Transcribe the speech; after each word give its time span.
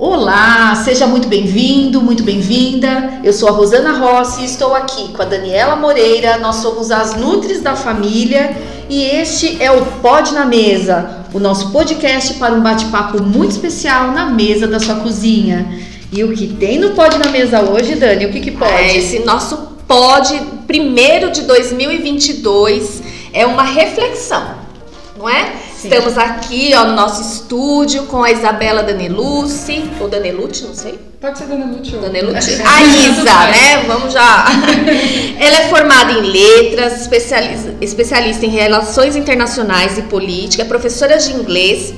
Olá, 0.00 0.76
seja 0.84 1.08
muito 1.08 1.26
bem-vindo, 1.26 2.00
muito 2.00 2.22
bem-vinda. 2.22 3.20
Eu 3.24 3.32
sou 3.32 3.48
a 3.48 3.50
Rosana 3.50 3.98
Rossi 3.98 4.42
e 4.42 4.44
estou 4.44 4.72
aqui 4.72 5.08
com 5.08 5.22
a 5.22 5.24
Daniela 5.24 5.74
Moreira. 5.74 6.38
Nós 6.38 6.54
somos 6.56 6.92
as 6.92 7.16
Nutris 7.16 7.60
da 7.60 7.74
Família 7.74 8.56
e 8.88 9.02
este 9.02 9.60
é 9.60 9.72
o 9.72 9.84
Pod 10.00 10.32
na 10.34 10.44
Mesa, 10.44 11.26
o 11.34 11.40
nosso 11.40 11.72
podcast 11.72 12.34
para 12.34 12.54
um 12.54 12.60
bate-papo 12.60 13.20
muito 13.20 13.50
especial 13.50 14.12
na 14.12 14.26
mesa 14.26 14.68
da 14.68 14.78
sua 14.78 14.94
cozinha. 15.00 15.66
E 16.12 16.22
o 16.22 16.32
que 16.32 16.46
tem 16.46 16.78
no 16.78 16.90
Pod 16.90 17.18
na 17.18 17.32
Mesa 17.32 17.60
hoje, 17.62 17.96
Dani? 17.96 18.26
O 18.26 18.30
que, 18.30 18.38
que 18.38 18.52
pode? 18.52 18.72
É, 18.72 18.96
esse 18.96 19.18
nosso 19.24 19.56
Pod, 19.88 20.40
primeiro 20.68 21.32
de 21.32 21.42
2022, 21.42 23.02
é 23.32 23.44
uma 23.44 23.64
reflexão, 23.64 24.54
não 25.18 25.28
é? 25.28 25.67
Sim. 25.78 25.90
Estamos 25.90 26.18
aqui 26.18 26.72
ó, 26.74 26.86
no 26.86 26.94
nosso 26.94 27.22
estúdio 27.22 28.06
com 28.06 28.24
a 28.24 28.32
Isabela 28.32 28.82
Danelucci, 28.82 29.88
ou 30.00 30.08
Danelucci, 30.08 30.64
não 30.64 30.74
sei. 30.74 30.98
Pode 31.20 31.38
ser 31.38 31.46
Danelucci 31.46 31.94
ou... 31.94 32.02
Danelucci. 32.02 32.58
A 32.66 32.82
Isa, 32.82 33.22
né? 33.22 33.84
Vamos 33.86 34.12
já. 34.12 34.46
Ela 35.38 35.58
é 35.60 35.68
formada 35.68 36.10
em 36.10 36.22
letras, 36.22 37.00
especialista, 37.00 37.76
especialista 37.80 38.44
em 38.44 38.48
relações 38.48 39.14
internacionais 39.14 39.96
e 39.96 40.02
política, 40.02 40.64
é 40.64 40.66
professora 40.66 41.16
de 41.16 41.32
inglês 41.32 41.94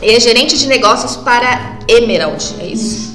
e 0.00 0.14
é 0.14 0.18
gerente 0.18 0.56
de 0.56 0.66
negócios 0.66 1.14
para 1.16 1.76
Emerald, 1.86 2.54
é 2.58 2.68
isso? 2.68 3.10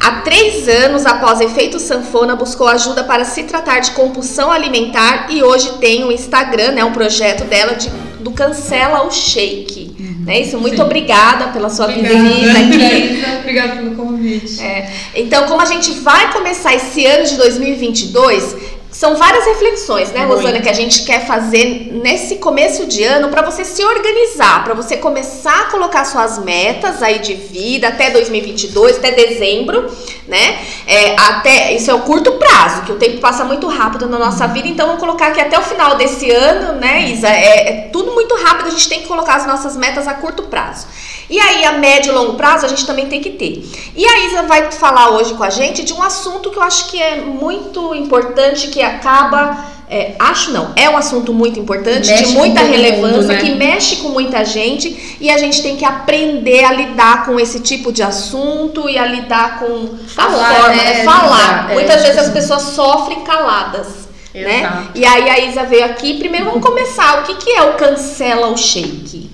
Há 0.00 0.22
três 0.22 0.66
anos, 0.66 1.04
após 1.04 1.38
efeito 1.42 1.78
sanfona, 1.78 2.34
buscou 2.34 2.66
ajuda 2.66 3.04
para 3.04 3.26
se 3.26 3.42
tratar 3.42 3.80
de 3.80 3.90
compulsão 3.90 4.50
alimentar 4.50 5.26
e 5.28 5.42
hoje 5.42 5.72
tem 5.72 6.02
um 6.02 6.10
Instagram, 6.10 6.72
né, 6.72 6.82
um 6.82 6.92
projeto 6.92 7.44
dela 7.44 7.74
de 7.74 7.90
do 8.20 8.30
Cancela 8.32 9.06
o 9.06 9.10
Shake. 9.10 9.94
Uhum. 9.98 10.24
Né? 10.26 10.40
Isso, 10.40 10.58
muito 10.58 10.76
Sim. 10.76 10.82
obrigada 10.82 11.48
pela 11.48 11.68
sua 11.68 11.86
obrigada. 11.86 12.16
visita 12.16 12.58
aqui. 12.58 13.38
obrigada 13.40 13.76
pelo 13.76 13.94
convite. 13.96 14.62
É. 14.62 14.90
Então, 15.14 15.46
como 15.46 15.60
a 15.60 15.66
gente 15.66 15.92
vai 16.00 16.32
começar 16.32 16.74
esse 16.74 17.04
ano 17.06 17.24
de 17.24 17.36
2022, 17.36 18.56
são 18.90 19.16
várias 19.16 19.46
reflexões, 19.46 20.10
né, 20.10 20.24
Rosana, 20.24 20.60
que 20.60 20.68
a 20.68 20.72
gente 20.72 21.04
quer 21.04 21.24
fazer 21.24 21.90
nesse 22.02 22.36
começo 22.36 22.86
de 22.86 23.04
ano 23.04 23.28
para 23.28 23.40
você 23.40 23.64
se 23.64 23.84
organizar, 23.84 24.64
para 24.64 24.74
você 24.74 24.96
começar 24.96 25.62
a 25.62 25.64
colocar 25.70 26.04
suas 26.04 26.38
metas 26.38 27.02
aí 27.02 27.20
de 27.20 27.34
vida 27.34 27.88
até 27.88 28.10
2022, 28.10 28.98
até 28.98 29.12
dezembro, 29.12 29.88
né? 30.30 30.58
É, 30.86 31.16
até 31.18 31.74
isso 31.74 31.90
é 31.90 31.94
o 31.94 32.00
curto 32.00 32.32
prazo, 32.32 32.82
que 32.82 32.92
o 32.92 32.96
tempo 32.96 33.18
passa 33.18 33.44
muito 33.44 33.66
rápido 33.66 34.08
na 34.08 34.18
nossa 34.18 34.46
vida, 34.46 34.68
então 34.68 34.86
vamos 34.86 35.00
colocar 35.00 35.26
aqui 35.26 35.40
até 35.40 35.58
o 35.58 35.62
final 35.62 35.96
desse 35.96 36.30
ano, 36.30 36.80
né, 36.80 37.10
Isa? 37.10 37.28
É, 37.28 37.68
é 37.68 37.72
tudo 37.92 38.12
muito 38.12 38.34
rápido, 38.36 38.68
a 38.68 38.70
gente 38.70 38.88
tem 38.88 39.00
que 39.00 39.08
colocar 39.08 39.34
as 39.34 39.46
nossas 39.46 39.76
metas 39.76 40.06
a 40.06 40.14
curto 40.14 40.44
prazo. 40.44 40.86
E 41.28 41.38
aí, 41.38 41.64
a 41.64 41.72
médio 41.72 42.10
e 42.10 42.14
longo 42.14 42.34
prazo, 42.34 42.66
a 42.66 42.68
gente 42.68 42.84
também 42.84 43.06
tem 43.06 43.20
que 43.20 43.30
ter. 43.30 43.64
E 43.94 44.04
a 44.04 44.26
Isa 44.26 44.42
vai 44.42 44.72
falar 44.72 45.10
hoje 45.10 45.34
com 45.34 45.44
a 45.44 45.50
gente 45.50 45.84
de 45.84 45.92
um 45.92 46.02
assunto 46.02 46.50
que 46.50 46.58
eu 46.58 46.62
acho 46.62 46.88
que 46.88 47.00
é 47.00 47.20
muito 47.20 47.94
importante, 47.94 48.68
que 48.68 48.82
acaba. 48.82 49.64
É, 49.92 50.14
acho 50.20 50.52
não, 50.52 50.72
é 50.76 50.88
um 50.88 50.96
assunto 50.96 51.34
muito 51.34 51.58
importante, 51.58 52.08
mexe 52.08 52.26
de 52.26 52.34
muita 52.34 52.60
relevância, 52.60 53.16
mundo, 53.18 53.26
né? 53.26 53.40
que 53.40 53.50
mexe 53.56 53.96
com 53.96 54.10
muita 54.10 54.44
gente 54.44 55.16
e 55.20 55.28
a 55.28 55.36
gente 55.36 55.60
tem 55.62 55.76
que 55.76 55.84
aprender 55.84 56.62
a 56.62 56.72
lidar 56.72 57.26
com 57.26 57.40
esse 57.40 57.58
tipo 57.58 57.90
de 57.90 58.00
assunto 58.00 58.88
e 58.88 58.96
a 58.96 59.04
lidar 59.04 59.58
com 59.58 59.98
falar, 60.06 60.48
a 60.48 60.54
forma, 60.54 60.76
né? 60.76 61.02
falar. 61.02 61.70
É, 61.72 61.74
Muitas 61.74 62.02
vezes 62.02 62.18
as 62.18 62.30
pessoas 62.30 62.62
sofrem 62.62 63.22
caladas. 63.22 64.08
Né? 64.32 64.86
E 64.94 65.04
aí 65.04 65.28
a 65.28 65.40
Isa 65.40 65.64
veio 65.64 65.84
aqui. 65.86 66.18
Primeiro 66.18 66.46
vamos 66.46 66.64
começar. 66.64 67.22
O 67.22 67.24
que, 67.24 67.34
que 67.34 67.50
é 67.50 67.62
o 67.62 67.72
cancela 67.72 68.46
o 68.46 68.56
shake? 68.56 69.28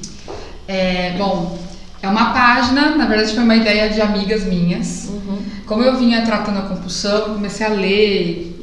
É, 0.66 1.12
bom, 1.18 1.58
é 2.02 2.08
uma 2.08 2.32
página, 2.32 2.96
na 2.96 3.04
verdade 3.04 3.34
foi 3.34 3.44
uma 3.44 3.56
ideia 3.56 3.90
de 3.90 4.00
amigas 4.00 4.44
minhas. 4.44 5.10
Uhum. 5.10 5.38
Como 5.66 5.82
eu 5.82 5.96
vinha 5.96 6.24
tratando 6.24 6.60
a 6.60 6.62
compulsão, 6.62 7.34
comecei 7.34 7.66
a 7.66 7.68
ler, 7.68 8.55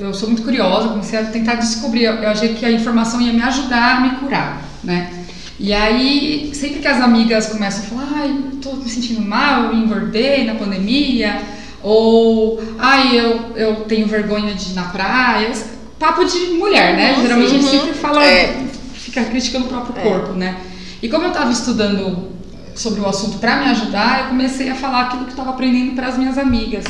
eu 0.00 0.14
sou 0.14 0.28
muito 0.28 0.42
curiosa, 0.42 0.88
comecei 0.88 1.18
a 1.18 1.24
tentar 1.24 1.56
descobrir, 1.56 2.04
eu 2.04 2.28
achei 2.28 2.54
que 2.54 2.64
a 2.64 2.72
informação 2.72 3.20
ia 3.20 3.32
me 3.32 3.42
ajudar 3.42 3.98
a 3.98 4.00
me 4.00 4.10
curar, 4.16 4.62
né? 4.82 5.12
E 5.58 5.74
aí, 5.74 6.50
sempre 6.54 6.80
que 6.80 6.88
as 6.88 7.02
amigas 7.02 7.48
começam 7.48 7.84
a 7.84 7.88
falar, 7.88 8.22
ai, 8.22 8.34
tô 8.62 8.72
me 8.76 8.88
sentindo 8.88 9.20
mal, 9.20 9.64
eu 9.64 9.74
engordei 9.74 10.46
na 10.46 10.54
pandemia, 10.54 11.42
ou 11.82 12.62
ai, 12.78 13.18
eu, 13.18 13.54
eu 13.54 13.76
tenho 13.84 14.06
vergonha 14.06 14.54
de 14.54 14.70
ir 14.70 14.74
na 14.74 14.84
praia, 14.84 15.52
papo 15.98 16.24
de 16.24 16.38
mulher, 16.54 16.96
né? 16.96 17.12
Uhum, 17.12 17.22
Geralmente 17.22 17.50
uhum. 17.50 17.58
a 17.58 17.60
gente 17.60 17.70
sempre 17.70 17.94
fala, 17.94 18.24
é. 18.24 18.64
fica 18.94 19.22
criticando 19.24 19.66
o 19.66 19.68
próprio 19.68 19.98
é. 19.98 20.02
corpo, 20.02 20.32
né? 20.32 20.56
E 21.02 21.10
como 21.10 21.24
eu 21.24 21.28
estava 21.30 21.52
estudando 21.52 22.30
sobre 22.74 23.00
o 23.00 23.06
assunto 23.06 23.36
para 23.36 23.56
me 23.56 23.66
ajudar, 23.66 24.20
eu 24.20 24.26
comecei 24.28 24.70
a 24.70 24.74
falar 24.74 25.02
aquilo 25.02 25.24
que 25.24 25.32
estava 25.32 25.50
aprendendo 25.50 25.94
para 25.94 26.06
as 26.06 26.16
minhas 26.16 26.38
amigas. 26.38 26.84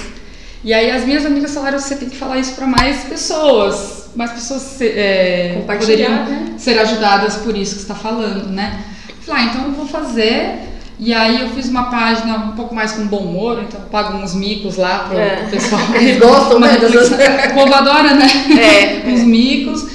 E 0.62 0.74
aí 0.74 0.90
as 0.90 1.04
minhas 1.04 1.24
amigas 1.24 1.54
falaram: 1.54 1.78
você 1.78 1.96
tem 1.96 2.08
que 2.08 2.16
falar 2.16 2.38
isso 2.38 2.54
para 2.54 2.66
mais 2.66 3.04
pessoas, 3.04 4.10
mais 4.14 4.32
pessoas 4.32 4.80
é, 4.80 5.62
poderiam 5.66 6.10
né? 6.10 6.54
ser 6.58 6.78
ajudadas 6.78 7.36
por 7.36 7.56
isso 7.56 7.76
que 7.76 7.82
está 7.82 7.94
falando, 7.94 8.48
né? 8.48 8.84
Falei, 9.22 9.42
ah, 9.42 9.46
então 9.46 9.64
eu 9.66 9.72
vou 9.72 9.86
fazer. 9.86 10.70
E 11.02 11.14
aí 11.14 11.40
eu 11.40 11.48
fiz 11.50 11.66
uma 11.66 11.84
página 11.84 12.36
um 12.36 12.52
pouco 12.52 12.74
mais 12.74 12.92
com 12.92 13.06
bom 13.06 13.20
humor, 13.20 13.62
então 13.62 13.80
eu 13.80 13.86
pago 13.86 14.18
uns 14.18 14.34
micos 14.34 14.76
lá 14.76 15.06
pro, 15.08 15.18
é. 15.18 15.36
pro 15.36 15.50
pessoal. 15.52 15.80
Eles 15.96 16.18
gostam, 16.18 16.60
né? 16.60 16.68
O 17.50 17.54
povo 17.54 17.74
adora, 17.74 18.14
né? 18.14 18.26
É. 18.60 19.08
Os 19.10 19.22
micos. 19.22 19.88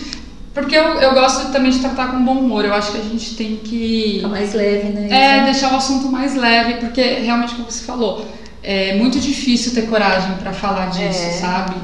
Porque 0.52 0.76
eu, 0.76 1.00
eu 1.02 1.14
gosto 1.14 1.52
também 1.52 1.70
de 1.70 1.80
tratar 1.80 2.08
com 2.08 2.26
bom 2.26 2.40
humor. 2.40 2.66
Eu 2.66 2.74
acho 2.74 2.92
que 2.94 2.97
a 2.97 3.03
gente 3.03 3.36
tem 3.36 3.58
que. 3.58 4.14
Ficar 4.16 4.30
mais 4.30 4.53
leve, 4.56 4.90
né? 4.90 5.08
É, 5.12 5.44
deixar 5.44 5.74
o 5.74 5.76
assunto 5.76 6.08
mais 6.08 6.34
leve, 6.34 6.76
porque 6.76 7.02
realmente, 7.02 7.53
como 7.53 7.70
você 7.70 7.84
falou, 7.84 8.26
é 8.66 8.96
muito 8.96 9.20
difícil 9.20 9.74
ter 9.74 9.84
coragem 9.84 10.36
para 10.38 10.52
falar 10.52 10.88
disso, 10.88 11.24
é. 11.24 11.31
sabe? 11.34 11.76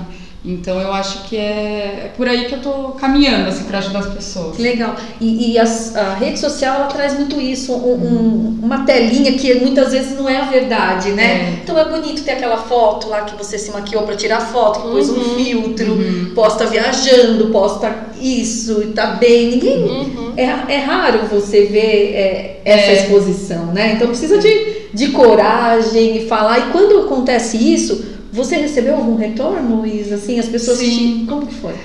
Então 0.43 0.79
eu 0.79 0.91
acho 0.91 1.25
que 1.25 1.37
é, 1.37 2.05
é 2.05 2.11
por 2.17 2.27
aí 2.27 2.45
que 2.45 2.55
eu 2.55 2.61
tô 2.61 2.71
caminhando 2.99 3.47
assim 3.47 3.65
para 3.65 3.77
ajudar 3.77 3.99
as 3.99 4.07
pessoas. 4.07 4.55
Que 4.55 4.63
legal. 4.63 4.95
E, 5.19 5.51
e 5.51 5.59
as, 5.59 5.95
a 5.95 6.15
rede 6.15 6.39
social 6.39 6.77
ela 6.77 6.87
traz 6.87 7.13
muito 7.13 7.39
isso, 7.39 7.71
um, 7.73 7.93
um, 7.93 8.59
uma 8.63 8.83
telinha 8.83 9.33
que 9.33 9.53
muitas 9.55 9.91
vezes 9.91 10.17
não 10.17 10.27
é 10.27 10.37
a 10.37 10.45
verdade, 10.45 11.11
né? 11.11 11.23
É. 11.23 11.59
Então 11.61 11.77
é 11.77 11.85
bonito 11.85 12.23
ter 12.23 12.31
aquela 12.31 12.57
foto 12.57 13.07
lá 13.07 13.21
que 13.21 13.35
você 13.35 13.59
se 13.59 13.69
maquiou 13.69 14.01
para 14.01 14.15
tirar 14.15 14.41
foto, 14.41 14.81
que 14.81 14.89
pôs 14.89 15.09
uhum. 15.09 15.19
um 15.19 15.35
filtro, 15.35 15.93
uhum. 15.93 16.31
posta 16.33 16.65
viajando, 16.65 17.49
posta 17.49 17.93
isso, 18.19 18.81
e 18.81 18.87
tá 18.87 19.07
bem. 19.11 19.51
Ninguém. 19.51 19.83
Uhum. 19.83 20.33
É, 20.35 20.43
é 20.73 20.77
raro 20.77 21.19
você 21.29 21.65
ver 21.65 22.15
é, 22.15 22.61
essa 22.65 22.91
é. 22.91 22.93
exposição, 22.95 23.67
né? 23.67 23.93
Então 23.93 24.07
precisa 24.07 24.39
de, 24.39 24.87
de 24.91 25.09
coragem 25.09 26.17
e 26.17 26.27
falar. 26.27 26.57
E 26.57 26.71
quando 26.71 27.01
acontece 27.01 27.57
isso 27.57 28.10
você 28.31 28.57
recebeu 28.57 28.95
algum 28.95 29.15
retorno, 29.15 29.85
Isa? 29.85 30.15
Assim, 30.15 30.39
as 30.39 30.47
pessoas 30.47 30.79
Sim. 30.79 31.19
Te... 31.19 31.25
Como 31.25 31.47
que 31.47 31.55
foi? 31.55 31.75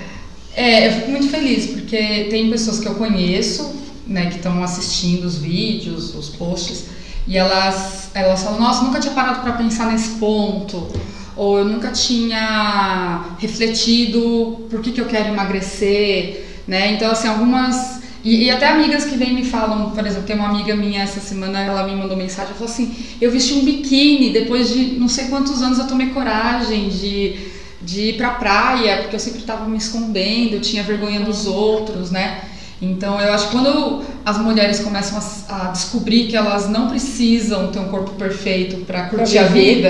É, 0.54 0.88
eu 0.88 0.92
fico 0.92 1.10
muito 1.10 1.28
feliz, 1.28 1.66
porque 1.66 2.28
tem 2.30 2.50
pessoas 2.50 2.78
que 2.80 2.86
eu 2.86 2.94
conheço, 2.94 3.74
né, 4.06 4.26
que 4.30 4.36
estão 4.36 4.62
assistindo 4.62 5.24
os 5.24 5.36
vídeos, 5.36 6.14
os 6.14 6.30
posts, 6.30 6.86
e 7.26 7.36
elas, 7.36 8.10
elas 8.14 8.42
falam, 8.42 8.60
nossa, 8.60 8.84
nunca 8.84 9.00
tinha 9.00 9.12
parado 9.12 9.42
para 9.42 9.52
pensar 9.52 9.92
nesse 9.92 10.10
ponto, 10.18 10.88
ou 11.36 11.58
eu 11.58 11.64
nunca 11.66 11.90
tinha 11.90 13.36
refletido 13.38 14.66
por 14.70 14.80
que, 14.80 14.92
que 14.92 15.00
eu 15.00 15.06
quero 15.06 15.28
emagrecer, 15.28 16.46
né? 16.66 16.92
Então, 16.92 17.10
assim, 17.10 17.28
algumas 17.28 17.95
e, 18.26 18.46
e, 18.46 18.50
até 18.50 18.66
amigas 18.66 19.04
que 19.04 19.16
vêm 19.16 19.32
me 19.32 19.44
falam, 19.44 19.90
por 19.90 20.04
exemplo, 20.04 20.26
tem 20.26 20.34
uma 20.34 20.48
amiga 20.48 20.74
minha 20.74 21.00
essa 21.00 21.20
semana, 21.20 21.60
ela 21.60 21.84
me 21.84 21.94
mandou 21.94 22.16
mensagem, 22.16 22.46
ela 22.46 22.54
falou 22.54 22.72
assim, 22.72 22.92
eu 23.20 23.30
vesti 23.30 23.54
um 23.54 23.64
biquíni, 23.64 24.32
depois 24.32 24.68
de 24.68 24.98
não 24.98 25.06
sei 25.06 25.26
quantos 25.26 25.62
anos 25.62 25.78
eu 25.78 25.86
tomei 25.86 26.08
coragem 26.08 26.88
de, 26.88 27.36
de 27.80 28.00
ir 28.00 28.16
pra 28.16 28.30
praia, 28.30 28.96
porque 28.96 29.14
eu 29.14 29.20
sempre 29.20 29.38
estava 29.38 29.68
me 29.68 29.78
escondendo, 29.78 30.54
eu 30.54 30.60
tinha 30.60 30.82
vergonha 30.82 31.20
dos 31.20 31.46
outros, 31.46 32.10
né? 32.10 32.40
Então 32.82 33.20
eu 33.20 33.32
acho 33.32 33.46
que 33.46 33.52
quando 33.52 34.02
as 34.24 34.38
mulheres 34.38 34.80
começam 34.80 35.20
a, 35.48 35.68
a 35.68 35.70
descobrir 35.70 36.26
que 36.26 36.34
elas 36.34 36.68
não 36.68 36.88
precisam 36.88 37.68
ter 37.68 37.78
um 37.78 37.88
corpo 37.88 38.10
perfeito 38.14 38.84
para 38.84 39.04
curtir 39.04 39.38
a 39.38 39.44
vida, 39.44 39.88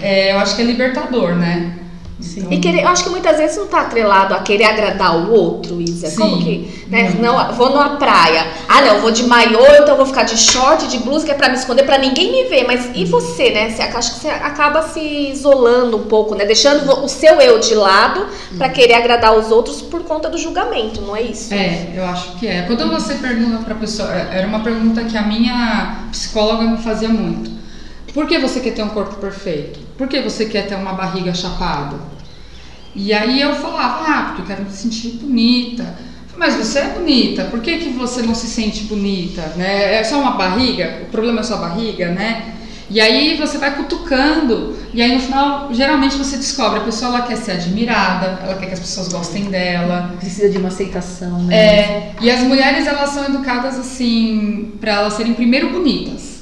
é. 0.00 0.28
É, 0.28 0.32
eu 0.32 0.38
acho 0.38 0.54
que 0.54 0.62
é 0.62 0.64
libertador, 0.64 1.34
né? 1.34 1.76
Sim. 2.20 2.48
E 2.50 2.58
querer, 2.58 2.82
eu 2.82 2.88
acho 2.88 3.04
que 3.04 3.10
muitas 3.10 3.36
vezes 3.36 3.56
não 3.56 3.66
está 3.66 3.82
atrelado 3.82 4.34
a 4.34 4.40
querer 4.40 4.64
agradar 4.64 5.16
o 5.16 5.32
outro, 5.32 5.80
Isa. 5.80 6.08
Sim. 6.08 6.16
Como 6.16 6.42
que, 6.42 6.84
né? 6.88 7.10
Uhum. 7.10 7.22
Não, 7.22 7.52
vou 7.52 7.70
numa 7.70 7.90
praia. 7.90 8.44
Ah, 8.68 8.82
não, 8.82 9.00
vou 9.00 9.12
de 9.12 9.22
maiô, 9.22 9.64
então 9.80 9.96
vou 9.96 10.04
ficar 10.04 10.24
de 10.24 10.36
short, 10.36 10.88
de 10.88 10.98
blusa, 10.98 11.24
que 11.24 11.30
é 11.30 11.34
para 11.34 11.48
me 11.48 11.54
esconder, 11.54 11.84
para 11.84 11.96
ninguém 11.96 12.32
me 12.32 12.48
ver. 12.48 12.66
Mas 12.66 12.90
e 12.94 13.04
você, 13.04 13.50
né? 13.50 13.70
Você, 13.70 13.82
acho 13.82 14.14
que 14.14 14.20
você 14.20 14.28
acaba 14.28 14.82
se 14.82 15.00
isolando 15.00 15.96
um 15.96 16.04
pouco, 16.04 16.34
né? 16.34 16.44
Deixando 16.44 17.04
o 17.04 17.08
seu 17.08 17.40
eu 17.40 17.60
de 17.60 17.74
lado 17.74 18.26
para 18.56 18.66
uhum. 18.66 18.72
querer 18.72 18.94
agradar 18.94 19.38
os 19.38 19.52
outros 19.52 19.80
por 19.80 20.02
conta 20.02 20.28
do 20.28 20.36
julgamento, 20.36 21.00
não 21.00 21.14
é 21.14 21.22
isso? 21.22 21.54
É, 21.54 21.92
eu 21.94 22.04
acho 22.04 22.36
que 22.36 22.48
é. 22.48 22.62
Quando 22.62 22.88
você 22.90 23.14
pergunta 23.14 23.62
para 23.64 23.76
pessoa, 23.76 24.12
é, 24.12 24.38
era 24.38 24.46
uma 24.46 24.60
pergunta 24.60 25.04
que 25.04 25.16
a 25.16 25.22
minha 25.22 26.08
psicóloga 26.10 26.64
me 26.64 26.78
fazia 26.78 27.08
muito. 27.08 27.48
Por 28.12 28.26
que 28.26 28.38
você 28.38 28.58
quer 28.58 28.72
ter 28.72 28.82
um 28.82 28.88
corpo 28.88 29.14
perfeito? 29.16 29.87
Por 29.98 30.06
que 30.06 30.22
você 30.22 30.46
quer 30.46 30.68
ter 30.68 30.76
uma 30.76 30.92
barriga 30.92 31.34
chapada? 31.34 31.96
E 32.94 33.12
aí 33.12 33.40
eu 33.40 33.54
falava, 33.56 34.04
ah, 34.06 34.22
porque 34.26 34.42
eu 34.42 34.46
quero 34.46 34.62
me 34.62 34.70
sentir 34.70 35.18
bonita. 35.20 35.98
Mas 36.36 36.54
você 36.54 36.78
é 36.78 36.88
bonita, 36.90 37.46
por 37.46 37.60
que, 37.60 37.78
que 37.78 37.88
você 37.90 38.22
não 38.22 38.32
se 38.32 38.46
sente 38.46 38.84
bonita? 38.84 39.42
Né? 39.56 39.96
É 39.96 40.04
só 40.04 40.20
uma 40.20 40.30
barriga? 40.30 41.00
O 41.02 41.06
problema 41.06 41.40
é 41.40 41.42
só 41.42 41.54
a 41.54 41.68
barriga, 41.68 42.12
né? 42.12 42.54
E 42.88 43.00
aí 43.00 43.36
você 43.36 43.58
vai 43.58 43.74
cutucando, 43.74 44.74
e 44.94 45.02
aí 45.02 45.12
no 45.12 45.20
final, 45.20 45.68
geralmente 45.74 46.16
você 46.16 46.36
descobre, 46.36 46.78
a 46.78 46.84
pessoa 46.84 47.16
ela 47.16 47.26
quer 47.26 47.36
ser 47.36 47.52
admirada, 47.52 48.38
ela 48.42 48.54
quer 48.54 48.66
que 48.66 48.72
as 48.72 48.80
pessoas 48.80 49.08
gostem 49.08 49.44
dela. 49.50 50.14
Precisa 50.18 50.48
de 50.48 50.56
uma 50.56 50.68
aceitação, 50.68 51.42
né? 51.42 51.54
É, 51.54 52.12
e 52.20 52.30
as 52.30 52.40
mulheres 52.40 52.86
elas 52.86 53.10
são 53.10 53.24
educadas 53.24 53.76
assim, 53.78 54.72
para 54.80 54.92
elas 54.92 55.14
serem 55.14 55.34
primeiro 55.34 55.70
bonitas. 55.70 56.37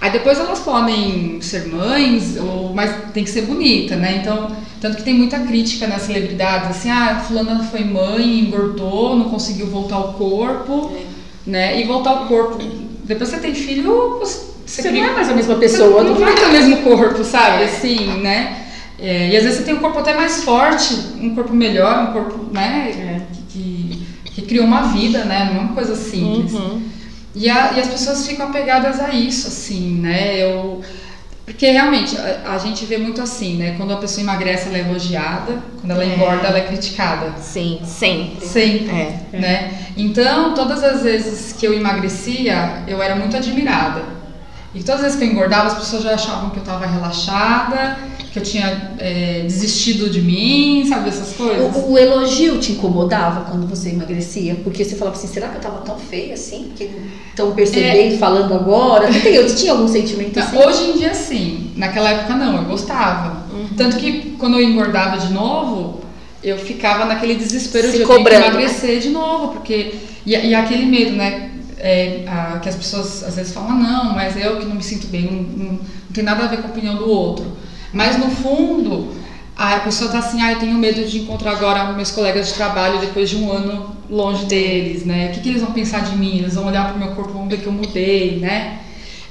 Aí 0.00 0.12
depois 0.12 0.38
elas 0.38 0.60
podem 0.60 1.40
ser 1.40 1.66
mães, 1.66 2.36
ou, 2.36 2.72
mas 2.72 3.12
tem 3.12 3.24
que 3.24 3.30
ser 3.30 3.42
bonita, 3.42 3.96
né? 3.96 4.20
Então, 4.22 4.56
tanto 4.80 4.96
que 4.96 5.02
tem 5.02 5.14
muita 5.14 5.40
crítica 5.40 5.86
nas 5.86 6.02
celebridades, 6.02 6.70
assim, 6.70 6.90
ah, 6.90 7.22
fulana 7.26 7.64
foi 7.64 7.82
mãe, 7.82 8.40
engordou, 8.40 9.16
não 9.16 9.28
conseguiu 9.28 9.66
voltar 9.66 9.96
ao 9.96 10.12
corpo, 10.12 10.92
é. 10.94 11.50
né? 11.50 11.80
E 11.80 11.84
voltar 11.84 12.10
ao 12.10 12.26
corpo. 12.26 12.58
Depois 13.04 13.30
você 13.30 13.38
tem 13.38 13.54
filho, 13.54 14.18
você 14.20 14.48
você, 14.68 14.90
não 14.90 15.02
é 15.02 15.12
mais 15.14 15.30
a 15.30 15.34
mesma 15.34 15.54
pessoa. 15.54 16.02
Você 16.02 16.10
não 16.10 16.14
vai 16.14 16.34
ter 16.34 16.44
o 16.44 16.52
mesmo 16.52 16.76
corpo, 16.82 17.24
sabe? 17.24 17.64
Assim, 17.64 18.20
né? 18.20 18.66
É, 18.98 19.30
e 19.30 19.36
às 19.36 19.42
vezes 19.42 19.58
você 19.58 19.64
tem 19.64 19.74
um 19.74 19.78
corpo 19.78 19.98
até 19.98 20.14
mais 20.14 20.44
forte, 20.44 20.94
um 21.20 21.34
corpo 21.34 21.54
melhor, 21.54 22.10
um 22.10 22.12
corpo, 22.12 22.52
né? 22.52 22.90
É. 22.90 23.20
Que, 23.32 23.42
que, 24.24 24.32
que 24.34 24.42
criou 24.42 24.66
uma 24.66 24.82
vida, 24.92 25.24
né? 25.24 25.50
Não 25.50 25.60
é 25.60 25.64
uma 25.64 25.72
coisa 25.72 25.96
simples. 25.96 26.52
Uhum. 26.52 26.82
E, 27.38 27.48
a, 27.48 27.72
e 27.72 27.80
as 27.80 27.86
pessoas 27.86 28.26
ficam 28.26 28.48
apegadas 28.48 28.98
a 28.98 29.10
isso, 29.10 29.46
assim, 29.46 30.00
né? 30.00 30.42
Eu, 30.42 30.82
porque 31.44 31.70
realmente 31.70 32.18
a, 32.18 32.54
a, 32.54 32.58
gente 32.58 32.84
vê 32.84 32.98
muito 32.98 33.22
assim, 33.22 33.56
né? 33.56 33.74
Quando 33.76 33.92
a 33.92 33.96
pessoa 33.98 34.24
emagrece, 34.24 34.68
ela 34.68 34.78
é 34.78 34.80
elogiada, 34.80 35.62
quando 35.80 35.92
ela 35.92 36.02
é. 36.02 36.14
engorda, 36.14 36.48
ela 36.48 36.58
é 36.58 36.66
criticada. 36.66 37.32
Sim, 37.38 37.80
sempre. 37.84 38.44
Sempre. 38.44 38.90
É. 38.90 39.20
Né? 39.32 39.72
Então, 39.96 40.52
todas 40.52 40.82
as 40.82 41.02
vezes 41.02 41.52
que 41.52 41.64
eu 41.64 41.72
emagrecia, 41.72 42.82
eu 42.88 43.00
era 43.00 43.14
muito 43.14 43.36
admirada. 43.36 44.02
E 44.74 44.82
todas 44.82 44.96
as 44.96 45.02
vezes 45.02 45.18
que 45.18 45.24
eu 45.24 45.30
engordava, 45.30 45.68
as 45.68 45.74
pessoas 45.74 46.02
já 46.02 46.14
achavam 46.14 46.50
que 46.50 46.56
eu 46.56 46.62
estava 46.62 46.86
relaxada, 46.86 47.98
que 48.32 48.38
eu 48.38 48.42
tinha 48.42 48.92
é, 48.98 49.42
desistido 49.42 50.10
de 50.10 50.20
mim, 50.20 50.84
sabe, 50.88 51.08
essas 51.08 51.34
coisas. 51.34 51.74
O, 51.76 51.92
o, 51.92 51.98
elogio 51.98 52.58
te 52.58 52.72
incomodava 52.72 53.50
quando 53.50 53.66
você 53.66 53.90
emagrecia? 53.90 54.56
Porque 54.56 54.84
você 54.84 54.96
falava 54.96 55.16
assim, 55.16 55.28
será 55.28 55.48
que 55.48 55.54
eu 55.54 55.60
estava 55.60 55.80
tão 55.80 55.98
feia 55.98 56.34
assim? 56.34 56.64
Porque 56.68 56.90
estão 57.30 57.52
percebendo, 57.52 58.14
é... 58.14 58.18
falando 58.18 58.54
agora? 58.54 59.10
Você, 59.10 59.38
eu 59.38 59.54
tinha 59.54 59.72
algum 59.72 59.88
sentimento 59.88 60.38
assim? 60.38 60.56
Hoje 60.56 60.90
em 60.90 60.92
dia, 60.98 61.14
sim. 61.14 61.72
Naquela 61.76 62.10
época, 62.10 62.34
não. 62.34 62.56
Eu 62.56 62.64
gostava. 62.64 63.46
Uhum. 63.52 63.68
Tanto 63.76 63.96
que, 63.96 64.36
quando 64.38 64.58
eu 64.58 64.62
engordava 64.62 65.18
de 65.18 65.32
novo, 65.32 66.00
eu 66.42 66.58
ficava 66.58 67.04
naquele 67.04 67.34
desespero 67.34 67.90
Se 67.90 67.98
de 67.98 68.04
cobrando, 68.04 68.28
que 68.28 68.30
né? 68.30 68.46
emagrecer 68.48 68.94
né? 68.94 69.00
de 69.00 69.08
novo, 69.10 69.48
porque... 69.54 69.94
E, 70.26 70.32
e 70.32 70.54
aquele 70.54 70.84
medo, 70.84 71.12
né? 71.12 71.48
é, 71.78 72.24
a, 72.26 72.58
que 72.58 72.68
as 72.68 72.76
pessoas 72.76 73.22
às 73.22 73.36
vezes 73.36 73.52
falam, 73.52 73.78
não, 73.78 74.12
mas 74.12 74.36
eu 74.36 74.58
que 74.58 74.66
não 74.66 74.74
me 74.74 74.82
sinto 74.82 75.06
bem, 75.06 75.22
não, 75.22 75.42
não, 75.42 75.72
não 75.72 76.12
tem 76.12 76.24
nada 76.24 76.44
a 76.44 76.48
ver 76.48 76.58
com 76.58 76.68
a 76.68 76.70
opinião 76.70 76.96
do 76.96 77.08
outro. 77.08 77.46
Mas 77.98 78.16
no 78.16 78.30
fundo, 78.30 79.08
a 79.56 79.80
pessoa 79.80 80.06
está 80.06 80.20
assim, 80.20 80.40
ah, 80.40 80.52
eu 80.52 80.60
tenho 80.60 80.78
medo 80.78 81.04
de 81.04 81.18
encontrar 81.18 81.50
agora 81.50 81.92
meus 81.94 82.12
colegas 82.12 82.46
de 82.46 82.54
trabalho 82.54 83.00
depois 83.00 83.28
de 83.28 83.34
um 83.34 83.50
ano 83.50 83.90
longe 84.08 84.44
deles, 84.44 85.04
né? 85.04 85.26
O 85.26 85.32
que, 85.32 85.40
que 85.40 85.48
eles 85.48 85.62
vão 85.62 85.72
pensar 85.72 86.02
de 86.02 86.16
mim? 86.16 86.38
Eles 86.38 86.54
vão 86.54 86.68
olhar 86.68 86.86
para 86.86 86.94
o 86.94 86.98
meu 87.00 87.08
corpo, 87.16 87.32
vão 87.32 87.48
ver 87.48 87.58
que 87.58 87.66
eu 87.66 87.72
mudei, 87.72 88.38
né? 88.38 88.78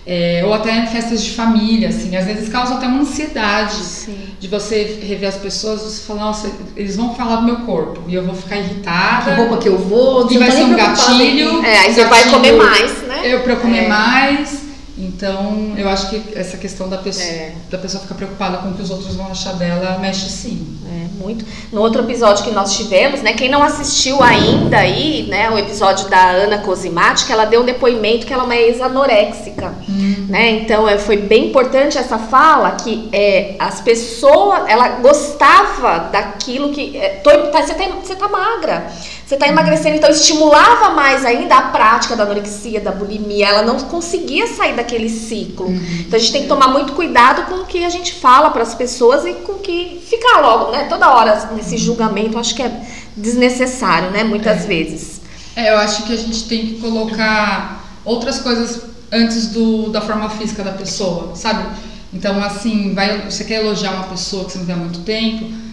É, 0.05 0.43
ou 0.45 0.53
até 0.53 0.79
em 0.79 0.87
festas 0.87 1.23
de 1.23 1.31
família, 1.31 1.87
assim, 1.87 2.13
às 2.13 2.25
vezes 2.25 2.49
causa 2.49 2.73
até 2.73 2.87
uma 2.87 2.99
ansiedade 2.99 3.75
Sim. 3.75 4.17
de 4.37 4.49
você 4.49 4.99
rever 5.01 5.29
as 5.29 5.37
pessoas, 5.37 5.83
você 5.83 6.05
falar, 6.05 6.25
nossa, 6.25 6.51
eles 6.75 6.97
vão 6.97 7.15
falar 7.15 7.37
do 7.37 7.43
meu 7.43 7.57
corpo 7.61 8.01
e 8.05 8.15
eu 8.15 8.25
vou 8.25 8.35
ficar 8.35 8.57
irritada. 8.57 9.31
Que 9.31 9.37
roupa 9.39 9.57
que 9.59 9.69
eu 9.69 9.77
vou, 9.77 10.29
e 10.29 10.37
vai 10.37 10.51
ser 10.51 10.63
um 10.65 10.75
gatilho. 10.75 11.63
É, 11.63 11.79
aí 11.79 11.93
você 11.93 12.03
vai 12.03 12.29
comer 12.29 12.51
mais, 12.51 13.01
né? 13.03 13.21
Eu 13.23 13.43
para 13.43 13.55
comer 13.55 13.85
é. 13.85 13.87
mais. 13.87 14.66
Então, 14.97 15.73
eu 15.77 15.87
acho 15.87 16.09
que 16.09 16.33
essa 16.35 16.57
questão 16.57 16.89
da 16.89 16.97
pessoa, 16.97 17.27
é. 17.27 17.53
da 17.69 17.77
pessoa 17.77 18.01
ficar 18.01 18.15
preocupada 18.15 18.57
com 18.57 18.69
o 18.69 18.73
que 18.73 18.81
os 18.81 18.89
outros 18.89 19.15
vão 19.15 19.27
achar 19.27 19.53
dela 19.53 19.99
mexe 19.99 20.27
sim. 20.27 20.75
É, 20.89 21.23
muito. 21.23 21.45
No 21.71 21.81
outro 21.81 22.01
episódio 22.01 22.43
que 22.43 22.49
nós 22.49 22.75
tivemos, 22.75 23.21
né, 23.21 23.33
quem 23.33 23.47
não 23.47 23.61
assistiu 23.61 24.23
ainda 24.23 24.77
aí, 24.77 25.27
né, 25.29 25.51
o 25.51 25.57
episódio 25.57 26.09
da 26.09 26.31
Ana 26.31 26.59
Cosimati, 26.59 27.25
que 27.25 27.31
ela 27.31 27.45
deu 27.45 27.61
um 27.61 27.65
depoimento 27.65 28.25
que 28.25 28.33
ela 28.33 28.43
é 28.43 28.45
uma 28.45 28.55
ex-anoréxica, 28.55 29.75
hum. 29.87 30.25
né, 30.29 30.49
então 30.61 30.89
é, 30.89 30.97
foi 30.97 31.17
bem 31.17 31.49
importante 31.49 31.97
essa 31.97 32.17
fala 32.17 32.71
que 32.71 33.07
é, 33.11 33.55
as 33.59 33.81
pessoas, 33.81 34.61
ela 34.67 34.89
gostava 34.99 36.09
daquilo 36.11 36.69
que, 36.69 36.97
é, 36.97 37.09
tô, 37.23 37.29
tá, 37.51 37.61
você, 37.61 37.75
tá, 37.75 37.85
você 38.01 38.15
tá 38.15 38.27
magra, 38.27 38.87
você 39.27 39.35
está 39.35 39.45
emagrecendo, 39.45 39.97
então 39.97 40.09
estimulava 40.09 40.91
mais 40.91 41.25
ainda 41.25 41.57
a 41.57 41.63
prática 41.63 42.15
da 42.15 42.23
anorexia, 42.23 42.79
da 42.79 42.93
bulimia. 42.93 43.47
Ela 43.47 43.61
não 43.61 43.77
conseguia 43.77 44.47
sair 44.47 44.73
daquele 44.73 45.09
ciclo. 45.09 45.65
Uhum. 45.65 45.85
Então 45.99 46.15
a 46.17 46.17
gente 46.17 46.31
tem 46.31 46.43
que 46.43 46.47
tomar 46.47 46.69
muito 46.69 46.93
cuidado 46.93 47.43
com 47.43 47.55
o 47.55 47.65
que 47.65 47.83
a 47.83 47.89
gente 47.89 48.13
fala 48.13 48.51
para 48.51 48.63
as 48.63 48.73
pessoas 48.73 49.25
e 49.25 49.33
com 49.33 49.55
que 49.55 50.01
ficar 50.09 50.39
logo, 50.39 50.71
né? 50.71 50.85
Toda 50.85 51.13
hora 51.13 51.49
nesse 51.53 51.75
julgamento, 51.75 52.39
acho 52.39 52.55
que 52.55 52.63
é 52.63 52.71
desnecessário, 53.17 54.11
né? 54.11 54.23
Muitas 54.23 54.63
é. 54.63 54.67
vezes. 54.67 55.19
É, 55.57 55.73
eu 55.73 55.77
acho 55.77 56.03
que 56.03 56.13
a 56.13 56.17
gente 56.17 56.45
tem 56.45 56.65
que 56.67 56.79
colocar 56.79 57.85
outras 58.05 58.39
coisas 58.39 58.83
antes 59.11 59.47
do, 59.47 59.89
da 59.89 59.99
forma 59.99 60.29
física 60.29 60.63
da 60.63 60.71
pessoa, 60.71 61.35
sabe? 61.35 61.67
Então, 62.13 62.41
assim, 62.41 62.93
vai, 62.93 63.29
você 63.29 63.43
quer 63.43 63.61
elogiar 63.61 63.91
uma 63.91 64.05
pessoa 64.05 64.45
que 64.45 64.53
você 64.53 64.59
não 64.59 64.65
vê 64.65 64.71
há 64.71 64.77
muito 64.77 64.99
tempo 64.99 65.66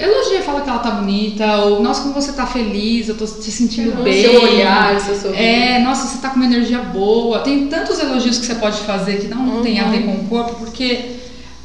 Elogia, 0.00 0.40
fala 0.40 0.62
que 0.62 0.70
ela 0.70 0.78
tá 0.78 0.92
bonita, 0.92 1.56
ou 1.58 1.82
nossa, 1.82 2.00
como 2.00 2.14
você 2.14 2.32
tá 2.32 2.46
feliz, 2.46 3.10
eu 3.10 3.16
tô 3.16 3.26
te 3.26 3.50
sentindo 3.50 3.98
uhum. 3.98 4.02
bem. 4.02 4.22
Seu 4.22 4.42
olhar, 4.42 4.98
seu 4.98 5.14
sorriso. 5.14 5.38
É, 5.38 5.78
nossa, 5.80 6.06
você 6.06 6.22
tá 6.22 6.30
com 6.30 6.36
uma 6.36 6.46
energia 6.46 6.78
boa. 6.78 7.40
Tem 7.40 7.66
tantos 7.66 8.00
elogios 8.00 8.38
que 8.38 8.46
você 8.46 8.54
pode 8.54 8.78
fazer 8.78 9.20
que 9.20 9.28
não 9.28 9.56
uhum. 9.56 9.62
tem 9.62 9.78
a 9.78 9.90
ver 9.90 10.04
com 10.04 10.12
o 10.12 10.24
corpo, 10.24 10.54
porque 10.54 11.16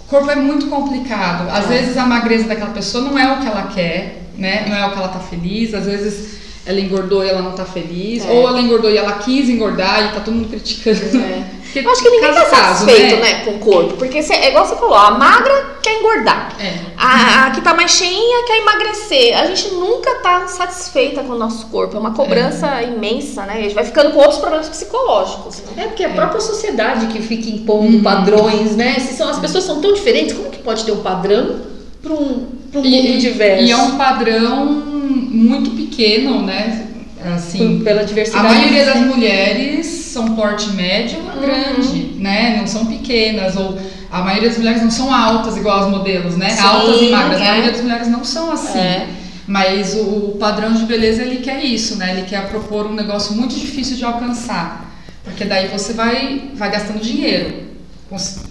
o 0.01 0.03
corpo 0.03 0.29
é 0.29 0.35
muito 0.35 0.65
complicado. 0.65 1.49
Às 1.49 1.71
é. 1.71 1.77
vezes 1.77 1.97
a 1.97 2.05
magreza 2.05 2.43
daquela 2.49 2.71
pessoa 2.71 3.05
não 3.05 3.17
é 3.17 3.31
o 3.31 3.39
que 3.39 3.47
ela 3.47 3.67
quer, 3.73 4.23
né? 4.37 4.65
Não 4.67 4.75
é 4.75 4.85
o 4.85 4.91
que 4.91 4.97
ela 4.97 5.07
tá 5.07 5.19
feliz, 5.19 5.73
às 5.73 5.85
vezes 5.85 6.35
ela 6.65 6.79
engordou 6.79 7.23
e 7.23 7.29
ela 7.29 7.41
não 7.41 7.53
tá 7.53 7.63
feliz, 7.63 8.25
é. 8.25 8.31
ou 8.31 8.49
ela 8.49 8.59
engordou 8.59 8.91
e 8.91 8.97
ela 8.97 9.13
quis 9.13 9.47
engordar 9.47 10.03
e 10.03 10.13
tá 10.13 10.19
todo 10.19 10.33
mundo 10.33 10.49
criticando. 10.49 11.19
É. 11.21 11.54
Eu 11.83 11.91
acho 11.91 12.01
que 12.01 12.09
ninguém 12.09 12.33
tá 12.33 12.45
satisfeito, 12.45 13.15
né? 13.17 13.21
né? 13.21 13.45
com 13.45 13.51
o 13.51 13.59
corpo. 13.59 13.97
Porque 13.97 14.21
cê, 14.23 14.33
é 14.33 14.49
igual 14.49 14.65
você 14.65 14.75
falou, 14.75 14.95
a 14.95 15.11
magra 15.11 15.77
quer 15.81 15.99
engordar. 15.99 16.53
É. 16.59 16.73
A, 16.97 17.45
a, 17.45 17.51
que 17.51 17.61
tá 17.61 17.73
mais 17.73 17.91
cheinha 17.91 18.45
quer 18.45 18.57
emagrecer. 18.57 19.37
A 19.37 19.45
gente 19.47 19.69
nunca 19.73 20.15
tá 20.15 20.47
satisfeita 20.47 21.23
com 21.23 21.33
o 21.33 21.37
nosso 21.37 21.67
corpo. 21.67 21.95
É 21.95 21.99
uma 21.99 22.13
cobrança 22.13 22.67
é. 22.81 22.85
imensa, 22.85 23.45
né? 23.45 23.55
A 23.57 23.61
gente 23.61 23.75
vai 23.75 23.83
ficando 23.83 24.11
com 24.11 24.19
outros 24.19 24.39
problemas 24.39 24.69
psicológicos. 24.69 25.61
Né? 25.75 25.83
É 25.83 25.87
porque 25.87 26.03
é 26.03 26.07
a 26.07 26.13
própria 26.13 26.41
sociedade 26.41 27.07
que 27.07 27.21
fica 27.21 27.49
impondo 27.49 27.97
hum. 27.97 28.03
padrões, 28.03 28.75
né? 28.75 28.99
Se 28.99 29.13
são, 29.13 29.29
as 29.29 29.39
pessoas 29.39 29.63
são 29.63 29.81
tão 29.81 29.93
diferentes, 29.93 30.33
como 30.35 30.49
que 30.49 30.59
pode 30.59 30.83
ter 30.83 30.91
um 30.91 31.01
padrão 31.01 31.61
para 32.01 32.13
um, 32.13 32.47
pra 32.71 32.81
um 32.81 32.85
e, 32.85 33.01
mundo 33.01 33.19
diverso? 33.19 33.63
E 33.63 33.71
é 33.71 33.77
um 33.77 33.97
padrão 33.97 34.65
muito 34.65 35.71
pequeno, 35.71 36.41
né? 36.41 36.87
Assim, 37.33 37.81
pela 37.83 38.03
diversidade. 38.03 38.45
A 38.45 38.49
maioria 38.49 38.85
das 38.85 38.97
mulheres 38.97 39.85
são 39.87 40.35
porte 40.35 40.69
médio 40.71 41.19
ou 41.19 41.41
grande, 41.41 42.13
uhum. 42.13 42.17
né? 42.19 42.57
Não 42.57 42.67
são 42.67 42.85
pequenas 42.85 43.55
ou 43.55 43.77
a 44.11 44.21
maioria 44.21 44.49
das 44.49 44.57
mulheres 44.57 44.81
não 44.81 44.91
são 44.91 45.13
altas 45.13 45.57
igual 45.57 45.83
as 45.83 45.89
modelos, 45.89 46.37
né? 46.37 46.49
Sim, 46.49 46.63
altas 46.63 47.01
e 47.01 47.09
magras. 47.09 47.41
É. 47.41 47.43
A 47.43 47.47
maioria 47.47 47.71
das 47.71 47.81
mulheres 47.81 48.07
não 48.07 48.23
são 48.23 48.51
assim. 48.51 48.77
É. 48.77 49.07
Mas 49.47 49.95
o, 49.95 50.37
padrão 50.39 50.73
de 50.73 50.85
beleza 50.85 51.21
ele 51.21 51.37
quer 51.37 51.63
isso, 51.63 51.97
né? 51.97 52.13
Ele 52.13 52.23
quer 52.23 52.47
propor 52.49 52.87
um 52.87 52.93
negócio 52.93 53.35
muito 53.35 53.53
difícil 53.55 53.95
de 53.95 54.03
alcançar, 54.03 54.91
porque 55.23 55.45
daí 55.45 55.67
você 55.67 55.93
vai 55.93 56.49
vai 56.55 56.71
gastando 56.71 56.99
dinheiro 56.99 57.65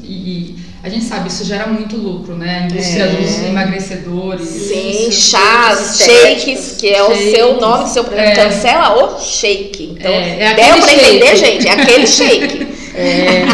e 0.03 0.57
a 0.85 0.89
gente 0.91 1.07
sabe, 1.07 1.29
isso 1.29 1.43
gera 1.47 1.67
muito 1.67 1.97
lucro, 1.97 2.37
né? 2.37 2.59
A 2.59 2.67
indústria 2.67 3.05
é. 3.05 3.17
dos 3.17 3.39
emagrecedores. 3.43 4.47
Sim, 4.47 5.11
chás, 5.11 5.97
shakes, 5.97 6.77
que 6.79 6.91
é 6.91 7.03
o 7.03 7.17
seu 7.17 7.59
nome, 7.59 7.89
seu 7.89 8.05
é. 8.13 8.33
cancela 8.33 9.03
o 9.03 9.19
shake. 9.19 9.97
Então, 9.99 10.13
é, 10.13 10.43
é 10.43 10.55
deu 10.55 10.77
pra 10.77 10.89
shake. 10.89 11.05
entender, 11.07 11.37
gente, 11.37 11.67
é 11.67 11.73
aquele 11.73 12.05
shake. 12.07 12.67
é. 12.95 13.45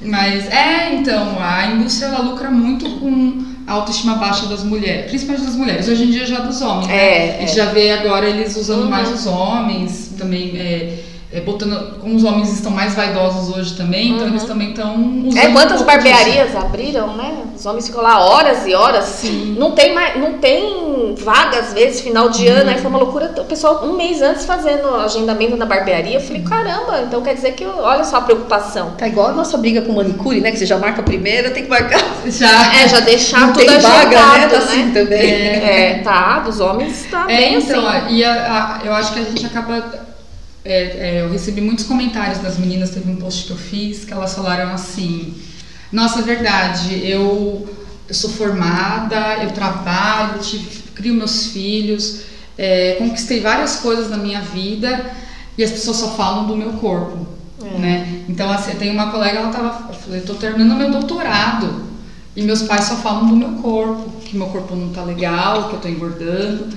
Mas 0.02 0.50
é, 0.50 0.94
então, 0.94 1.36
a 1.38 1.66
indústria 1.66 2.06
ela 2.06 2.20
lucra 2.20 2.50
muito 2.50 2.88
com 3.00 3.44
a 3.66 3.72
autoestima 3.72 4.14
baixa 4.14 4.46
das 4.46 4.64
mulheres, 4.64 5.06
principalmente 5.06 5.44
das 5.44 5.56
mulheres. 5.56 5.88
Hoje 5.88 6.04
em 6.04 6.10
dia 6.10 6.24
já 6.24 6.40
dos 6.40 6.60
homens, 6.62 6.86
né? 6.86 6.96
É, 6.96 7.36
a 7.36 7.40
gente 7.40 7.52
é. 7.52 7.54
já 7.54 7.66
vê 7.66 7.90
agora 7.90 8.26
eles 8.26 8.56
usando 8.56 8.84
uhum. 8.84 8.90
mais 8.90 9.10
os 9.12 9.26
homens, 9.26 10.12
também 10.16 10.56
é, 11.34 11.38
é, 11.38 11.40
botando, 11.40 11.98
como 12.00 12.14
os 12.14 12.24
homens 12.24 12.52
estão 12.52 12.70
mais 12.70 12.94
vaidosos 12.94 13.56
hoje 13.56 13.74
também, 13.74 14.10
uhum. 14.10 14.16
então 14.16 14.28
eles 14.28 14.42
uhum. 14.42 14.48
também 14.48 14.70
estão 14.70 14.94
usando. 15.26 15.36
É, 15.36 15.52
quantas 15.52 15.82
um 15.82 15.84
barbearias 15.84 16.46
disso. 16.46 16.58
abriram, 16.58 17.16
né? 17.16 17.34
Os 17.56 17.66
homens 17.66 17.86
ficam 17.86 18.02
lá 18.02 18.20
horas 18.20 18.66
e 18.66 18.74
horas. 18.74 19.04
Sim. 19.04 19.56
Não 19.58 19.72
tem 19.72 19.94
mais, 19.94 20.18
não 20.20 20.34
tem 20.34 21.14
vaga 21.18 21.58
às 21.58 21.72
vezes, 21.72 22.00
final 22.00 22.28
de 22.28 22.46
uhum. 22.46 22.56
ano, 22.56 22.70
aí 22.70 22.78
foi 22.78 22.88
uma 22.88 22.98
loucura. 22.98 23.32
O 23.38 23.44
pessoal 23.44 23.84
um 23.84 23.96
mês 23.96 24.22
antes 24.22 24.44
fazendo 24.44 24.88
agendamento 24.96 25.56
na 25.56 25.66
barbearia. 25.66 26.14
Eu 26.14 26.20
falei, 26.20 26.42
caramba, 26.42 27.02
então 27.06 27.20
quer 27.22 27.34
dizer 27.34 27.52
que 27.52 27.64
olha 27.66 28.04
só 28.04 28.18
a 28.18 28.22
preocupação. 28.22 28.92
Tá 28.96 29.08
igual 29.08 29.28
a 29.28 29.32
nossa 29.32 29.58
briga 29.58 29.82
com 29.82 29.92
manicure, 29.92 30.40
né? 30.40 30.50
Que 30.50 30.58
você 30.58 30.66
já 30.66 30.78
marca 30.78 31.00
a 31.00 31.04
primeira, 31.04 31.50
tem 31.50 31.64
que 31.64 31.70
marcar. 31.70 32.00
Já. 32.26 32.74
É, 32.74 32.88
já 32.88 33.00
deixar 33.00 33.40
não 33.40 33.52
tudo 33.52 33.66
tem 33.66 33.78
vaga, 33.78 34.26
né? 34.38 34.48
Tá 34.48 34.58
assim 34.58 34.84
né? 34.84 34.92
também. 34.94 35.20
É, 35.20 35.90
é, 35.90 35.98
tá, 35.98 36.40
dos 36.40 36.60
homens 36.60 37.06
tá 37.10 37.24
é, 37.28 37.36
bem 37.36 37.54
então, 37.56 37.86
assim. 37.86 38.14
E 38.14 38.24
a, 38.24 38.80
a, 38.82 38.86
eu 38.86 38.92
acho 38.94 39.12
que 39.12 39.20
a 39.20 39.24
gente 39.24 39.46
acaba 39.46 39.82
é, 40.64 41.18
é, 41.18 41.20
eu 41.22 41.30
recebi 41.30 41.60
muitos 41.60 41.84
comentários 41.84 42.38
das 42.38 42.56
meninas, 42.56 42.90
teve 42.90 43.10
um 43.10 43.16
post 43.16 43.44
que 43.44 43.50
eu 43.50 43.56
fiz 43.56 44.04
que 44.04 44.12
elas 44.12 44.34
falaram 44.34 44.72
assim: 44.72 45.34
Nossa, 45.92 46.20
é 46.20 46.22
verdade. 46.22 47.06
Eu, 47.06 47.68
eu 48.08 48.14
sou 48.14 48.30
formada, 48.30 49.42
eu 49.42 49.50
trabalho, 49.50 50.38
tive, 50.40 50.82
crio 50.94 51.14
meus 51.14 51.48
filhos, 51.48 52.22
é, 52.56 52.94
conquistei 52.98 53.40
várias 53.40 53.76
coisas 53.76 54.08
na 54.08 54.16
minha 54.16 54.40
vida 54.40 55.12
e 55.58 55.62
as 55.62 55.70
pessoas 55.70 55.98
só 55.98 56.12
falam 56.12 56.46
do 56.46 56.56
meu 56.56 56.72
corpo. 56.74 57.26
É. 57.62 57.78
Né? 57.78 58.24
Então, 58.28 58.50
assim, 58.50 58.74
tem 58.76 58.90
uma 58.90 59.10
colega, 59.10 59.40
ela 59.40 59.52
tava, 59.52 59.92
eu 59.92 59.94
falei, 59.94 60.20
tô 60.22 60.34
terminando 60.34 60.78
meu 60.78 60.90
doutorado 60.90 61.84
e 62.34 62.42
meus 62.42 62.62
pais 62.62 62.86
só 62.86 62.96
falam 62.96 63.26
do 63.26 63.36
meu 63.36 63.52
corpo, 63.60 64.10
que 64.22 64.36
meu 64.36 64.46
corpo 64.46 64.74
não 64.74 64.90
tá 64.90 65.04
legal, 65.04 65.68
que 65.68 65.74
eu 65.74 65.80
tô 65.80 65.88
engordando 65.88 66.68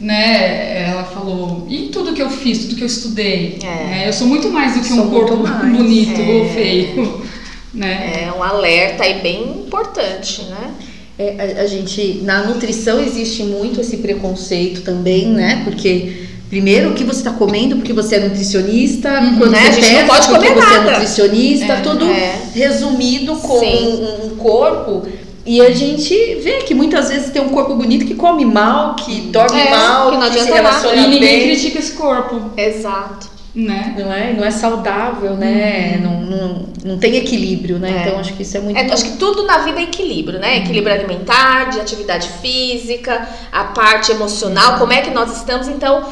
né, 0.00 0.88
ela 0.90 1.04
falou, 1.04 1.66
e 1.68 1.88
tudo 1.88 2.12
que 2.12 2.22
eu 2.22 2.30
fiz, 2.30 2.60
tudo 2.60 2.76
que 2.76 2.82
eu 2.82 2.86
estudei? 2.86 3.58
É. 3.62 3.66
Né? 3.66 4.04
Eu 4.08 4.12
sou 4.12 4.26
muito 4.26 4.50
mais 4.50 4.74
do 4.74 4.80
que 4.80 4.88
sou 4.88 5.04
um 5.04 5.10
corpo 5.10 5.36
mais. 5.36 5.76
bonito 5.76 6.20
é. 6.20 6.34
ou 6.34 6.48
feio. 6.50 7.28
Né? 7.74 8.24
É 8.24 8.32
um 8.32 8.42
alerta 8.42 9.04
aí 9.04 9.20
bem 9.20 9.42
importante, 9.42 10.42
né? 10.44 10.70
É, 11.18 11.58
a, 11.58 11.62
a, 11.62 11.66
gente, 11.66 12.22
na 12.24 12.46
nutrição 12.46 12.98
existe 12.98 13.42
muito 13.42 13.78
esse 13.78 13.98
preconceito 13.98 14.80
também, 14.80 15.28
né? 15.28 15.60
Porque 15.64 16.28
Primeiro, 16.48 16.90
o 16.90 16.94
que 16.94 17.04
você 17.04 17.18
está 17.18 17.32
comendo, 17.32 17.76
porque 17.76 17.92
você 17.92 18.16
é 18.16 18.20
nutricionista, 18.20 19.20
uhum, 19.20 19.36
quando 19.36 19.50
né? 19.50 19.70
você 19.70 19.82
pesa, 19.82 20.06
pode 20.06 20.28
porque 20.28 20.48
você 20.48 20.74
é 20.74 20.80
nutricionista, 20.80 21.72
é, 21.74 21.80
tudo 21.82 22.06
é. 22.06 22.40
resumido 22.54 23.36
com 23.36 23.58
um, 23.58 24.26
um 24.26 24.36
corpo 24.36 25.06
e 25.44 25.60
a 25.60 25.70
gente 25.70 26.14
vê 26.36 26.58
que 26.58 26.74
muitas 26.74 27.08
vezes 27.08 27.30
tem 27.30 27.40
um 27.40 27.48
corpo 27.48 27.74
bonito 27.74 28.04
que 28.04 28.14
come 28.14 28.44
mal, 28.44 28.96
que 28.96 29.22
dorme 29.22 29.60
é, 29.60 29.70
mal, 29.70 30.10
que, 30.10 30.16
não 30.16 30.30
que 30.30 30.40
se 30.40 30.50
relaciona 30.50 30.96
nada. 30.96 31.08
E 31.08 31.10
ninguém 31.10 31.42
critica 31.44 31.78
esse 31.78 31.92
corpo. 31.92 32.50
Exato. 32.56 33.38
Né? 33.54 33.94
Não 33.98 34.12
é, 34.12 34.32
não 34.34 34.44
é 34.44 34.50
saudável, 34.50 35.34
né? 35.34 35.96
Uhum. 35.96 36.02
Não, 36.02 36.20
não, 36.20 36.66
não 36.84 36.98
tem 36.98 37.16
equilíbrio, 37.16 37.78
né? 37.78 37.90
É. 37.90 38.08
Então 38.08 38.20
acho 38.20 38.34
que 38.34 38.42
isso 38.42 38.56
é 38.56 38.60
muito. 38.60 38.78
É, 38.78 38.92
acho 38.92 39.04
que 39.04 39.16
tudo 39.16 39.44
na 39.44 39.58
vida 39.58 39.80
é 39.80 39.84
equilíbrio, 39.84 40.38
né? 40.38 40.58
Equilíbrio 40.58 40.94
alimentar, 40.94 41.70
de 41.70 41.80
atividade 41.80 42.28
física, 42.40 43.26
a 43.50 43.64
parte 43.64 44.12
emocional, 44.12 44.78
como 44.78 44.92
é 44.92 45.00
que 45.00 45.10
nós 45.10 45.36
estamos. 45.36 45.66
Então, 45.66 46.06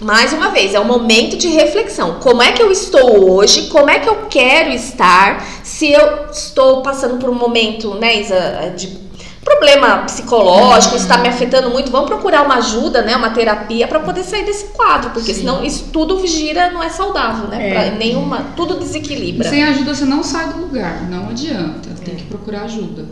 mais 0.00 0.32
uma 0.32 0.50
vez, 0.50 0.74
é 0.74 0.80
um 0.80 0.84
momento 0.84 1.36
de 1.36 1.48
reflexão. 1.48 2.16
Como 2.20 2.42
é 2.42 2.52
que 2.52 2.62
eu 2.62 2.70
estou 2.70 3.32
hoje? 3.32 3.68
Como 3.68 3.90
é 3.90 3.98
que 3.98 4.08
eu 4.08 4.26
quero 4.30 4.70
estar? 4.70 5.44
Se 5.62 5.90
eu 5.90 6.26
estou 6.30 6.82
passando 6.82 7.18
por 7.18 7.28
um 7.28 7.34
momento, 7.34 7.94
né, 7.94 8.20
Isa, 8.20 8.72
de 8.76 9.08
problema 9.44 9.98
psicológico, 9.98 10.96
está 10.96 11.16
me 11.18 11.28
afetando 11.28 11.70
muito, 11.70 11.90
vamos 11.90 12.08
procurar 12.08 12.42
uma 12.42 12.56
ajuda, 12.56 13.02
né, 13.02 13.16
uma 13.16 13.30
terapia 13.30 13.88
para 13.88 13.98
poder 14.00 14.22
sair 14.22 14.44
desse 14.44 14.66
quadro, 14.66 15.10
porque 15.10 15.32
Sim. 15.32 15.40
senão 15.40 15.64
isso 15.64 15.86
tudo 15.90 16.24
gira, 16.26 16.70
não 16.70 16.82
é 16.82 16.90
saudável, 16.90 17.48
né? 17.48 17.88
É. 17.88 17.90
nenhuma, 17.92 18.48
tudo 18.54 18.78
desequilibra. 18.78 19.48
Sem 19.48 19.64
ajuda 19.64 19.94
você 19.94 20.04
não 20.04 20.22
sai 20.22 20.52
do 20.52 20.60
lugar, 20.60 21.08
não 21.08 21.30
adianta, 21.30 21.88
tem 22.04 22.14
é. 22.14 22.16
que 22.18 22.24
procurar 22.24 22.62
ajuda. 22.62 23.06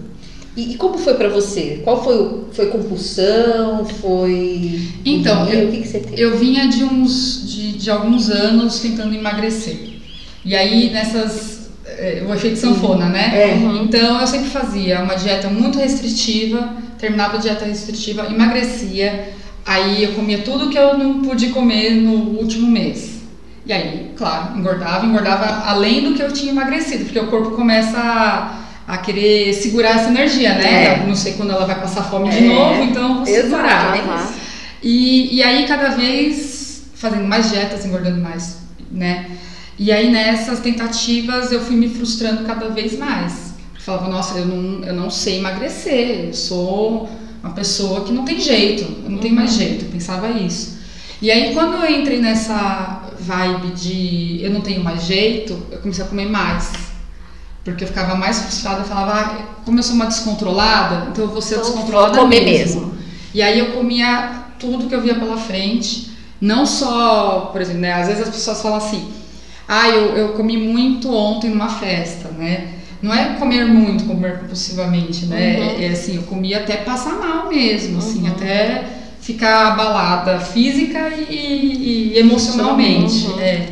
E, 0.57 0.73
e, 0.73 0.77
como 0.77 0.97
foi 0.97 1.15
para 1.15 1.29
você? 1.29 1.81
Qual 1.85 2.03
foi 2.03 2.45
foi 2.53 2.67
compulsão? 2.67 3.85
Foi 3.85 4.81
então 5.05 5.47
eu, 5.49 5.69
o 5.69 5.73
que, 5.73 5.83
que 5.83 5.89
você 5.89 6.01
teve? 6.01 6.21
Eu 6.21 6.39
vinha 6.39 6.67
de 6.69 6.83
uns 6.83 7.47
de, 7.47 7.73
de 7.73 7.91
alguns 7.91 8.31
anos 8.31 8.81
tentando 8.81 9.15
emagrecer 9.15 9.97
e 10.45 10.55
aí 10.55 10.91
nessas 10.91 11.57
é, 11.87 12.25
o 12.27 12.35
efeito 12.35 12.59
sanfona, 12.59 13.09
né? 13.09 13.31
É. 13.35 13.57
Então 13.83 14.21
eu 14.21 14.27
sempre 14.27 14.49
fazia 14.49 15.01
uma 15.03 15.15
dieta 15.15 15.49
muito 15.49 15.79
restritiva, 15.79 16.77
terminava 16.99 17.37
a 17.37 17.41
dieta 17.41 17.65
restritiva, 17.65 18.27
emagrecia, 18.27 19.33
aí 19.65 20.05
eu 20.05 20.13
comia 20.13 20.39
tudo 20.39 20.71
que 20.71 20.79
eu 20.79 20.97
não 20.97 21.21
pude 21.23 21.49
comer 21.49 21.91
no 21.91 22.39
último 22.39 22.71
mês. 22.71 23.17
E 23.65 23.73
aí, 23.73 24.13
claro, 24.17 24.57
engordava, 24.57 25.05
engordava 25.05 25.69
além 25.69 26.05
do 26.05 26.15
que 26.15 26.23
eu 26.23 26.31
tinha 26.33 26.53
emagrecido, 26.53 27.05
porque 27.05 27.19
o 27.19 27.27
corpo 27.27 27.51
começa 27.51 27.99
a 27.99 28.66
a 28.87 28.99
querer 28.99 29.53
segurar 29.53 29.97
essa 29.97 30.09
energia, 30.09 30.55
né? 30.55 30.85
É. 30.85 31.07
Não 31.07 31.17
sei 31.17 31.33
quando 31.33 31.51
ela 31.51 31.67
vai 31.67 31.81
passar 31.81 32.05
fome 32.05 32.31
de 32.31 32.39
é. 32.39 32.41
novo, 32.43 32.83
então 32.85 33.09
eu 33.09 33.15
vou 33.17 33.27
segurar. 33.27 33.99
Exato. 33.99 34.35
E, 34.83 35.37
e 35.37 35.43
aí 35.43 35.67
cada 35.67 35.89
vez 35.89 36.85
fazendo 36.95 37.25
mais 37.25 37.51
dietas, 37.51 37.85
engordando 37.85 38.21
mais, 38.21 38.59
né? 38.91 39.27
E 39.79 39.91
aí 39.91 40.11
nessas 40.11 40.61
tentativas 40.61 41.51
eu 41.51 41.61
fui 41.61 41.77
me 41.77 41.89
frustrando 41.89 42.45
cada 42.45 42.69
vez 42.69 42.97
mais. 42.97 43.55
Eu 43.75 43.81
falava, 43.81 44.09
nossa, 44.09 44.39
eu 44.39 44.47
não, 44.47 44.85
eu 44.85 44.95
não 44.95 45.11
sei 45.11 45.39
emagrecer, 45.39 46.27
eu 46.27 46.35
sou 46.35 47.09
uma 47.43 47.53
pessoa 47.53 48.05
que 48.05 48.13
não 48.13 48.25
tem 48.25 48.41
jeito, 48.41 48.85
eu 49.05 49.11
não 49.11 49.19
tenho 49.19 49.35
mais 49.35 49.53
uhum. 49.53 49.59
jeito, 49.59 49.85
eu 49.85 49.91
pensava 49.91 50.31
isso. 50.31 50.77
E 51.21 51.31
aí 51.31 51.53
quando 51.53 51.85
eu 51.85 52.01
entrei 52.01 52.21
nessa 52.21 53.03
vibe 53.19 53.69
de 53.73 54.41
eu 54.43 54.51
não 54.51 54.61
tenho 54.61 54.83
mais 54.83 55.05
jeito, 55.05 55.61
eu 55.73 55.79
comecei 55.79 56.05
a 56.05 56.07
comer 56.07 56.27
mais 56.27 56.86
porque 57.71 57.83
eu 57.83 57.89
ficava 57.89 58.15
mais 58.15 58.39
frustrada, 58.39 58.81
eu 58.81 58.85
falava, 58.85 59.13
ah, 59.13 59.39
como 59.65 59.79
eu 59.79 59.83
sou 59.83 59.97
uma 59.97 60.07
descontrolada, 60.07 61.09
então 61.11 61.25
eu 61.25 61.31
vou 61.31 61.43
ser 61.43 61.57
então, 61.57 61.67
descontrolada 61.67 62.19
comer 62.19 62.45
mesmo. 62.45 62.81
mesmo. 62.81 62.99
E 63.35 63.43
aí 63.43 63.59
eu 63.59 63.73
comia 63.73 64.45
tudo 64.59 64.87
que 64.87 64.95
eu 64.95 65.03
via 65.03 65.17
pela 65.17 65.37
frente, 65.37 66.11
não 66.41 66.65
só, 66.65 67.51
por 67.53 67.61
exemplo, 67.61 67.81
né, 67.81 67.93
às 67.93 68.07
vezes 68.07 68.23
as 68.23 68.29
pessoas 68.29 68.63
falam 68.63 68.79
assim, 68.79 69.09
ah, 69.67 69.89
eu, 69.89 70.17
eu 70.17 70.29
comi 70.35 70.57
muito 70.57 71.13
ontem 71.13 71.51
numa 71.51 71.69
festa, 71.69 72.29
né? 72.29 72.69
Não 73.03 73.13
é 73.13 73.35
comer 73.35 73.67
muito, 73.67 74.05
comer 74.05 74.39
compulsivamente, 74.39 75.27
né? 75.27 75.57
Uhum. 75.59 75.65
É, 75.81 75.85
é 75.87 75.89
assim, 75.89 76.17
eu 76.17 76.23
comia 76.23 76.59
até 76.59 76.77
passar 76.77 77.19
mal 77.19 77.49
mesmo, 77.49 77.99
assim, 77.99 78.23
uhum. 78.23 78.29
até 78.29 78.85
ficar 79.21 79.73
abalada 79.73 80.39
física 80.39 81.09
e, 81.29 82.13
e 82.15 82.19
emocionalmente. 82.19 83.27
Uhum. 83.27 83.41
É. 83.41 83.69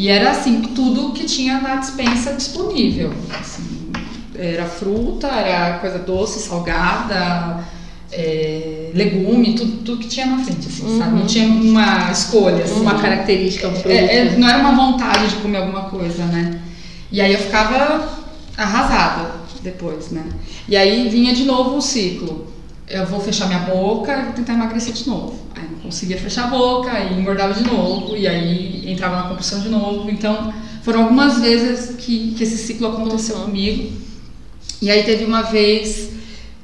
E 0.00 0.08
era 0.08 0.30
assim, 0.30 0.62
tudo 0.62 1.12
que 1.12 1.26
tinha 1.26 1.60
na 1.60 1.76
dispensa 1.76 2.32
disponível. 2.32 3.12
Assim, 3.38 3.92
era 4.34 4.64
fruta, 4.64 5.26
era 5.26 5.78
coisa 5.78 5.98
doce, 5.98 6.40
salgada, 6.40 7.62
é, 8.10 8.92
legume, 8.94 9.54
tudo, 9.54 9.84
tudo 9.84 9.98
que 9.98 10.08
tinha 10.08 10.24
na 10.24 10.42
frente, 10.42 10.68
assim, 10.68 10.86
uhum. 10.86 10.98
sabe? 10.98 11.18
Não 11.18 11.26
tinha 11.26 11.46
uma 11.46 12.10
escolha, 12.10 12.64
assim, 12.64 12.80
uma 12.80 12.98
característica, 12.98 13.68
um 13.68 13.72
produto. 13.72 13.90
É, 13.90 14.16
é, 14.16 14.38
não 14.38 14.48
era 14.48 14.60
uma 14.60 14.74
vontade 14.74 15.28
de 15.28 15.36
comer 15.36 15.58
alguma 15.58 15.82
coisa, 15.90 16.24
né? 16.24 16.58
E 17.12 17.20
aí 17.20 17.34
eu 17.34 17.38
ficava 17.38 18.08
arrasada 18.56 19.32
depois, 19.62 20.10
né? 20.12 20.24
E 20.66 20.78
aí 20.78 21.10
vinha 21.10 21.34
de 21.34 21.44
novo 21.44 21.76
o 21.76 21.82
ciclo. 21.82 22.46
Eu 22.88 23.04
vou 23.04 23.20
fechar 23.20 23.48
minha 23.48 23.60
boca 23.60 24.18
e 24.18 24.22
vou 24.22 24.32
tentar 24.32 24.54
emagrecer 24.54 24.94
de 24.94 25.06
novo. 25.06 25.38
Conseguia 25.90 26.18
fechar 26.18 26.44
a 26.44 26.46
boca, 26.46 26.88
aí 26.88 27.18
engordava 27.18 27.52
de 27.52 27.64
novo, 27.64 28.16
e 28.16 28.28
aí 28.28 28.88
entrava 28.90 29.16
na 29.16 29.22
compulsão 29.24 29.60
de 29.60 29.68
novo. 29.68 30.08
Então, 30.08 30.54
foram 30.82 31.02
algumas 31.02 31.40
vezes 31.40 31.96
que, 31.96 32.32
que 32.36 32.44
esse 32.44 32.56
ciclo 32.58 32.86
aconteceu 32.86 33.36
uhum. 33.36 33.46
comigo. 33.46 33.92
E 34.80 34.88
aí 34.88 35.02
teve 35.02 35.24
uma 35.24 35.42
vez 35.42 36.10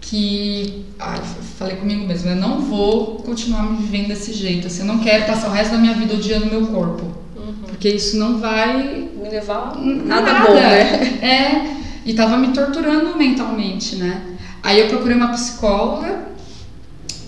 que 0.00 0.84
ah, 1.00 1.16
falei 1.58 1.76
comigo 1.76 2.06
mesmo, 2.06 2.30
eu 2.30 2.36
não 2.36 2.60
vou 2.60 3.16
continuar 3.16 3.64
me 3.64 3.78
vivendo 3.78 4.08
desse 4.08 4.32
jeito, 4.32 4.68
assim, 4.68 4.80
eu 4.80 4.86
não 4.86 5.00
quero 5.00 5.26
passar 5.26 5.48
o 5.48 5.52
resto 5.52 5.72
da 5.72 5.78
minha 5.78 5.94
vida 5.94 6.14
odiando 6.14 6.46
meu 6.46 6.68
corpo. 6.68 7.04
Uhum. 7.36 7.54
Porque 7.66 7.88
isso 7.88 8.16
não 8.16 8.38
vai 8.38 9.10
me 9.12 9.28
levar 9.28 9.76
nada, 9.76 10.32
nada 10.32 10.46
bom, 10.46 10.54
né? 10.54 11.18
É, 11.20 11.76
e 12.04 12.14
tava 12.14 12.36
me 12.36 12.48
torturando 12.48 13.18
mentalmente, 13.18 13.96
né? 13.96 14.22
Aí 14.62 14.78
eu 14.80 14.88
procurei 14.88 15.16
uma 15.16 15.32
psicóloga 15.32 16.35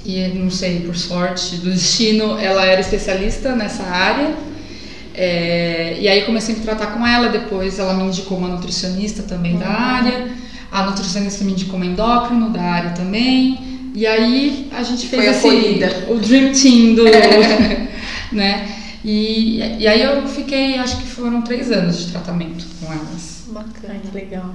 e 0.05 0.29
não 0.29 0.51
sei, 0.51 0.81
por 0.81 0.97
sorte 0.97 1.57
do 1.57 1.71
destino, 1.71 2.39
ela 2.39 2.65
era 2.65 2.81
especialista 2.81 3.55
nessa 3.55 3.83
área. 3.83 4.35
É, 5.15 5.97
e 6.01 6.07
aí 6.07 6.23
comecei 6.23 6.55
a 6.55 6.59
me 6.59 6.65
tratar 6.65 6.89
com 6.89 7.07
ela, 7.07 7.29
depois 7.29 7.79
ela 7.79 7.95
me 7.95 8.05
indicou 8.05 8.39
uma 8.39 8.49
nutricionista 8.49 9.25
também 9.25 9.55
uhum. 9.55 9.59
da 9.59 9.69
área, 9.69 10.29
a 10.71 10.85
nutricionista 10.85 11.45
me 11.45 11.53
indicou 11.53 11.77
uma 11.77 11.87
endócrino 11.87 12.51
da 12.51 12.63
área 12.63 12.91
também, 12.91 13.91
e 13.95 14.07
aí 14.07 14.69
a 14.71 14.83
gente 14.85 15.09
fez 15.09 15.27
assim, 15.27 15.81
o 16.09 16.19
dream 16.21 16.53
team 16.53 16.95
do... 16.95 17.03
né? 18.33 18.69
E, 19.05 19.59
e 19.79 19.89
aí 19.89 20.03
eu 20.03 20.27
fiquei, 20.29 20.79
acho 20.79 20.99
que 20.99 21.07
foram 21.09 21.43
três 21.43 21.73
anos 21.73 21.99
de 21.99 22.13
tratamento 22.13 22.65
com 22.81 22.93
elas. 22.93 23.45
Bacana, 23.49 24.01
legal. 24.13 24.55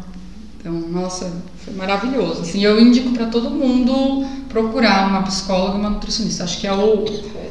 Então, 0.60 0.74
nossa, 0.74 1.30
foi 1.64 1.74
maravilhoso. 1.74 2.42
Assim, 2.42 2.64
eu 2.64 2.80
indico 2.80 3.12
para 3.12 3.28
todo 3.28 3.50
mundo 3.50 4.26
procurar 4.50 5.08
uma 5.08 5.24
psicóloga 5.24 5.78
e 5.78 5.80
uma 5.80 5.90
nutricionista. 5.90 6.44
Acho 6.44 6.60
que 6.60 6.68
é 6.68 6.74
o, 6.74 7.06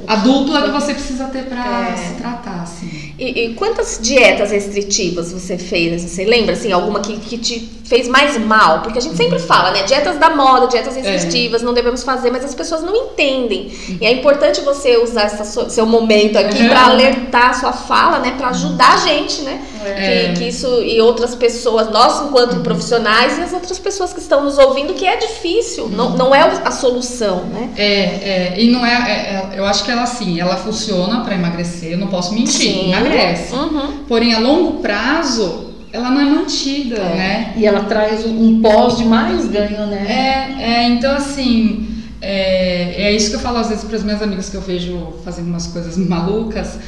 a 0.07 0.17
dupla 0.17 0.63
que 0.63 0.71
você 0.71 0.95
precisa 0.95 1.27
ter 1.27 1.45
para 1.45 1.89
é. 1.89 1.97
se 1.97 2.15
tratar, 2.15 2.63
assim. 2.63 3.13
E, 3.19 3.45
e, 3.45 3.55
quantas 3.55 4.01
dietas 4.03 4.51
restritivas 4.51 5.33
você 5.33 5.57
fez? 5.57 6.03
Você 6.03 6.25
lembra, 6.25 6.55
assim, 6.55 6.73
alguma 6.73 7.01
que, 7.01 7.19
que 7.19 7.39
te 7.39 7.71
fez 7.85 8.09
mais 8.09 8.39
mal? 8.39 8.81
Porque 8.81 8.99
a 8.99 9.01
gente 9.01 9.17
sempre 9.17 9.39
uhum. 9.39 9.47
fala, 9.47 9.71
né? 9.71 9.85
Dietas 9.85 10.19
da 10.19 10.31
moda, 10.31 10.67
dietas 10.67 10.97
restritivas, 10.97 11.63
é. 11.63 11.65
não 11.65 11.73
devemos 11.73 12.03
fazer, 12.03 12.31
mas 12.31 12.45
as 12.45 12.55
pessoas 12.55 12.83
não 12.83 12.97
entendem. 12.97 13.73
Uhum. 13.89 13.99
E 14.01 14.07
é 14.07 14.13
importante 14.13 14.61
você 14.63 14.97
usar 14.97 15.23
essa, 15.23 15.69
seu 15.71 15.87
momento 15.87 16.37
aqui 16.37 16.63
uhum. 16.63 16.69
para 16.69 16.87
alertar 16.87 17.51
a 17.51 17.55
sua 17.55 17.73
fala, 17.73 18.19
né? 18.19 18.35
Para 18.37 18.49
ajudar 18.49 18.95
a 18.95 18.97
gente, 18.97 19.43
né? 19.43 19.63
É. 19.85 20.29
Que, 20.29 20.41
que, 20.41 20.49
isso 20.49 20.67
e 20.83 21.01
outras 21.01 21.35
pessoas, 21.35 21.91
nós 21.91 22.23
enquanto 22.23 22.55
uhum. 22.55 22.63
profissionais 22.63 23.39
e 23.39 23.43
as 23.43 23.53
outras 23.53 23.79
pessoas 23.79 24.02
que 24.11 24.21
estão 24.21 24.43
nos 24.43 24.57
ouvindo, 24.57 24.95
que 24.95 25.05
é 25.07 25.19
difícil, 25.19 25.91
não, 25.91 26.13
uhum. 26.13 26.17
não 26.17 26.35
é 26.35 26.41
a 26.41 26.71
solução, 26.71 27.45
né? 27.45 27.69
É, 27.77 27.85
é 27.85 28.55
e 28.57 28.71
não 28.71 28.87
é, 28.87 28.93
é, 28.93 29.55
é 29.55 29.59
eu 29.59 29.67
acho 29.67 29.85
que 29.85 29.91
ela 29.91 30.05
assim, 30.05 30.41
ela 30.41 30.57
funciona 30.57 31.21
para 31.23 31.35
emagrecer, 31.35 31.93
eu 31.93 31.99
não 31.99 32.07
posso 32.07 32.33
mentir, 32.33 32.73
Sim. 32.73 32.93
emagrece. 32.93 33.55
Uhum. 33.55 34.05
Porém, 34.09 34.33
a 34.33 34.39
longo 34.39 34.81
prazo, 34.81 35.75
ela 35.93 36.11
não 36.11 36.21
é 36.23 36.25
mantida, 36.25 36.97
É. 36.97 37.15
né? 37.15 37.53
E 37.57 37.67
ela 37.67 37.81
traz 37.85 38.25
um, 38.25 38.31
um 38.31 38.63
pós 38.63 38.97
de 38.97 39.05
mais 39.05 39.47
ganho, 39.49 39.87
né? 39.87 40.07
É, 40.09 40.63
é, 40.63 40.89
então 40.89 41.15
assim, 41.15 41.89
é, 42.23 43.09
é 43.09 43.13
isso 43.13 43.31
que 43.31 43.37
eu 43.37 43.41
falo 43.41 43.59
às 43.59 43.69
vezes 43.69 43.85
para 43.85 43.97
as 43.97 44.03
minhas 44.03 44.23
amigas 44.23 44.49
que 44.49 44.57
eu 44.57 44.63
vejo 44.63 45.15
fazendo 45.25 45.49
umas 45.49 45.67
coisas 45.67 45.99
malucas. 45.99 46.79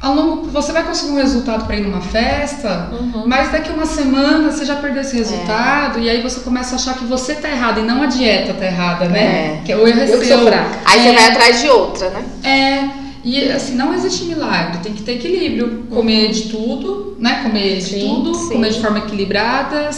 Ao 0.00 0.14
longo, 0.14 0.44
você 0.46 0.70
vai 0.70 0.84
conseguir 0.84 1.10
um 1.12 1.16
resultado 1.16 1.66
para 1.66 1.74
ir 1.76 1.80
numa 1.80 2.00
festa, 2.00 2.88
Uhum. 2.92 3.24
mas 3.26 3.50
daqui 3.50 3.70
uma 3.70 3.84
semana 3.84 4.50
você 4.52 4.64
já 4.64 4.76
perdeu 4.76 5.02
esse 5.02 5.16
resultado 5.16 5.98
e 5.98 6.08
aí 6.08 6.22
você 6.22 6.38
começa 6.40 6.74
a 6.74 6.76
achar 6.76 6.94
que 6.96 7.04
você 7.04 7.34
tá 7.34 7.48
errada 7.50 7.80
e 7.80 7.82
não 7.84 8.02
a 8.02 8.06
dieta 8.06 8.54
tá 8.54 8.64
errada, 8.64 9.06
né? 9.06 9.58
É. 9.58 9.60
Que 9.64 9.72
é 9.72 9.76
o 9.76 9.88
erro 9.88 10.00
é 10.00 10.06
seu. 10.06 10.24
sou 10.24 10.46
fraca. 10.46 10.78
Aí 10.84 11.00
você 11.02 11.08
É. 11.08 11.12
vai 11.14 11.28
atrás 11.30 11.60
de 11.60 11.68
outra, 11.68 12.10
né? 12.10 12.24
É, 12.44 12.88
e 13.24 13.50
assim, 13.50 13.74
não 13.74 13.92
existe 13.92 14.24
milagre, 14.26 14.78
tem 14.84 14.92
que 14.92 15.02
ter 15.02 15.16
equilíbrio. 15.16 15.84
Comer 15.90 16.30
de 16.30 16.42
tudo, 16.42 17.16
né? 17.18 17.40
Comer 17.42 17.78
de 17.78 17.82
Sim, 17.82 18.00
tudo, 18.22 18.34
sim. 18.36 18.50
comer 18.50 18.70
de 18.70 18.80
forma 18.80 18.98
equilibrada, 18.98 19.90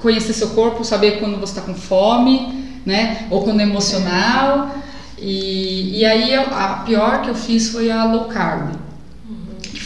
conhecer 0.00 0.32
seu 0.32 0.48
corpo, 0.50 0.82
saber 0.84 1.20
quando 1.20 1.38
você 1.38 1.54
tá 1.54 1.60
com 1.60 1.72
fome, 1.74 2.80
né? 2.84 3.26
Ou 3.30 3.44
quando 3.44 3.60
é 3.60 3.62
emocional. 3.62 4.74
E, 5.16 6.00
e 6.00 6.04
aí 6.04 6.34
a 6.34 6.82
pior 6.84 7.22
que 7.22 7.28
eu 7.30 7.34
fiz 7.34 7.70
foi 7.70 7.92
a 7.92 8.04
low 8.04 8.24
carb. 8.24 8.70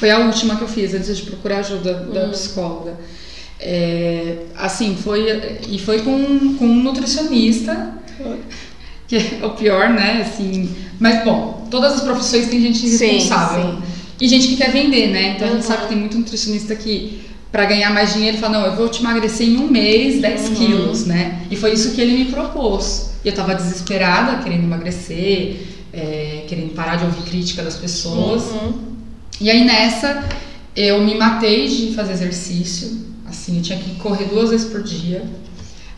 Foi 0.00 0.10
a 0.10 0.18
última 0.18 0.56
que 0.56 0.62
eu 0.62 0.68
fiz 0.68 0.94
antes 0.94 1.14
de 1.18 1.22
procurar 1.24 1.58
ajuda 1.58 1.92
da 2.14 2.28
psicóloga. 2.28 2.94
É, 3.60 4.36
assim, 4.56 4.96
foi. 4.96 5.26
E 5.68 5.78
foi 5.78 6.00
com, 6.00 6.54
com 6.56 6.64
um 6.66 6.82
nutricionista 6.82 7.92
que 9.06 9.16
é 9.16 9.44
o 9.44 9.50
pior, 9.50 9.90
né? 9.90 10.22
Assim, 10.26 10.70
mas 10.98 11.22
bom, 11.24 11.66
todas 11.70 11.92
as 11.94 12.00
profissões 12.00 12.46
tem 12.48 12.60
gente 12.62 12.78
Sim, 12.78 13.06
responsável 13.08 13.72
sim. 13.74 13.78
e 14.20 14.26
gente 14.28 14.48
que 14.48 14.56
quer 14.56 14.72
vender, 14.72 15.08
né? 15.08 15.34
Então 15.36 15.48
a 15.48 15.50
gente 15.50 15.62
Uhum. 15.62 15.68
sabe 15.68 15.82
que 15.82 15.88
tem 15.88 15.98
muito 15.98 16.16
nutricionista 16.16 16.74
que 16.74 17.20
para 17.52 17.66
ganhar 17.66 17.90
mais 17.92 18.14
dinheiro 18.14 18.38
fala 18.38 18.58
não, 18.60 18.66
eu 18.66 18.76
vou 18.76 18.88
te 18.88 19.00
emagrecer 19.00 19.46
em 19.48 19.58
um 19.58 19.68
mês 19.68 20.20
10 20.22 20.48
Uhum. 20.48 20.54
quilos, 20.54 21.04
né? 21.06 21.42
E 21.50 21.56
foi 21.56 21.72
isso 21.74 21.90
que 21.94 22.00
ele 22.00 22.16
me 22.16 22.24
propôs. 22.26 23.10
E 23.24 23.28
eu 23.28 23.34
tava 23.34 23.54
desesperada, 23.54 24.42
querendo 24.42 24.62
emagrecer, 24.64 25.56
é, 25.92 26.44
querendo 26.48 26.72
parar 26.74 26.96
de 26.96 27.04
ouvir 27.04 27.22
crítica 27.28 27.62
das 27.62 27.74
pessoas. 27.76 28.44
Uhum. 28.44 28.89
E 29.40 29.50
aí 29.50 29.64
nessa 29.64 30.24
eu 30.76 31.02
me 31.02 31.14
matei 31.16 31.66
de 31.66 31.94
fazer 31.94 32.12
exercício, 32.12 33.06
assim, 33.26 33.56
eu 33.56 33.62
tinha 33.62 33.78
que 33.78 33.94
correr 33.96 34.26
duas 34.26 34.50
vezes 34.50 34.68
por 34.70 34.82
dia. 34.82 35.24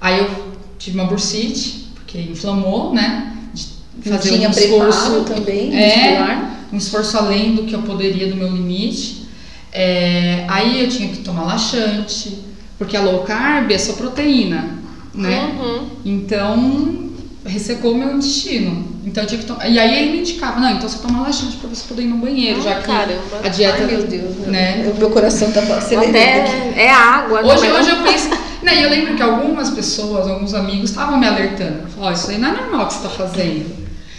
Aí 0.01 0.19
eu 0.19 0.55
tive 0.79 0.99
uma 0.99 1.07
bursite, 1.07 1.89
porque 1.95 2.19
inflamou, 2.19 2.93
né? 2.95 3.37
De 3.55 4.11
Não 4.11 4.17
fazer 4.19 4.31
tinha 4.37 4.49
um 4.49 4.51
esforço, 4.51 5.21
também, 5.25 5.75
É. 5.75 6.11
muscular. 6.11 6.59
um 6.73 6.77
esforço 6.77 7.19
além 7.19 7.55
do 7.55 7.65
que 7.65 7.75
eu 7.75 7.83
poderia 7.83 8.29
do 8.29 8.37
meu 8.37 8.49
limite. 8.49 9.27
É, 9.73 10.45
aí 10.49 10.83
eu 10.83 10.89
tinha 10.89 11.09
que 11.09 11.19
tomar 11.19 11.45
laxante, 11.45 12.39
porque 12.79 12.97
a 12.97 13.01
low 13.03 13.21
carb 13.23 13.71
é 13.71 13.79
só 13.79 13.93
proteína, 13.95 14.79
né? 15.15 15.57
Uhum. 15.59 15.89
Então 16.05 17.11
ressecou 17.45 17.95
meu 17.97 18.17
intestino. 18.17 18.92
Então 19.05 19.25
eu 19.25 19.29
tinha 19.29 19.41
que 19.41 19.47
tomar. 19.47 19.69
E 19.69 19.79
aí 19.79 19.99
ele 20.03 20.13
me 20.13 20.19
indicava, 20.21 20.61
não, 20.61 20.71
então 20.71 20.89
você 20.89 20.99
toma 20.99 21.23
laxante 21.23 21.57
pra 21.57 21.69
você 21.69 21.85
poder 21.89 22.03
ir 22.03 22.07
no 22.07 22.17
banheiro, 22.19 22.61
Ah, 22.61 22.63
já 22.63 22.75
que 22.77 22.87
caramba. 22.87 23.21
a 23.43 23.49
dieta. 23.49 23.79
Ai, 23.81 23.87
meu 23.87 24.03
Deus, 24.07 24.37
né? 24.47 24.83
meu, 24.85 24.95
meu 24.95 25.11
coração 25.11 25.51
tá 25.51 25.61
acelerando. 25.61 26.11
Até 26.11 26.73
é 26.77 26.91
água. 26.91 27.41
Hoje, 27.45 27.69
não 27.69 27.77
é? 27.77 27.81
hoje 27.81 27.91
eu 27.91 28.03
penso. 28.03 28.31
Né, 28.63 28.79
e 28.79 28.83
eu 28.85 28.91
lembro 28.91 29.17
que 29.17 29.23
algumas 29.23 29.71
pessoas, 29.71 30.29
alguns 30.29 30.55
amigos 30.55 30.91
estavam 30.91 31.19
me 31.19 31.27
alertando. 31.27 31.89
Falaram, 31.89 32.13
ó, 32.13 32.13
isso 32.13 32.31
aí 32.31 32.39
não 32.39 32.49
é 32.51 32.53
normal 32.53 32.87
que 32.87 32.95
você 32.95 33.03
tá 33.03 33.09
fazendo. 33.09 33.73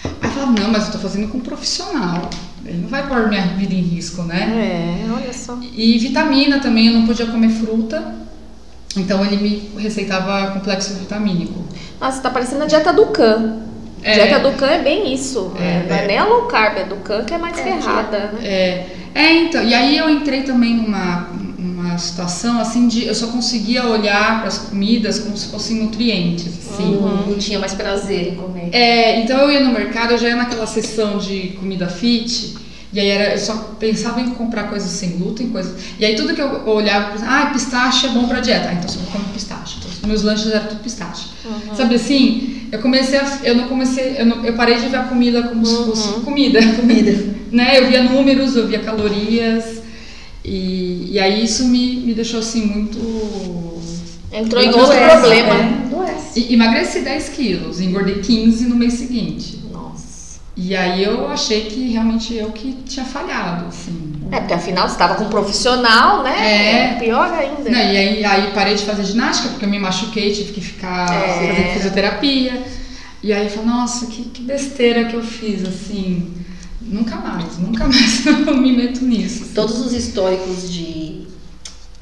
Aí 0.03 0.21
eu 0.21 0.29
falava, 0.31 0.51
não, 0.59 0.69
mas 0.69 0.85
eu 0.87 0.91
tô 0.91 0.97
fazendo 0.97 1.29
com 1.29 1.37
um 1.37 1.41
profissional. 1.41 2.29
Ele 2.65 2.79
não 2.79 2.89
vai 2.89 3.07
pôr 3.07 3.29
minha 3.29 3.47
vida 3.55 3.73
em 3.73 3.81
risco, 3.81 4.23
né? 4.23 5.05
É, 5.07 5.11
olha 5.13 5.31
só. 5.31 5.57
E 5.61 5.97
vitamina 5.97 6.59
também, 6.59 6.87
eu 6.87 6.93
não 6.93 7.07
podia 7.07 7.25
comer 7.25 7.49
fruta. 7.51 8.15
Então 8.97 9.23
ele 9.25 9.37
me 9.37 9.81
receitava 9.81 10.51
complexo 10.51 10.93
vitamínico. 10.95 11.63
Nossa, 12.01 12.21
tá 12.21 12.29
parecendo 12.29 12.63
a 12.63 12.67
dieta 12.67 12.91
do 12.91 13.05
Can. 13.07 13.59
É. 14.03 14.13
Dieta 14.13 14.39
do 14.39 14.51
Can 14.57 14.67
é 14.67 14.79
bem 14.81 15.13
isso. 15.13 15.53
É, 15.57 15.85
não 15.87 15.95
é 15.95 16.03
é. 16.03 16.07
nem 16.07 16.17
a 16.17 16.25
low 16.25 16.43
carb, 16.43 16.77
é 16.77 16.83
do 16.83 16.97
Can 16.97 17.23
que 17.23 17.33
é 17.33 17.37
mais 17.37 17.57
É, 17.57 17.63
ferrada, 17.63 18.31
né? 18.33 18.39
É, 18.43 18.87
é, 19.15 19.33
então, 19.43 19.63
e 19.63 19.73
aí 19.73 19.97
eu 19.97 20.09
entrei 20.09 20.41
também 20.41 20.75
numa, 20.75 21.29
numa 21.57 21.97
situação 21.97 22.59
assim 22.59 22.87
de 22.87 23.05
eu 23.05 23.15
só 23.15 23.27
conseguia 23.27 23.85
olhar 23.85 24.39
para 24.39 24.47
as 24.47 24.57
comidas 24.57 25.19
como 25.19 25.37
se 25.37 25.47
fossem 25.47 25.83
nutrientes, 25.83 26.47
assim. 26.47 26.83
Sim, 26.83 26.99
não 27.27 27.37
tinha 27.37 27.59
mais 27.59 27.73
prazer 27.73 28.29
em 28.29 28.35
comer. 28.35 28.69
É, 28.71 29.19
então 29.21 29.37
eu 29.39 29.51
ia 29.51 29.59
no 29.59 29.71
mercado, 29.71 30.11
eu 30.11 30.17
já 30.17 30.29
ia 30.29 30.35
naquela 30.35 30.65
seção 30.65 31.17
de 31.17 31.55
comida 31.59 31.87
fit, 31.87 32.55
e 32.91 32.99
aí 32.99 33.07
era, 33.07 33.33
eu 33.33 33.39
só 33.39 33.55
pensava 33.79 34.21
em 34.21 34.29
comprar 34.31 34.65
coisas 34.65 34.89
sem 34.89 35.17
glúten, 35.17 35.49
coisas. 35.49 35.73
E 35.99 36.05
aí 36.05 36.15
tudo 36.15 36.35
que 36.35 36.41
eu 36.41 36.67
olhava, 36.67 37.15
ah, 37.25 37.47
pistache 37.51 38.05
é 38.05 38.09
bom 38.09 38.27
pra 38.27 38.39
dieta. 38.39 38.69
Ah, 38.69 38.73
então 38.73 38.83
eu 38.83 38.89
só 38.89 38.99
vou 38.99 39.11
comer 39.11 39.33
pistache. 39.33 39.77
Então, 39.79 40.09
meus 40.09 40.21
lanches 40.21 40.51
eram 40.51 40.67
tudo 40.67 40.83
pistache. 40.83 41.29
Sabe 41.75 41.95
assim? 41.95 42.52
Eu 42.73 42.79
comecei 42.79 43.19
a, 43.19 43.39
eu 43.43 43.53
não 43.55 43.67
comecei, 43.67 44.15
eu, 44.17 44.25
não- 44.25 44.43
eu 44.43 44.53
parei 44.53 44.75
de 44.79 44.87
ver 44.87 44.97
a 44.97 45.03
comida 45.03 45.43
como 45.43 45.63
se 45.63 45.75
fosse 45.85 46.07
comida. 46.21 46.59
Comida. 46.75 47.11
né? 47.51 47.77
Eu 47.79 47.85
via 47.87 48.01
números, 48.01 48.55
eu 48.55 48.67
via 48.67 48.79
calorias. 48.79 49.83
E, 50.43 51.09
e 51.11 51.19
aí 51.19 51.43
isso 51.43 51.65
me, 51.67 51.97
me 51.97 52.15
deixou 52.15 52.39
assim 52.39 52.65
muito. 52.65 52.97
Entrou 54.31 54.59
em 54.63 54.69
outro 54.69 54.97
problema. 55.21 55.53
É. 56.35 56.39
E, 56.39 56.53
emagreci 56.55 57.01
10 57.01 57.29
quilos, 57.29 57.79
engordei 57.79 58.15
15 58.15 58.65
no 58.65 58.75
mês 58.75 58.93
seguinte. 58.93 59.52
E 60.55 60.75
aí 60.75 61.03
eu 61.03 61.27
achei 61.29 61.61
que 61.65 61.89
realmente 61.91 62.35
eu 62.35 62.51
que 62.51 62.73
tinha 62.85 63.05
falhado, 63.05 63.65
assim. 63.67 64.13
É, 64.31 64.39
porque 64.39 64.53
afinal 64.53 64.87
você 64.87 64.97
tava 64.97 65.15
com 65.15 65.23
um 65.25 65.29
profissional, 65.29 66.21
né? 66.23 66.93
É. 66.95 66.99
Pior 66.99 67.31
ainda. 67.33 67.69
Não, 67.69 67.79
e 67.79 67.97
aí, 67.97 68.23
aí 68.25 68.51
parei 68.53 68.75
de 68.75 68.83
fazer 68.83 69.03
ginástica 69.03 69.49
porque 69.49 69.65
eu 69.65 69.69
me 69.69 69.79
machuquei, 69.79 70.31
tive 70.31 70.53
que 70.53 70.61
ficar 70.61 71.11
É. 71.11 71.27
fazendo 71.33 71.73
fisioterapia. 71.73 72.63
E 73.23 73.31
aí 73.33 73.45
eu 73.45 73.49
falei, 73.49 73.69
nossa, 73.69 74.05
que, 74.07 74.23
que 74.25 74.43
besteira 74.43 75.05
que 75.05 75.15
eu 75.15 75.23
fiz, 75.23 75.65
assim. 75.67 76.31
Nunca 76.81 77.15
mais, 77.15 77.57
nunca 77.57 77.85
mais 77.87 78.25
eu 78.25 78.55
me 78.57 78.71
meto 78.75 79.03
nisso. 79.05 79.43
assim. 79.43 79.53
Todos 79.53 79.79
os 79.79 79.93
históricos 79.93 80.71
de 80.71 81.12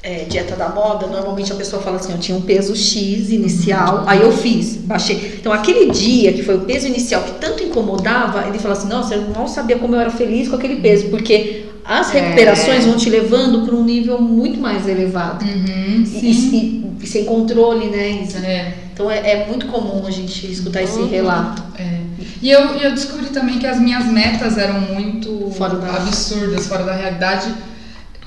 é, 0.02 0.24
dieta 0.24 0.56
da 0.56 0.68
moda, 0.68 1.06
normalmente 1.06 1.52
a 1.52 1.54
pessoa 1.54 1.80
fala 1.80 1.96
assim, 1.96 2.12
eu 2.12 2.18
tinha 2.18 2.36
um 2.36 2.40
peso 2.42 2.74
X 2.74 3.30
inicial, 3.30 4.02
aí 4.06 4.20
eu 4.20 4.32
fiz, 4.32 4.76
baixei. 4.78 5.36
Então 5.38 5.52
aquele 5.52 5.90
dia 5.92 6.32
que 6.32 6.42
foi 6.42 6.56
o 6.56 6.60
peso 6.62 6.86
inicial 6.88 7.22
que 7.22 7.32
tanto 7.40 7.62
incomodava, 7.62 8.46
ele 8.48 8.58
fala 8.58 8.74
assim, 8.74 8.88
nossa, 8.88 9.14
eu 9.14 9.22
não 9.30 9.46
sabia 9.46 9.78
como 9.78 9.94
eu 9.94 10.00
era 10.00 10.10
feliz 10.10 10.48
com 10.48 10.56
aquele 10.56 10.76
peso, 10.76 11.08
porque 11.08 11.66
as 11.84 12.12
É. 12.14 12.20
recuperações 12.20 12.84
vão 12.84 12.96
te 12.96 13.08
levando 13.10 13.64
para 13.64 13.74
um 13.74 13.84
nível 13.84 14.20
muito 14.20 14.58
mais 14.60 14.88
elevado. 14.88 15.44
Uhum, 15.44 16.02
E, 16.02 16.34
sim. 16.34 16.84
e- 17.00 17.04
e 17.04 17.06
sem 17.06 17.24
controle, 17.24 17.86
né, 17.86 18.22
Isa? 18.24 18.38
É, 18.38 18.74
Então 18.94 19.10
é, 19.10 19.18
é 19.18 19.46
muito 19.48 19.66
comum 19.66 20.06
a 20.06 20.10
gente 20.10 20.46
escutar 20.50 20.82
esse 20.82 20.98
Uhum. 20.98 21.08
relato. 21.08 21.62
é. 21.78 22.02
E 22.42 22.50
eu, 22.50 22.60
eu 22.76 22.90
descobri 22.92 23.26
também 23.26 23.58
que 23.58 23.66
as 23.66 23.80
minhas 23.80 24.04
metas 24.06 24.58
eram 24.58 24.80
muito 24.80 25.50
Fora 25.56 25.76
da- 25.76 25.94
absurdas, 25.96 26.66
fora 26.66 26.82
da 26.84 26.92
realidade. 26.92 27.46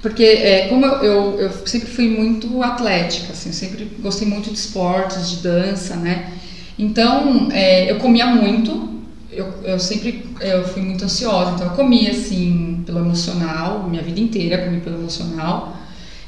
Porque 0.06 0.24
é, 0.24 0.68
como 0.68 0.86
eu, 0.86 1.04
eu, 1.04 1.40
eu 1.40 1.52
sempre 1.66 1.90
fui 1.90 2.08
muito 2.08 2.62
atlética, 2.62 3.34
assim, 3.34 3.50
eu 3.50 3.54
sempre 3.56 3.86
gostei 4.00 4.28
muito 4.28 4.52
de 4.52 4.56
esportes, 4.60 5.32
de 5.32 5.38
dança, 5.38 5.96
né? 5.96 6.32
Então, 6.78 7.50
é, 7.52 7.90
eu 7.90 7.96
comia 7.96 8.28
muito, 8.28 8.88
eu, 9.32 9.52
eu 9.64 9.80
sempre 9.80 10.24
eu 10.42 10.64
fui 10.64 10.84
muito 10.84 11.04
ansiosa, 11.04 11.54
então 11.56 11.66
eu 11.66 11.74
comia, 11.74 12.12
assim, 12.12 12.84
pelo 12.86 13.00
emocional, 13.00 13.88
minha 13.90 14.04
vida 14.04 14.20
inteira 14.20 14.64
comi 14.64 14.80
pelo 14.80 14.98
emocional. 15.00 15.76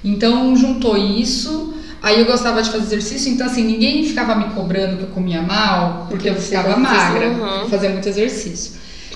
Então, 0.03 0.55
juntou 0.55 0.97
isso, 0.97 1.75
aí 2.01 2.19
eu 2.19 2.25
gostava 2.25 2.63
de 2.63 2.71
fazer 2.71 2.95
exercício, 2.95 3.31
então, 3.31 3.45
assim, 3.45 3.63
ninguém 3.63 4.03
ficava 4.03 4.33
me 4.33 4.55
cobrando 4.55 4.97
que 4.97 5.03
eu 5.03 5.09
comia 5.09 5.43
mal, 5.43 6.07
porque 6.09 6.29
eu 6.29 6.33
Porque 6.33 6.47
você 6.47 6.57
ficava 6.57 6.75
magra, 6.77 7.29
uhum. 7.29 7.69
fazia 7.69 7.91
muito 7.91 8.09
exercício. 8.09 8.71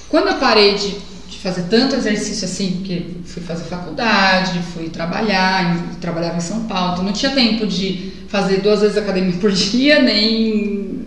Quando 0.08 0.28
eu 0.28 0.36
parei 0.36 0.76
de 0.76 1.10
fazer 1.42 1.64
tanto 1.64 1.96
exercício 1.96 2.46
assim, 2.46 2.72
porque 2.78 3.04
fui 3.26 3.42
fazer 3.42 3.64
faculdade, 3.64 4.60
fui 4.74 4.90
trabalhar, 4.90 5.96
trabalhava 6.00 6.38
em 6.38 6.42
São 6.42 6.62
Paulo, 6.66 6.94
então 6.94 7.04
não 7.06 7.14
tinha 7.14 7.32
tempo 7.32 7.66
de 7.66 8.12
fazer 8.28 8.62
duas 8.62 8.82
vezes 8.82 8.98
academia 8.98 9.34
por 9.42 9.52
dia, 9.52 10.02
nem 10.02 11.02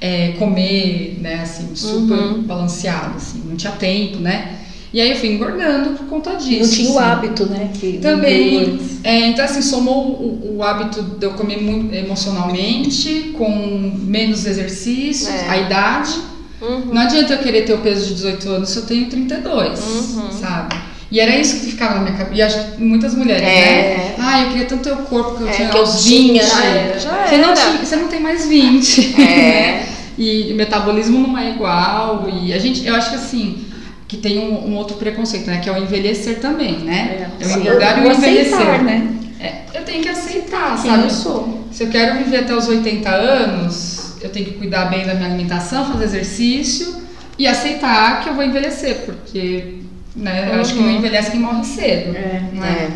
é, 0.00 0.32
comer, 0.38 1.18
né, 1.20 1.40
assim, 1.42 1.74
super 1.74 2.14
Uhum. 2.16 2.42
balanceado, 2.42 3.16
assim, 3.16 3.42
não 3.46 3.56
tinha 3.56 3.72
tempo, 3.72 4.18
né? 4.18 4.54
E 4.92 5.00
aí 5.02 5.10
eu 5.10 5.16
fui 5.16 5.34
engordando 5.34 5.90
por 5.90 6.06
conta 6.06 6.34
disso. 6.36 6.60
não 6.60 6.68
tinha 6.70 6.90
o 6.92 6.98
assim. 6.98 7.10
hábito, 7.10 7.46
né? 7.46 7.70
Que 7.78 7.98
Também. 7.98 8.80
É, 9.04 9.26
então, 9.28 9.44
assim, 9.44 9.60
somou 9.60 10.02
o, 10.06 10.56
o 10.56 10.62
hábito 10.62 11.02
de 11.02 11.26
eu 11.26 11.32
comer 11.34 11.60
muito 11.60 11.94
emocionalmente, 11.94 13.34
com 13.36 13.92
menos 13.98 14.46
exercícios, 14.46 15.28
É. 15.28 15.48
a 15.50 15.58
idade. 15.58 16.14
Uhum. 16.60 16.86
Não 16.92 17.02
adianta 17.02 17.34
eu 17.34 17.38
querer 17.38 17.62
ter 17.62 17.72
o 17.74 17.78
peso 17.78 18.06
de 18.06 18.14
18 18.14 18.48
anos 18.50 18.68
se 18.70 18.78
eu 18.78 18.86
tenho 18.86 19.08
32, 19.08 19.80
Uhum. 19.80 20.30
sabe? 20.32 20.76
E 21.10 21.20
era 21.20 21.34
isso 21.38 21.60
que 21.60 21.66
ficava 21.66 21.94
na 21.94 22.00
minha 22.02 22.16
cabeça. 22.16 22.34
E 22.34 22.42
acho 22.42 22.58
que 22.72 22.82
muitas 22.82 23.14
mulheres, 23.14 23.42
É. 23.42 23.46
né? 23.48 24.14
Ah, 24.18 24.42
eu 24.42 24.48
queria 24.48 24.66
tanto 24.66 24.82
ter 24.82 24.92
o 24.92 24.96
corpo 24.98 25.36
que 25.36 25.42
eu 25.44 25.48
É, 25.48 25.52
tinha 25.52 25.68
que 25.68 25.76
eu 25.76 25.80
aos 25.80 26.04
tinha, 26.04 26.42
20. 26.42 26.50
já 26.50 26.64
era, 26.64 26.98
já 26.98 27.26
Você, 27.26 27.36
não 27.38 27.44
era. 27.50 27.54
tinha- 27.54 27.84
você 27.84 27.96
não 27.96 28.08
tem 28.08 28.20
mais 28.20 28.46
20. 28.46 29.14
É. 29.20 29.24
né? 29.26 29.86
E 30.20 30.52
o 30.52 30.56
metabolismo 30.56 31.28
não 31.28 31.38
é 31.38 31.50
igual. 31.50 32.28
E 32.28 32.52
a 32.52 32.58
gente, 32.58 32.84
eu 32.84 32.92
acho 32.96 33.10
que 33.10 33.14
assim, 33.14 33.64
que 34.08 34.16
tem 34.16 34.36
um, 34.40 34.70
um 34.70 34.74
outro 34.76 34.96
preconceito, 34.96 35.46
né? 35.46 35.58
Que 35.62 35.68
é 35.68 35.72
o 35.72 35.78
envelhecer 35.78 36.40
também, 36.40 36.78
né? 36.80 37.28
É, 37.40 37.44
o 37.44 37.48
Sim. 37.48 37.60
engordar 37.60 38.02
e 38.02 38.06
o 38.06 38.10
aceitar, 38.10 38.28
envelhecer. 38.32 38.82
né? 38.82 39.08
É, 39.40 39.52
eu 39.78 39.84
tenho 39.84 40.02
que 40.02 40.08
aceitar, 40.08 40.76
sabe? 40.76 41.06
Isso. 41.06 41.48
Se 41.70 41.84
eu 41.84 41.88
quero 41.88 42.18
viver 42.18 42.38
até 42.38 42.52
os 42.52 42.66
80 42.66 43.08
anos, 43.08 43.97
eu 44.28 44.32
tenho 44.32 44.46
que 44.46 44.52
cuidar 44.52 44.86
bem 44.86 45.06
da 45.06 45.14
minha 45.14 45.28
alimentação, 45.28 45.90
fazer 45.90 46.04
exercício 46.04 47.02
e 47.38 47.46
aceitar 47.46 48.22
que 48.22 48.28
eu 48.28 48.34
vou 48.34 48.44
envelhecer, 48.44 49.04
porque 49.04 49.78
né, 50.14 50.50
eu 50.54 50.60
acho 50.60 50.74
que 50.74 50.80
não 50.80 50.90
envelhece 50.90 51.30
quem 51.30 51.40
morre 51.40 51.64
cedo. 51.64 52.16
É. 52.16 52.50
não 52.52 52.64
É, 52.64 52.90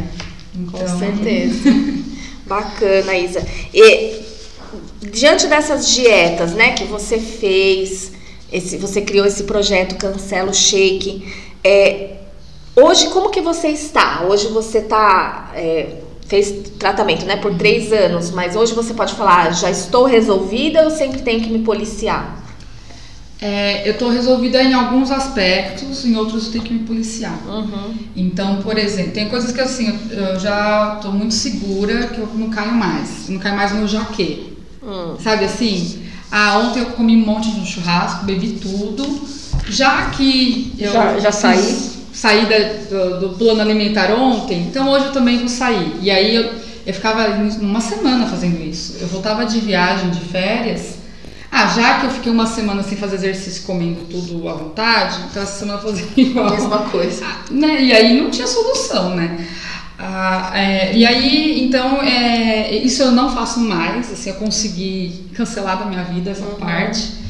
Então, 0.54 0.80
com 0.80 0.98
certeza. 0.98 1.70
Bacana, 2.46 3.16
Isa. 3.16 3.42
E 3.72 4.20
diante 5.10 5.46
dessas 5.46 5.88
dietas, 5.88 6.52
né, 6.52 6.72
que 6.72 6.84
você 6.84 7.18
fez, 7.18 8.12
esse, 8.52 8.76
você 8.76 9.00
criou 9.00 9.26
esse 9.26 9.44
projeto 9.44 9.96
Cancela 9.96 10.50
o 10.50 10.54
Shake, 10.54 11.32
é, 11.64 12.16
hoje 12.76 13.08
como 13.08 13.30
que 13.30 13.40
você 13.40 13.68
está? 13.68 14.24
Hoje 14.28 14.48
você 14.48 14.78
está 14.78 15.52
é, 15.54 16.01
fez 16.32 16.50
tratamento, 16.78 17.26
né, 17.26 17.36
por 17.36 17.52
três 17.56 17.92
anos, 17.92 18.30
mas 18.30 18.56
hoje 18.56 18.72
você 18.72 18.94
pode 18.94 19.12
falar, 19.12 19.48
"Ah, 19.48 19.50
já 19.50 19.70
estou 19.70 20.06
resolvida 20.06 20.82
ou 20.82 20.90
sempre 20.90 21.20
tenho 21.20 21.42
que 21.42 21.50
me 21.50 21.58
policiar? 21.58 22.38
É, 23.38 23.86
eu 23.86 23.98
tô 23.98 24.08
resolvida 24.08 24.62
em 24.62 24.72
alguns 24.72 25.10
aspectos, 25.10 26.06
em 26.06 26.16
outros 26.16 26.46
eu 26.46 26.52
tenho 26.52 26.64
que 26.64 26.72
me 26.72 26.78
policiar. 26.84 27.38
Uhum. 27.46 27.92
Então, 28.16 28.62
por 28.62 28.78
exemplo, 28.78 29.12
tem 29.12 29.28
coisas 29.28 29.52
que 29.52 29.60
assim, 29.60 29.98
eu, 30.10 30.16
eu 30.18 30.40
já 30.40 30.98
tô 31.02 31.10
muito 31.12 31.34
segura 31.34 32.06
que 32.06 32.18
eu 32.18 32.28
não 32.34 32.48
caio 32.48 32.72
mais. 32.72 33.28
Não 33.28 33.38
caio 33.38 33.56
mais 33.56 33.72
no 33.74 33.86
jaquê. 33.86 34.44
Hum. 34.82 35.16
Sabe 35.22 35.44
assim? 35.44 36.02
Ah, 36.30 36.58
ontem 36.60 36.80
eu 36.80 36.86
comi 36.86 37.14
um 37.14 37.26
monte 37.26 37.50
de 37.50 37.60
um 37.60 37.66
churrasco, 37.66 38.24
bebi 38.24 38.52
tudo. 38.52 39.04
Já 39.68 40.08
que 40.10 40.72
eu 40.78 40.92
Já- 40.92 41.18
já 41.18 41.32
saí? 41.32 41.90
Saí 42.12 42.46
do, 42.90 43.20
do 43.20 43.38
plano 43.38 43.60
alimentar 43.60 44.12
ontem, 44.12 44.66
então 44.68 44.88
hoje 44.90 45.06
eu 45.06 45.12
também 45.12 45.38
vou 45.38 45.48
sair. 45.48 45.96
E 46.00 46.10
aí 46.10 46.34
eu, 46.34 46.52
eu 46.86 46.94
ficava 46.94 47.26
uma 47.60 47.80
semana 47.80 48.26
fazendo 48.26 48.62
isso. 48.62 48.98
Eu 49.00 49.08
voltava 49.08 49.44
de 49.46 49.58
viagem, 49.60 50.10
de 50.10 50.20
férias. 50.20 50.98
Ah, 51.50 51.66
já 51.68 52.00
que 52.00 52.06
eu 52.06 52.10
fiquei 52.10 52.32
uma 52.32 52.46
semana 52.46 52.82
sem 52.82 52.96
fazer 52.96 53.16
exercício, 53.16 53.64
comendo 53.64 54.06
tudo 54.10 54.48
à 54.48 54.54
vontade, 54.54 55.18
então 55.30 55.42
essa 55.42 55.58
semana 55.58 55.78
eu 55.78 55.82
fazer 55.82 56.08
igual. 56.16 56.50
Mesma 56.50 56.78
coisa. 56.78 57.26
Né? 57.50 57.82
E 57.82 57.92
aí 57.92 58.20
não 58.20 58.30
tinha 58.30 58.46
solução, 58.46 59.14
né? 59.14 59.46
Ah, 59.98 60.50
é, 60.54 60.96
e 60.96 61.06
aí, 61.06 61.62
então, 61.64 62.02
é, 62.02 62.74
isso 62.74 63.02
eu 63.02 63.12
não 63.12 63.30
faço 63.32 63.60
mais, 63.60 64.10
assim, 64.10 64.30
eu 64.30 64.36
consegui 64.36 65.26
cancelar 65.34 65.78
da 65.78 65.84
minha 65.84 66.02
vida 66.02 66.30
essa 66.30 66.44
parte. 66.44 67.22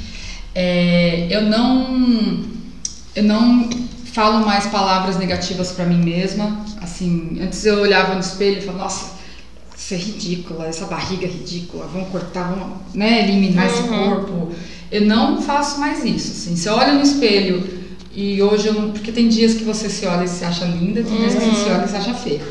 É, 0.55 1.27
eu 1.31 1.43
não 1.43 2.53
eu 3.15 3.23
não 3.23 3.69
falo 4.13 4.45
mais 4.45 4.67
palavras 4.67 5.17
negativas 5.17 5.73
pra 5.73 5.85
mim 5.85 6.03
mesma. 6.03 6.65
Assim, 6.81 7.39
antes 7.43 7.65
eu 7.65 7.81
olhava 7.81 8.15
no 8.15 8.21
espelho 8.21 8.59
e 8.59 8.61
falava, 8.63 8.85
nossa, 8.85 9.13
isso 9.77 9.95
é 9.95 9.97
ridícula, 9.97 10.67
essa 10.67 10.87
barriga 10.87 11.27
é 11.27 11.29
ridícula, 11.31 11.89
vamos 11.93 12.09
cortar, 12.11 12.45
vamos 12.51 12.77
né, 12.95 13.21
eliminar 13.29 13.67
esse 13.67 13.83
corpo. 13.83 14.53
Eu 14.91 15.03
não 15.03 15.41
faço 15.41 15.81
mais 15.81 16.05
isso. 16.05 16.33
Assim, 16.33 16.57
você 16.57 16.69
olha 16.69 16.93
no 16.95 17.03
espelho 17.03 17.67
e 18.15 18.43
hoje 18.43 18.67
eu 18.69 18.75
não. 18.75 18.91
Porque 18.91 19.11
tem 19.11 19.29
dias 19.29 19.55
que 19.55 19.65
você 19.65 19.89
se 19.89 20.07
olha 20.07 20.25
e 20.25 20.29
se 20.29 20.45
acha 20.45 20.67
linda, 20.67 21.03
tem 21.03 21.17
dias 21.17 21.35
que 21.35 21.41
você 21.41 21.65
se 21.65 21.71
olha 21.71 21.85
e 21.85 21.89
se 21.89 21.97
acha 21.97 22.15
feia. 22.15 22.43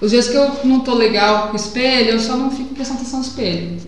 Os 0.00 0.10
dias 0.10 0.28
que 0.28 0.34
eu 0.36 0.50
não 0.64 0.80
tô 0.80 0.92
legal 0.94 1.46
com 1.46 1.52
o 1.52 1.56
espelho, 1.56 2.10
eu 2.10 2.20
só 2.20 2.36
não 2.36 2.50
fico 2.50 2.74
prestando 2.74 3.00
atenção 3.00 3.20
no 3.20 3.24
espelho. 3.24 3.78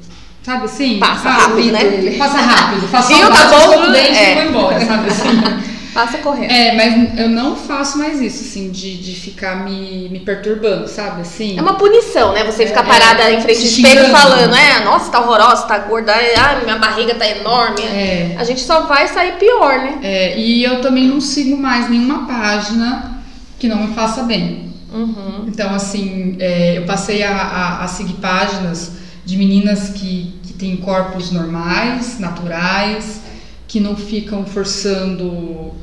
Sabe 0.45 0.65
assim? 0.67 0.99
Passa 1.01 1.29
rápido, 1.29 1.73
né? 1.73 2.13
Passa 2.17 2.39
rápido. 2.39 2.87
Faço 2.89 3.13
um 3.13 3.19
Tá 3.19 3.51
bom? 3.77 3.91
dente 3.91 4.17
É. 4.17 4.31
e 4.31 4.35
vou 4.37 4.45
embora, 4.51 4.87
sabe 4.87 5.09
assim? 5.09 5.67
Passa 5.97 6.19
correndo. 6.19 6.51
É, 6.51 6.75
mas 6.77 7.19
eu 7.19 7.29
não 7.29 7.57
faço 7.57 7.99
mais 7.99 8.21
isso, 8.21 8.45
assim, 8.45 8.71
de, 8.71 8.97
de 8.99 9.15
ficar 9.15 9.65
me, 9.65 10.09
me 10.11 10.21
perturbando, 10.21 10.87
sabe? 10.87 11.23
Assim. 11.23 11.59
É 11.59 11.63
uma 11.63 11.75
punição, 11.75 12.33
né? 12.33 12.45
Você 12.45 12.67
ficar 12.67 12.85
É, 12.85 12.89
parada 12.89 13.33
em 13.33 13.41
frente 13.41 13.59
ao 13.61 13.65
espelho 13.65 14.09
falando, 14.11 14.55
é, 14.55 14.85
nossa, 14.85 15.11
tá 15.11 15.21
horrorosa, 15.21 15.63
tá 15.63 15.79
gorda, 15.79 16.13
ah, 16.13 16.61
minha 16.63 16.77
barriga 16.79 17.15
tá 17.15 17.27
enorme. 17.27 17.83
É. 17.83 18.37
A 18.39 18.45
gente 18.45 18.61
só 18.61 18.83
vai 18.83 19.09
sair 19.09 19.33
pior, 19.39 19.79
né? 19.79 19.99
É, 20.03 20.39
e 20.39 20.63
eu 20.63 20.81
também 20.81 21.05
não 21.09 21.21
sigo 21.21 21.57
mais 21.57 21.89
nenhuma 21.91 22.27
página 22.27 23.23
que 23.59 23.67
não 23.67 23.79
me 23.87 23.95
faça 23.95 24.23
bem. 24.23 24.71
Uhum. 24.93 25.45
Então, 25.49 25.75
assim, 25.75 26.37
é, 26.39 26.79
eu 26.79 26.85
passei 26.85 27.23
a, 27.23 27.35
a- 27.35 27.85
a 27.85 27.89
seguir 27.89 28.15
páginas 28.15 28.93
de 29.25 29.37
meninas 29.37 29.89
que, 29.91 30.35
que 30.47 30.53
têm 30.53 30.77
corpos 30.77 31.33
normais, 31.33 32.19
naturais, 32.21 33.21
que 33.67 33.81
não 33.81 33.97
ficam 33.97 34.45
forçando. 34.47 35.75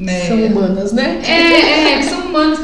Né? 0.00 0.26
São 0.26 0.42
humanas, 0.46 0.92
né? 0.92 1.20
É, 1.26 1.92
é, 1.92 1.98
que 1.98 2.04
são 2.06 2.20
humanas. 2.20 2.58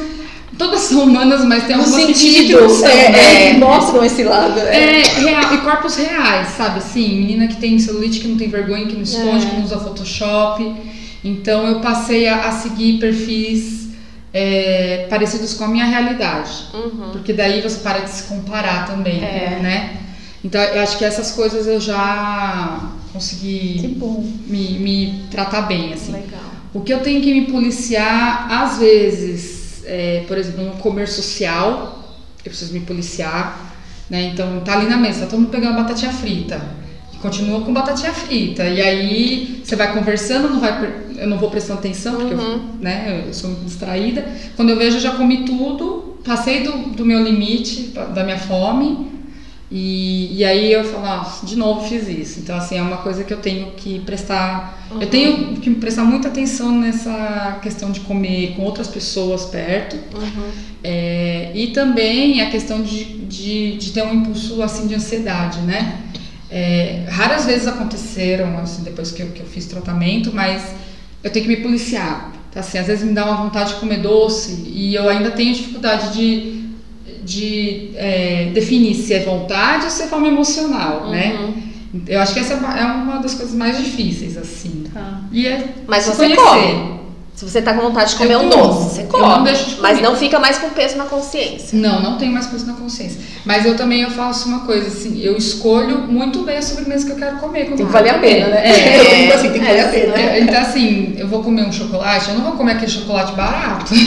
Todas 0.56 0.80
são 0.80 1.02
humanas, 1.02 1.44
mas 1.44 1.64
tem 1.64 1.76
No 1.76 1.82
algumas 1.82 2.06
que 2.18 2.54
é, 2.54 3.10
né? 3.12 3.50
é, 3.50 3.52
mostram 3.58 4.02
esse 4.02 4.24
lado. 4.24 4.58
É. 4.58 5.00
É, 5.00 5.02
real, 5.20 5.52
e 5.54 5.58
corpos 5.58 5.96
reais, 5.96 6.48
sabe 6.56 6.78
assim? 6.78 7.06
Menina 7.18 7.46
que 7.46 7.56
tem 7.56 7.78
celulite, 7.78 8.20
que 8.20 8.28
não 8.28 8.38
tem 8.38 8.48
vergonha, 8.48 8.86
que 8.86 8.94
não 8.94 9.02
esconde, 9.02 9.44
É. 9.46 9.50
que 9.50 9.56
não 9.56 9.64
usa 9.64 9.78
Photoshop. 9.78 10.74
Então 11.22 11.66
eu 11.66 11.80
passei 11.80 12.26
a, 12.26 12.48
a 12.48 12.52
seguir 12.52 12.98
perfis 12.98 13.88
é, 14.32 15.06
parecidos 15.10 15.52
com 15.54 15.64
a 15.64 15.68
minha 15.68 15.84
realidade. 15.84 16.50
Uhum. 16.72 17.10
Porque 17.12 17.34
daí 17.34 17.60
você 17.60 17.80
para 17.80 17.98
de 17.98 18.10
se 18.10 18.22
comparar 18.22 18.86
também, 18.86 19.22
É. 19.22 19.58
né? 19.60 19.96
Então 20.42 20.58
eu 20.62 20.82
acho 20.82 20.96
que 20.96 21.04
essas 21.04 21.32
coisas 21.32 21.66
eu 21.66 21.80
já 21.80 22.80
consegui 23.12 23.94
me, 24.46 24.78
me 24.78 25.22
tratar 25.30 25.62
bem, 25.62 25.92
assim. 25.92 26.12
Legal. 26.12 26.45
O 26.76 26.80
que 26.82 26.92
eu 26.92 27.00
tenho 27.00 27.22
que 27.22 27.32
me 27.32 27.46
policiar, 27.46 28.48
às 28.52 28.78
vezes, 28.78 29.82
é, 29.86 30.24
por 30.28 30.36
exemplo, 30.36 30.64
no 30.64 30.72
comer 30.72 31.08
social, 31.08 32.04
eu 32.44 32.50
preciso 32.50 32.72
me 32.74 32.80
policiar, 32.80 33.74
né? 34.10 34.30
Então, 34.32 34.60
tá 34.60 34.74
ali 34.74 34.86
na 34.86 34.96
mesa, 34.98 35.20
tá 35.20 35.26
todo 35.26 35.40
mundo 35.40 35.50
pegando 35.50 35.74
batatinha 35.76 36.12
frita. 36.12 36.60
E 37.14 37.16
continua 37.16 37.62
com 37.62 37.72
batatinha 37.72 38.12
frita. 38.12 38.64
E 38.64 38.80
aí, 38.82 39.62
você 39.64 39.74
vai 39.74 39.94
conversando, 39.94 40.50
não 40.50 40.60
vai, 40.60 40.92
eu 41.16 41.26
não 41.26 41.38
vou 41.38 41.50
prestando 41.50 41.78
atenção, 41.78 42.16
porque 42.16 42.34
eu, 42.34 42.38
Uhum. 42.38 42.60
né, 42.80 43.24
eu 43.26 43.32
sou 43.32 43.54
distraída. 43.64 44.26
Quando 44.54 44.68
eu 44.68 44.76
vejo, 44.76 44.98
eu 44.98 45.00
já 45.00 45.12
comi 45.12 45.44
tudo, 45.44 46.18
passei 46.24 46.62
do, 46.62 46.72
do 46.90 47.06
meu 47.06 47.22
limite, 47.22 47.94
da 48.14 48.22
minha 48.22 48.38
fome. 48.38 49.15
E, 49.70 50.36
e 50.38 50.44
aí 50.44 50.72
eu 50.72 50.84
falo, 50.84 51.04
nossa, 51.04 51.44
de 51.44 51.56
novo 51.56 51.88
fiz 51.88 52.08
isso. 52.08 52.38
Então, 52.38 52.56
assim, 52.56 52.78
é 52.78 52.82
uma 52.82 52.98
coisa 52.98 53.24
que 53.24 53.32
eu 53.32 53.38
tenho 53.38 53.72
que 53.72 53.98
prestar. 54.00 54.86
Eu 55.00 55.08
tenho 55.08 55.56
que 55.56 55.70
prestar 55.74 56.04
muita 56.04 56.28
atenção 56.28 56.70
nessa 56.70 57.58
questão 57.60 57.90
de 57.90 58.00
comer 58.00 58.54
com 58.54 58.62
outras 58.62 58.86
pessoas 58.86 59.46
perto. 59.46 59.96
Uhum. 60.16 60.50
É, 60.84 61.50
e 61.52 61.68
também 61.68 62.40
a 62.40 62.50
questão 62.50 62.80
de, 62.80 63.04
de, 63.04 63.76
de 63.76 63.90
ter 63.90 64.02
um 64.02 64.14
impulso 64.14 64.62
assim 64.62 64.86
de 64.86 64.94
ansiedade, 64.94 65.60
né? 65.62 66.00
É, 66.48 67.04
raras 67.08 67.44
vezes 67.44 67.66
aconteceram 67.66 68.56
assim, 68.58 68.84
depois 68.84 69.10
que 69.10 69.20
eu, 69.20 69.30
que 69.30 69.40
eu 69.40 69.46
fiz 69.46 69.66
tratamento, 69.66 70.30
mas 70.32 70.62
eu 71.24 71.30
tenho 71.30 71.44
que 71.44 71.56
me 71.56 71.56
policiar. 71.56 72.32
Tá, 72.52 72.60
assim, 72.60 72.78
às 72.78 72.86
vezes 72.86 73.04
me 73.04 73.12
dá 73.12 73.24
uma 73.24 73.42
vontade 73.42 73.74
de 73.74 73.80
comer 73.80 73.98
doce 73.98 74.62
e 74.66 74.94
eu 74.94 75.08
ainda 75.08 75.32
tenho 75.32 75.52
dificuldade 75.52 76.14
de, 76.14 76.65
de 77.26 77.90
é, 77.96 78.50
definir 78.54 78.94
se 78.94 79.12
é 79.12 79.20
vontade 79.20 79.84
ou 79.84 79.90
se 79.90 80.04
é 80.04 80.06
fome 80.06 80.28
emocional, 80.28 81.10
né? 81.10 81.36
Uhum. 81.38 82.02
Eu 82.06 82.20
acho 82.20 82.32
que 82.34 82.40
essa 82.40 82.54
é 82.54 82.84
uma 82.84 83.18
das 83.18 83.34
coisas 83.34 83.54
mais 83.54 83.78
difíceis, 83.78 84.36
assim. 84.36 84.84
Tá. 84.92 85.22
E 85.32 85.46
é 85.46 85.74
Mas 85.86 86.04
se 86.04 86.10
você 86.10 86.34
conhecer. 86.34 86.42
come. 86.42 86.95
Se 87.36 87.44
você 87.44 87.60
tá 87.60 87.74
com 87.74 87.82
vontade 87.82 88.12
de 88.12 88.16
comer 88.16 88.32
Eu 88.32 88.40
um 88.40 88.48
como. 88.48 88.64
doce, 88.68 88.94
você 88.94 89.02
Eu 89.02 89.06
come. 89.08 89.22
não 89.26 89.42
deixo 89.44 89.64
de 89.68 89.74
comer. 89.76 89.82
Mas 89.92 90.00
não 90.00 90.16
fica 90.16 90.38
mais 90.38 90.56
com 90.56 90.70
peso 90.70 90.96
na 90.96 91.04
consciência. 91.04 91.78
Não, 91.78 92.00
não 92.02 92.16
tenho 92.16 92.32
mais 92.32 92.46
peso 92.46 92.64
na 92.66 92.72
consciência. 92.72 93.20
Mas 93.44 93.66
eu 93.66 93.76
também 93.76 94.00
eu 94.00 94.10
faço 94.10 94.48
uma 94.48 94.60
coisa, 94.60 94.88
assim, 94.88 95.20
eu 95.20 95.36
escolho 95.36 95.98
muito 96.08 96.40
bem 96.44 96.56
a 96.56 96.62
sobremesa 96.62 97.04
que 97.04 97.12
eu 97.12 97.16
quero 97.16 97.36
comer. 97.36 97.66
Tem 97.66 97.76
que 97.76 97.82
eu 97.82 97.88
valer 97.88 98.14
a 98.14 98.18
pena, 98.18 98.46
né? 98.48 98.66
É. 98.66 98.96
Eu 98.96 99.16
digo 99.20 99.32
assim, 99.34 99.50
tem 99.50 99.60
que 99.60 99.66
valer 99.66 99.84
a 99.84 99.88
pena. 99.88 100.14
É, 100.18 100.40
Então, 100.40 100.60
assim, 100.62 101.14
eu 101.18 101.28
vou 101.28 101.42
comer 101.42 101.62
um 101.66 101.72
chocolate, 101.72 102.30
eu 102.30 102.36
não 102.36 102.42
vou 102.44 102.52
comer 102.52 102.72
aquele 102.72 102.90
chocolate 102.90 103.32
barato. 103.34 103.92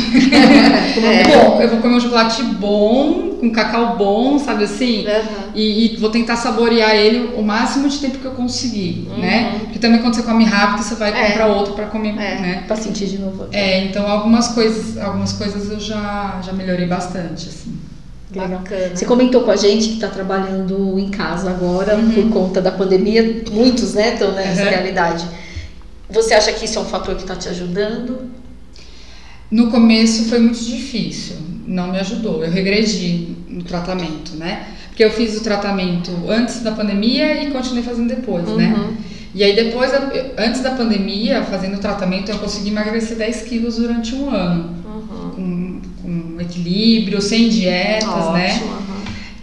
É. 1.00 1.24
Bom, 1.24 1.62
eu 1.62 1.70
vou 1.70 1.80
comer 1.80 1.96
um 1.96 2.00
chocolate 2.00 2.42
bom, 2.44 3.38
com 3.40 3.50
cacau 3.52 3.96
bom, 3.96 4.38
sabe 4.40 4.64
assim? 4.66 5.06
Uhum. 5.06 5.52
E, 5.56 5.94
e 5.94 5.98
vou 5.98 6.10
tentar 6.10 6.36
saborear 6.36 6.96
ele 6.96 7.34
o 7.38 7.42
máximo 7.42 7.88
de 7.88 7.98
tempo 8.00 8.18
que 8.18 8.26
eu 8.26 8.32
conseguir, 8.32 9.08
né? 9.18 9.56
Porque 9.62 9.80
também 9.80 10.02
quando 10.02 10.16
você 10.16 10.24
come 10.24 10.44
rápido, 10.44 10.84
você 10.84 10.96
vai 10.96 11.12
Uhum. 11.12 11.18
É. 11.18 11.28
comprar 11.30 11.48
outro 11.48 11.74
pra 11.74 11.86
comer, 11.86 12.10
É. 12.10 12.40
né? 12.40 12.64
Pra 12.68 12.76
sentir 12.76 13.06
de 13.08 13.18
novo. 13.20 13.48
É, 13.52 13.86
então 13.86 14.08
algumas 14.08 14.50
coisas, 14.50 14.98
algumas 14.98 15.34
coisas 15.34 15.70
eu 15.72 15.80
já, 15.80 16.42
já 16.44 16.54
melhorei 16.54 16.88
bastante, 16.88 17.50
assim. 17.50 17.78
Legal. 18.32 18.60
Bacana. 18.60 18.96
Você 18.96 19.06
comentou 19.06 19.42
com 19.44 19.52
a 19.52 19.56
gente 19.56 19.88
que 19.88 19.94
está 19.96 20.08
trabalhando 20.08 21.00
em 21.00 21.10
casa 21.10 21.50
agora 21.50 21.98
por 22.14 22.30
conta 22.30 22.62
da 22.62 22.72
pandemia. 22.72 23.44
Muitos, 23.52 23.94
né, 23.96 24.14
estão 24.14 24.32
nessa 24.34 24.64
Uhum. 24.64 24.70
realidade. 24.70 25.26
Você 26.10 26.34
acha 26.34 26.52
que 26.54 26.66
isso 26.66 26.78
é 26.78 26.82
um 26.82 26.86
fator 26.86 27.16
que 27.16 27.22
está 27.22 27.36
te 27.36 27.50
ajudando? 27.50 28.30
No 29.52 29.72
começo 29.72 30.26
foi 30.30 30.40
muito 30.40 30.60
difícil, 30.64 31.38
não 31.66 31.92
me 31.92 32.00
ajudou. 32.00 32.44
Eu 32.44 32.52
regredi 32.52 33.36
no 33.48 33.64
tratamento, 33.64 34.36
né? 34.36 34.68
Porque 34.90 35.04
eu 35.04 35.12
fiz 35.12 35.36
o 35.38 35.42
tratamento 35.42 36.12
antes 36.28 36.62
da 36.62 36.72
pandemia 36.72 37.44
e 37.44 37.52
continuei 37.52 37.84
fazendo 37.84 38.10
depois, 38.10 38.48
né? 38.50 38.76
Uhum. 39.34 39.40
E 39.40 39.44
aí 39.44 39.56
depois, 39.56 39.92
antes 40.38 40.62
da 40.62 40.72
pandemia, 40.72 41.44
fazendo 41.44 41.76
o 41.76 41.80
tratamento, 41.80 42.32
eu 42.32 42.40
consegui 42.40 42.70
emagrecer 42.70 43.18
10 43.18 43.44
quilos 43.44 43.78
durante 43.78 44.16
um 44.16 44.30
ano. 44.30 44.76
Uhum. 44.86 45.30
Com, 45.32 45.82
com 46.02 46.42
equilíbrio, 46.42 47.22
sem 47.22 47.50
dietas, 47.50 48.34
né? 48.34 48.54
Ótimo. 48.54 48.72
uhum. 48.72 48.90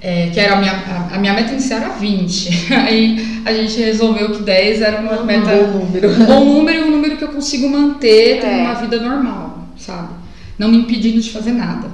É, 0.00 0.28
que 0.28 0.38
era 0.38 0.54
a 0.54 0.60
minha, 0.60 0.72
a, 0.72 1.16
a, 1.16 1.18
minha 1.18 1.32
meta 1.32 1.52
inicial 1.52 1.80
era 1.80 1.88
20. 1.90 2.72
Aí 2.74 3.42
a 3.44 3.52
gente 3.52 3.78
resolveu 3.78 4.30
que 4.30 4.42
10 4.42 4.82
era 4.82 5.00
uma 5.00 5.22
meta. 5.24 5.50
Um 5.52 5.72
bom 5.72 5.84
número. 5.84 6.10
Um 6.10 6.24
bom 6.26 6.44
número 6.44 6.78
e 6.78 6.82
um 6.84 6.90
número 6.90 7.16
que 7.16 7.24
eu 7.24 7.28
consigo 7.28 7.68
manter, 7.68 8.40
ter 8.40 8.46
é. 8.46 8.62
uma 8.62 8.74
vida 8.74 9.00
normal, 9.00 9.68
sabe? 9.76 10.10
Não 10.58 10.68
me 10.68 10.78
impedindo 10.78 11.20
de 11.20 11.30
fazer 11.30 11.52
nada. 11.52 11.88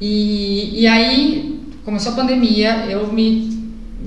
E, 0.00 0.82
e 0.82 0.86
aí 0.86 1.60
começou 1.84 2.12
a 2.12 2.16
pandemia, 2.16 2.86
eu 2.88 3.10
me 3.12 3.55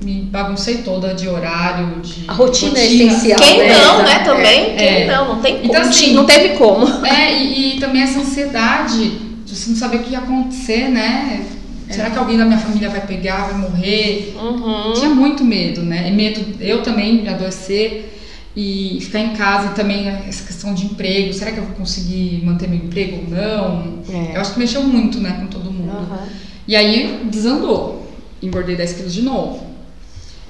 me 0.02 0.22
baguncei 0.22 0.78
toda 0.78 1.14
de 1.14 1.28
horário, 1.28 2.00
de. 2.00 2.24
A 2.28 2.32
rotina, 2.32 2.78
é 2.78 2.82
rotina. 2.82 3.02
é 3.02 3.06
essencial. 3.06 3.40
Quem 3.40 3.58
né? 3.58 3.72
não, 3.72 4.02
né? 4.02 4.18
Também? 4.20 4.60
É, 4.72 4.76
Quem 4.76 4.86
é. 5.02 5.06
não, 5.06 5.34
não 5.34 5.40
tem 5.40 5.54
como. 5.56 5.66
Então, 5.66 5.82
assim, 5.82 6.14
não 6.14 6.26
teve 6.26 6.48
como. 6.50 7.06
É, 7.06 7.36
e, 7.36 7.76
e, 7.76 7.80
também 7.80 8.02
essa 8.02 8.20
ansiedade 8.20 9.10
de 9.44 9.56
você 9.56 9.70
não 9.70 9.76
saber 9.76 9.98
o 9.98 10.02
que 10.02 10.12
ia 10.12 10.18
acontecer, 10.18 10.88
né? 10.88 11.46
É. 11.88 11.92
Será 11.92 12.10
que 12.10 12.18
alguém 12.18 12.38
da 12.38 12.44
minha 12.44 12.58
família 12.58 12.88
vai 12.88 13.04
pegar, 13.06 13.48
vai 13.48 13.58
morrer? 13.58 14.36
Uhum. 14.40 14.92
Tinha 14.94 15.10
muito 15.10 15.44
medo, 15.44 15.82
né? 15.82 16.08
E 16.08 16.12
medo, 16.12 16.40
eu 16.60 16.82
também, 16.82 17.22
de 17.22 17.28
adoecer 17.28 18.16
e 18.56 18.98
ficar 19.00 19.20
em 19.20 19.30
casa 19.30 19.68
e 19.68 19.74
também 19.74 20.08
essa 20.08 20.44
questão 20.44 20.74
de 20.74 20.86
emprego. 20.86 21.32
Será 21.32 21.52
que 21.52 21.58
eu 21.58 21.64
vou 21.64 21.74
conseguir 21.74 22.42
manter 22.44 22.68
meu 22.68 22.78
emprego 22.78 23.18
ou 23.18 23.30
não? 23.30 24.02
É. 24.08 24.36
Eu 24.36 24.40
acho 24.40 24.54
que 24.54 24.58
mexeu 24.58 24.82
muito, 24.82 25.18
né, 25.20 25.36
com 25.40 25.46
todo 25.46 25.72
mundo. 25.72 25.92
Uhum. 25.92 26.28
E 26.66 26.76
aí 26.76 27.22
desandou. 27.30 28.08
Engordei 28.42 28.76
10 28.76 28.92
quilos 28.94 29.12
de 29.12 29.22
novo. 29.22 29.69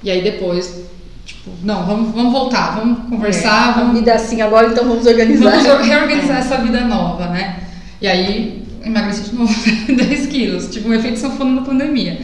E 0.03 0.11
aí 0.11 0.23
depois, 0.23 0.83
tipo, 1.25 1.51
não, 1.63 1.85
vamos, 1.85 2.15
vamos 2.15 2.33
voltar, 2.33 2.77
vamos 2.77 3.09
conversar. 3.09 3.71
É, 3.71 3.81
vamos... 3.81 3.99
vida 3.99 4.15
assim 4.15 4.41
agora, 4.41 4.69
então 4.69 4.87
vamos 4.87 5.07
organizar. 5.07 5.51
Vamos 5.51 5.87
reorganizar 5.87 6.37
é. 6.37 6.41
essa 6.41 6.57
vida 6.59 6.81
nova, 6.83 7.27
né? 7.27 7.61
E 8.01 8.07
aí 8.07 8.65
emagreci 8.85 9.31
de 9.31 9.35
novo 9.35 9.55
10 9.93 10.27
quilos, 10.27 10.69
tipo 10.69 10.89
um 10.89 10.95
efeito 10.95 11.19
sanfona 11.19 11.61
na 11.61 11.63
pandemia. 11.63 12.21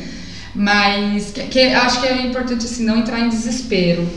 Mas 0.55 1.33
que, 1.33 1.43
que, 1.43 1.61
acho 1.61 2.01
que 2.01 2.07
é 2.07 2.27
importante 2.27 2.65
assim, 2.65 2.85
não 2.85 2.99
entrar 2.99 3.21
em 3.21 3.29
desespero. 3.29 4.09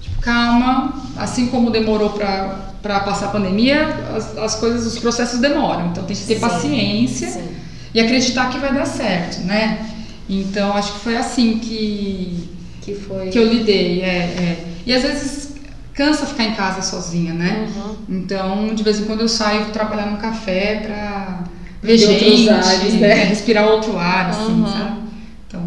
Tipo, 0.00 0.20
calma, 0.20 0.92
assim 1.16 1.46
como 1.46 1.70
demorou 1.70 2.10
para 2.10 2.68
para 2.82 3.00
passar 3.00 3.26
a 3.26 3.30
pandemia, 3.30 3.88
as, 4.16 4.38
as 4.38 4.54
coisas, 4.54 4.86
os 4.86 4.98
processos 4.98 5.40
demoram. 5.40 5.88
Então 5.88 6.04
tem 6.04 6.16
que 6.16 6.22
ter 6.22 6.34
sim, 6.34 6.40
paciência 6.40 7.28
sim. 7.28 7.48
e 7.92 8.00
acreditar 8.00 8.50
que 8.50 8.58
vai 8.58 8.72
dar 8.72 8.86
certo, 8.86 9.40
né? 9.44 9.86
Então 10.28 10.76
acho 10.76 10.92
que 10.92 11.00
foi 11.00 11.16
assim 11.16 11.58
que 11.58 12.48
que 12.88 13.00
foi. 13.00 13.28
Que 13.28 13.38
eu 13.38 13.46
lidei, 13.46 14.02
é, 14.02 14.06
é. 14.06 14.64
E 14.86 14.94
às 14.94 15.02
vezes 15.02 15.48
cansa 15.94 16.26
ficar 16.26 16.44
em 16.44 16.54
casa 16.54 16.80
sozinha, 16.80 17.34
né? 17.34 17.68
Uhum. 17.74 17.96
Então, 18.08 18.74
de 18.74 18.82
vez 18.82 19.00
em 19.00 19.04
quando 19.04 19.20
eu 19.20 19.28
saio 19.28 19.66
trabalhar 19.66 20.06
no 20.06 20.18
café 20.18 20.76
pra 20.86 21.44
ver 21.82 21.98
gente, 21.98 22.48
ares, 22.48 22.94
né? 22.94 23.14
respirar 23.24 23.66
outro 23.66 23.98
ar, 23.98 24.30
assim, 24.30 24.60
uhum. 24.60 24.66
sabe? 24.66 24.98
Então, 25.46 25.60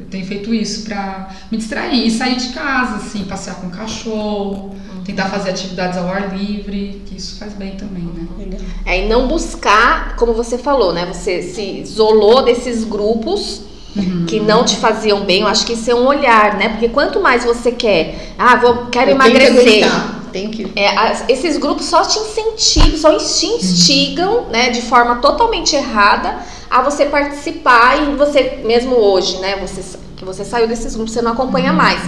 eu 0.00 0.06
tenho 0.06 0.26
feito 0.26 0.52
isso 0.52 0.84
pra 0.84 1.30
me 1.50 1.58
distrair 1.58 2.06
e 2.06 2.10
sair 2.10 2.36
de 2.36 2.48
casa, 2.48 2.96
assim, 2.96 3.24
passear 3.24 3.56
com 3.56 3.68
o 3.68 3.70
cachorro, 3.70 4.74
uhum. 4.94 5.04
tentar 5.04 5.26
fazer 5.26 5.50
atividades 5.50 5.96
ao 5.96 6.08
ar 6.08 6.36
livre, 6.36 7.00
que 7.06 7.16
isso 7.16 7.38
faz 7.38 7.54
bem 7.54 7.76
também, 7.76 8.02
né? 8.02 8.26
Legal. 8.36 8.60
É, 8.84 9.04
e 9.04 9.08
não 9.08 9.28
buscar, 9.28 10.16
como 10.16 10.32
você 10.32 10.58
falou, 10.58 10.92
né? 10.92 11.06
Você 11.06 11.40
se 11.40 11.62
isolou 11.62 12.44
desses 12.44 12.82
grupos 12.82 13.62
Uhum. 13.96 14.26
que 14.26 14.38
não 14.38 14.64
te 14.64 14.76
faziam 14.76 15.20
bem. 15.20 15.40
Eu 15.40 15.48
acho 15.48 15.66
que 15.66 15.72
isso 15.72 15.90
é 15.90 15.94
um 15.94 16.06
olhar, 16.06 16.56
né? 16.56 16.68
Porque 16.68 16.88
quanto 16.88 17.20
mais 17.20 17.44
você 17.44 17.72
quer, 17.72 18.34
ah, 18.38 18.56
vou, 18.56 18.86
quero 18.86 19.10
eu 19.10 19.14
emagrecer. 19.14 19.90
Tem 20.32 20.50
que... 20.50 20.70
É, 20.76 20.92
esses 21.28 21.56
grupos 21.56 21.86
só 21.86 22.02
te 22.02 22.18
incentivam, 22.18 22.98
só 22.98 23.16
te 23.16 23.46
instigam, 23.46 24.40
uhum. 24.40 24.48
né, 24.50 24.70
de 24.70 24.82
forma 24.82 25.16
totalmente 25.16 25.74
errada 25.74 26.36
a 26.70 26.82
você 26.82 27.06
participar 27.06 28.02
e 28.02 28.14
você 28.14 28.60
mesmo 28.62 28.94
hoje, 28.94 29.38
né, 29.38 29.56
você 29.56 29.82
que 30.16 30.24
você 30.24 30.44
saiu 30.44 30.66
desses 30.66 30.94
grupos, 30.94 31.12
você 31.12 31.22
não 31.22 31.32
acompanha 31.32 31.70
uhum. 31.70 31.76
mais. 31.76 32.00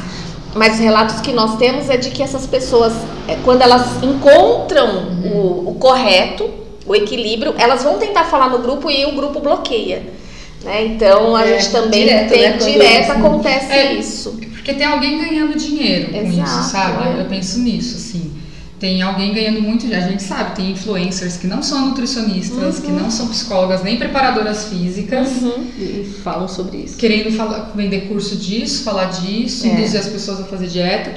Mas 0.55 0.75
os 0.75 0.81
relatos 0.81 1.21
que 1.21 1.33
nós 1.33 1.57
temos 1.57 1.89
é 1.89 1.97
de 1.97 2.11
que 2.11 2.23
essas 2.23 2.47
pessoas, 2.47 2.93
é, 3.29 3.37
quando 3.45 3.63
elas 3.63 4.03
encontram 4.03 5.09
o, 5.25 5.71
o 5.71 5.77
correto, 5.79 6.51
o 6.85 6.95
equilíbrio, 6.95 7.55
elas 7.57 7.85
vão 7.85 7.99
tentar 7.99 8.25
falar 8.25 8.51
no 8.51 8.59
grupo 8.59 8.91
e 8.91 9.07
o 9.07 9.15
grupo 9.15 9.39
bloqueia. 9.39 10.20
Né? 10.65 10.87
Então 10.87 11.35
a 11.35 11.47
é, 11.47 11.59
gente 11.59 11.73
também 11.73 12.05
direto, 12.05 12.29
tem 12.29 12.43
né? 12.43 12.57
direto 12.57 13.13
acontece 13.13 13.73
é, 13.73 13.95
isso. 13.95 14.39
Porque 14.53 14.75
tem 14.75 14.87
alguém 14.87 15.19
ganhando 15.19 15.57
dinheiro 15.57 16.11
com 16.11 16.19
Exato, 16.19 16.61
isso, 16.61 16.71
sabe? 16.71 17.19
É. 17.19 17.23
Eu 17.23 17.25
penso 17.27 17.59
nisso, 17.61 17.97
assim. 17.97 18.31
Tem 18.79 19.03
alguém 19.03 19.33
ganhando 19.35 19.61
muito 19.61 19.83
dinheiro. 19.83 20.07
A 20.07 20.09
gente 20.09 20.23
sabe, 20.23 20.57
tem 20.57 20.71
influencers 20.71 21.37
que 21.37 21.47
não 21.47 21.63
são 21.63 21.87
nutricionistas, 21.87 22.77
uhum. 22.77 22.83
que 22.83 22.93
não 22.93 23.11
são 23.11 23.29
psicólogas, 23.29 23.83
nem 23.83 23.97
preparadoras 23.97 24.67
físicas. 24.67 25.29
Uhum. 25.43 25.67
E 25.79 26.15
falam 26.23 26.49
sobre 26.49 26.79
isso. 26.79 26.97
Querendo 26.97 27.35
falar, 27.35 27.73
vender 27.75 28.03
curso 28.03 28.37
disso, 28.37 28.85
falar 28.85 29.07
disso, 29.07 29.67
é. 29.67 29.71
induzir 29.71 30.01
as 30.01 30.09
pessoas 30.09 30.41
a 30.41 30.45
fazer 30.45 30.67
dieta. 30.67 31.15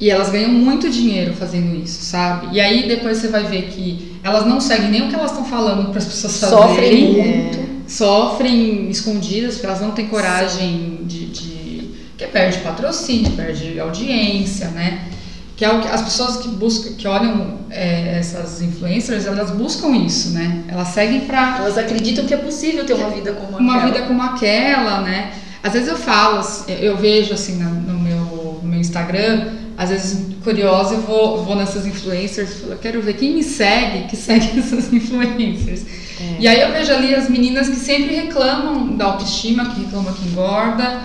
E 0.00 0.10
elas 0.10 0.30
ganham 0.30 0.50
muito 0.50 0.90
dinheiro 0.90 1.32
fazendo 1.34 1.76
isso, 1.76 2.02
sabe? 2.02 2.56
E 2.56 2.60
aí 2.60 2.88
depois 2.88 3.18
você 3.18 3.28
vai 3.28 3.44
ver 3.44 3.68
que 3.68 4.16
elas 4.24 4.44
não 4.46 4.60
seguem 4.60 4.90
nem 4.90 5.02
o 5.02 5.08
que 5.08 5.14
elas 5.14 5.30
estão 5.30 5.44
falando 5.44 5.90
para 5.90 5.98
as 5.98 6.06
pessoas 6.06 6.40
fazerem. 6.40 6.68
Sofrem 6.68 7.12
muito 7.12 7.61
sofrem 7.92 8.88
escondidas 8.88 9.54
porque 9.54 9.66
elas 9.66 9.80
não 9.80 9.90
têm 9.90 10.06
coragem 10.08 11.00
de, 11.02 11.26
de, 11.26 11.90
que 12.16 12.26
perde 12.26 12.58
patrocínio, 12.58 13.32
perde 13.32 13.78
audiência, 13.78 14.68
né? 14.68 15.08
Que 15.56 15.64
é 15.64 15.70
o 15.70 15.80
que 15.80 15.88
as 15.88 16.00
pessoas 16.00 16.38
que 16.38 16.48
buscam, 16.48 16.94
que 16.94 17.06
olham 17.06 17.58
é, 17.70 18.18
essas 18.18 18.62
influencers, 18.62 19.26
elas 19.26 19.50
buscam 19.50 19.94
isso, 19.94 20.30
né? 20.30 20.64
Elas 20.68 20.88
seguem 20.88 21.20
para 21.20 21.58
elas 21.58 21.76
acreditam 21.76 22.24
que 22.24 22.32
é 22.32 22.38
possível 22.38 22.86
ter 22.86 22.94
uma 22.94 23.10
vida 23.10 23.32
como 23.32 23.58
uma 23.58 23.76
aquela. 23.76 23.92
vida 23.92 24.06
como 24.06 24.22
aquela, 24.22 25.02
né? 25.02 25.32
Às 25.62 25.74
vezes 25.74 25.88
eu 25.88 25.96
falo, 25.96 26.38
assim, 26.38 26.72
eu 26.72 26.96
vejo 26.96 27.34
assim 27.34 27.56
no 27.56 27.98
meu, 27.98 28.60
no 28.62 28.68
meu 28.68 28.80
Instagram, 28.80 29.52
às 29.76 29.90
vezes 29.90 30.32
curiosa, 30.42 30.94
eu 30.94 31.02
vou, 31.02 31.44
vou 31.44 31.54
nessas 31.54 31.86
influencers, 31.86 32.62
eu 32.68 32.76
quero 32.78 33.00
ver 33.00 33.14
quem 33.14 33.34
me 33.34 33.44
segue, 33.44 34.08
que 34.08 34.16
segue 34.16 34.58
essas 34.58 34.92
influencers. 34.92 35.82
É. 36.22 36.36
E 36.40 36.48
aí 36.48 36.60
eu 36.60 36.72
vejo 36.72 36.92
ali 36.92 37.14
as 37.14 37.28
meninas 37.28 37.68
que 37.68 37.76
sempre 37.76 38.14
reclamam 38.14 38.96
da 38.96 39.06
autoestima, 39.06 39.66
que 39.66 39.82
reclamam 39.82 40.12
que 40.12 40.28
engorda. 40.28 41.00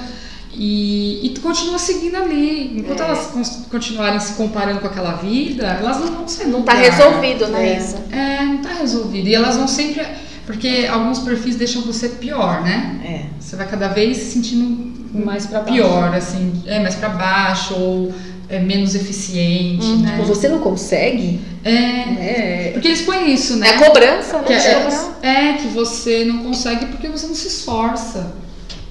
E, 0.54 1.20
e 1.24 1.40
continuam 1.40 1.78
seguindo 1.78 2.16
ali. 2.16 2.80
Enquanto 2.80 3.02
é. 3.02 3.06
elas 3.06 3.66
continuarem 3.70 4.20
se 4.20 4.34
comparando 4.34 4.80
com 4.80 4.88
aquela 4.88 5.14
vida, 5.14 5.66
elas 5.66 6.00
não 6.00 6.08
vão 6.08 6.28
ser 6.28 6.48
Não 6.48 6.62
está 6.62 6.74
resolvido, 6.74 7.48
né, 7.48 7.70
é. 7.70 7.78
isso? 7.78 7.96
É, 8.12 8.44
não 8.44 8.56
está 8.56 8.74
resolvido. 8.74 9.28
E 9.28 9.36
elas 9.36 9.56
vão 9.56 9.68
sempre. 9.68 10.04
Porque 10.46 10.88
alguns 10.90 11.20
perfis 11.20 11.58
deixam 11.58 11.82
você 11.82 12.10
pior, 12.10 12.64
né? 12.64 13.02
É. 13.04 13.26
Você 13.40 13.56
vai 13.56 13.68
cada 13.68 13.90
vez 13.90 14.18
se 14.18 14.32
sentindo 14.32 14.98
mais 15.14 15.46
para 15.46 15.60
pior, 15.62 16.14
assim, 16.14 16.64
é 16.66 16.80
mais 16.80 16.96
para 16.96 17.10
baixo 17.10 17.74
ou 17.76 18.14
é 18.50 18.60
menos 18.60 18.96
eficiente, 18.96 19.86
uhum. 19.86 20.02
né? 20.02 20.24
Você 20.26 20.48
não 20.48 20.60
consegue? 20.60 21.40
É, 21.64 21.72
é. 21.72 22.70
Porque 22.74 22.88
eles 22.88 23.02
põem 23.02 23.34
isso, 23.34 23.58
né? 23.58 23.70
É 23.70 23.74
cobrança, 23.74 24.38
né? 24.38 24.44
Que 24.46 24.54
é, 24.54 25.50
é, 25.50 25.54
que 25.54 25.68
você 25.68 26.24
não 26.24 26.44
consegue 26.44 26.86
porque 26.86 27.10
você 27.10 27.28
não 27.28 27.36
se 27.36 27.48
esforça. 27.48 28.34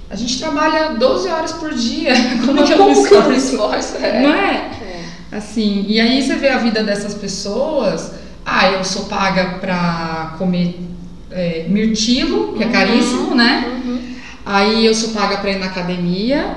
A 0.09 0.15
gente 0.15 0.39
trabalha 0.39 0.89
12 0.93 1.27
horas 1.27 1.51
por 1.53 1.73
dia. 1.73 2.13
Como, 2.45 2.63
que 2.63 2.71
eu 2.71 2.77
não 2.77 3.29
me 3.29 3.37
esforço? 3.37 3.97
É. 3.97 4.21
Não 4.21 4.33
é? 4.33 4.71
é? 4.81 5.37
Assim, 5.37 5.85
e 5.87 5.99
aí 5.99 6.21
você 6.21 6.35
vê 6.35 6.49
a 6.49 6.57
vida 6.59 6.83
dessas 6.83 7.13
pessoas. 7.13 8.11
Ah, 8.45 8.71
eu 8.71 8.83
sou 8.83 9.05
paga 9.05 9.57
pra 9.59 10.35
comer 10.37 10.79
é, 11.31 11.65
mirtilo, 11.67 12.53
que 12.53 12.63
é 12.63 12.67
uhum. 12.67 12.71
caríssimo, 12.71 13.35
né? 13.35 13.81
Uhum. 13.85 13.99
Aí 14.45 14.85
eu 14.85 14.95
sou 14.95 15.09
paga 15.09 15.37
pra 15.37 15.51
ir 15.51 15.59
na 15.59 15.65
academia 15.65 16.55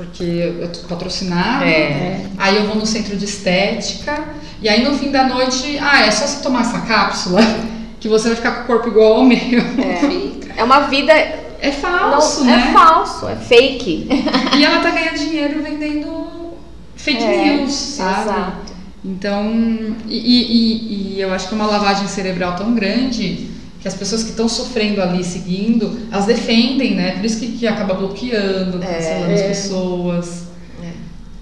porque 0.00 0.24
eu 0.24 0.72
tô 0.72 0.88
patrocinada. 0.88 1.66
É. 1.66 2.24
Aí 2.38 2.56
eu 2.56 2.66
vou 2.66 2.76
no 2.76 2.86
centro 2.86 3.16
de 3.16 3.26
estética. 3.26 4.24
E 4.62 4.68
aí 4.68 4.82
no 4.82 4.96
fim 4.96 5.10
da 5.10 5.24
noite, 5.24 5.78
ah, 5.80 6.06
é 6.06 6.10
só 6.10 6.26
você 6.26 6.42
tomar 6.42 6.62
essa 6.62 6.80
cápsula 6.80 7.40
que 8.00 8.08
você 8.08 8.28
vai 8.28 8.36
ficar 8.36 8.52
com 8.52 8.62
o 8.62 8.66
corpo 8.66 8.88
igual 8.88 9.14
ao 9.14 9.24
meu. 9.24 9.38
É, 9.38 10.56
é 10.60 10.64
uma 10.64 10.80
vida. 10.80 11.12
É 11.12 11.70
falso, 11.72 12.40
não, 12.42 12.46
né? 12.46 12.68
É 12.70 12.72
falso, 12.72 13.28
é 13.28 13.36
fake. 13.36 14.08
E 14.56 14.64
ela 14.64 14.80
tá 14.80 14.90
ganhando 14.90 15.18
dinheiro 15.18 15.62
vendendo 15.62 16.54
fake 16.96 17.22
é, 17.22 17.44
news, 17.44 17.72
sabe? 17.72 18.22
Exato. 18.22 18.72
Então, 19.04 19.96
e, 20.08 20.18
e, 20.18 21.14
e 21.16 21.20
eu 21.20 21.32
acho 21.32 21.48
que 21.48 21.54
é 21.54 21.56
uma 21.56 21.66
lavagem 21.66 22.06
cerebral 22.06 22.56
tão 22.56 22.74
grande 22.74 23.49
que 23.80 23.88
as 23.88 23.94
pessoas 23.94 24.22
que 24.22 24.30
estão 24.30 24.48
sofrendo 24.48 25.00
ali, 25.00 25.24
seguindo, 25.24 26.08
elas 26.12 26.26
defendem, 26.26 26.94
né? 26.94 27.12
Por 27.12 27.24
isso 27.24 27.40
que, 27.40 27.52
que 27.52 27.66
acaba 27.66 27.94
bloqueando, 27.94 28.78
cancelando 28.78 29.30
é, 29.30 29.34
as 29.34 29.42
pessoas. 29.42 30.49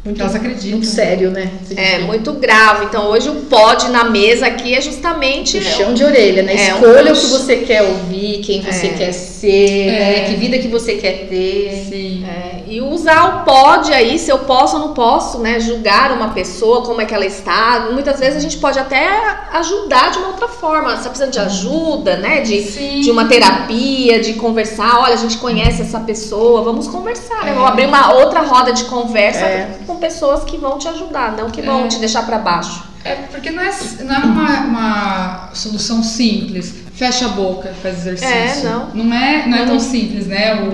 Muito, 0.08 0.22
elas 0.22 0.34
acreditam. 0.34 0.78
Muito 0.78 0.86
sério, 0.86 1.30
né? 1.30 1.50
É, 1.76 1.98
muito 1.98 2.32
grave. 2.32 2.86
Então, 2.86 3.10
hoje 3.10 3.28
o 3.28 3.34
pod 3.42 3.90
na 3.90 4.04
mesa 4.04 4.46
aqui 4.46 4.74
é 4.74 4.80
justamente... 4.80 5.58
O 5.58 5.62
chão 5.62 5.92
de 5.92 6.02
orelha, 6.02 6.42
né? 6.42 6.54
É, 6.54 6.70
Escolha 6.70 7.12
um... 7.12 7.14
o 7.14 7.20
que 7.20 7.26
você 7.26 7.56
quer 7.56 7.82
ouvir, 7.82 8.38
quem 8.38 8.62
você 8.62 8.86
é. 8.86 8.90
quer 8.90 9.12
ser, 9.12 9.86
né? 9.86 10.20
É. 10.20 10.24
que 10.24 10.36
vida 10.36 10.56
que 10.56 10.68
você 10.68 10.94
quer 10.94 11.26
ter. 11.28 11.86
Sim. 11.90 12.24
É, 12.26 12.62
e 12.66 12.80
usar 12.80 13.42
o 13.42 13.44
pode 13.44 13.92
aí, 13.92 14.18
se 14.18 14.30
eu 14.30 14.38
posso 14.40 14.76
ou 14.76 14.86
não 14.86 14.94
posso, 14.94 15.40
né? 15.40 15.60
Julgar 15.60 16.12
uma 16.12 16.30
pessoa, 16.30 16.82
como 16.82 17.02
é 17.02 17.04
que 17.04 17.14
ela 17.14 17.26
está. 17.26 17.88
Muitas 17.92 18.18
vezes 18.18 18.36
a 18.36 18.40
gente 18.40 18.56
pode 18.56 18.78
até 18.78 19.06
ajudar 19.52 20.10
de 20.10 20.18
uma 20.18 20.28
outra 20.28 20.48
forma. 20.48 20.96
Você 20.96 21.02
tá 21.02 21.08
precisando 21.10 21.32
de 21.32 21.38
ajuda, 21.38 22.16
né? 22.16 22.40
De, 22.40 23.02
de 23.02 23.10
uma 23.10 23.26
terapia, 23.26 24.20
de 24.20 24.34
conversar. 24.34 25.00
Olha, 25.00 25.12
a 25.12 25.18
gente 25.18 25.36
conhece 25.36 25.82
essa 25.82 26.00
pessoa, 26.00 26.62
vamos 26.62 26.88
conversar. 26.88 27.44
Né? 27.44 27.52
Vamos 27.52 27.68
abrir 27.68 27.86
uma 27.86 28.14
outra 28.14 28.40
roda 28.40 28.72
de 28.72 28.84
conversa 28.84 29.40
É. 29.40 29.78
com 29.86 29.97
pessoas 29.98 30.44
que 30.44 30.56
vão 30.56 30.78
te 30.78 30.88
ajudar, 30.88 31.36
não 31.36 31.50
que 31.50 31.60
vão 31.62 31.84
É. 31.84 31.88
te 31.88 31.98
deixar 31.98 32.24
para 32.24 32.38
baixo. 32.38 32.84
É 33.04 33.14
porque 33.30 33.50
não 33.50 33.62
é, 33.62 33.70
não 34.04 34.14
é 34.14 34.18
uma, 34.18 34.60
uma 34.64 35.50
solução 35.54 36.02
simples. 36.02 36.74
Fecha 36.94 37.26
a 37.26 37.28
boca, 37.28 37.72
faz 37.80 37.98
exercício. 38.06 38.68
É, 38.68 38.70
não. 38.70 38.88
Não 39.04 39.16
é, 39.16 39.46
não 39.46 39.56
é 39.58 39.66
tão 39.66 39.78
simples, 39.78 40.26
né? 40.26 40.56
O, 40.56 40.68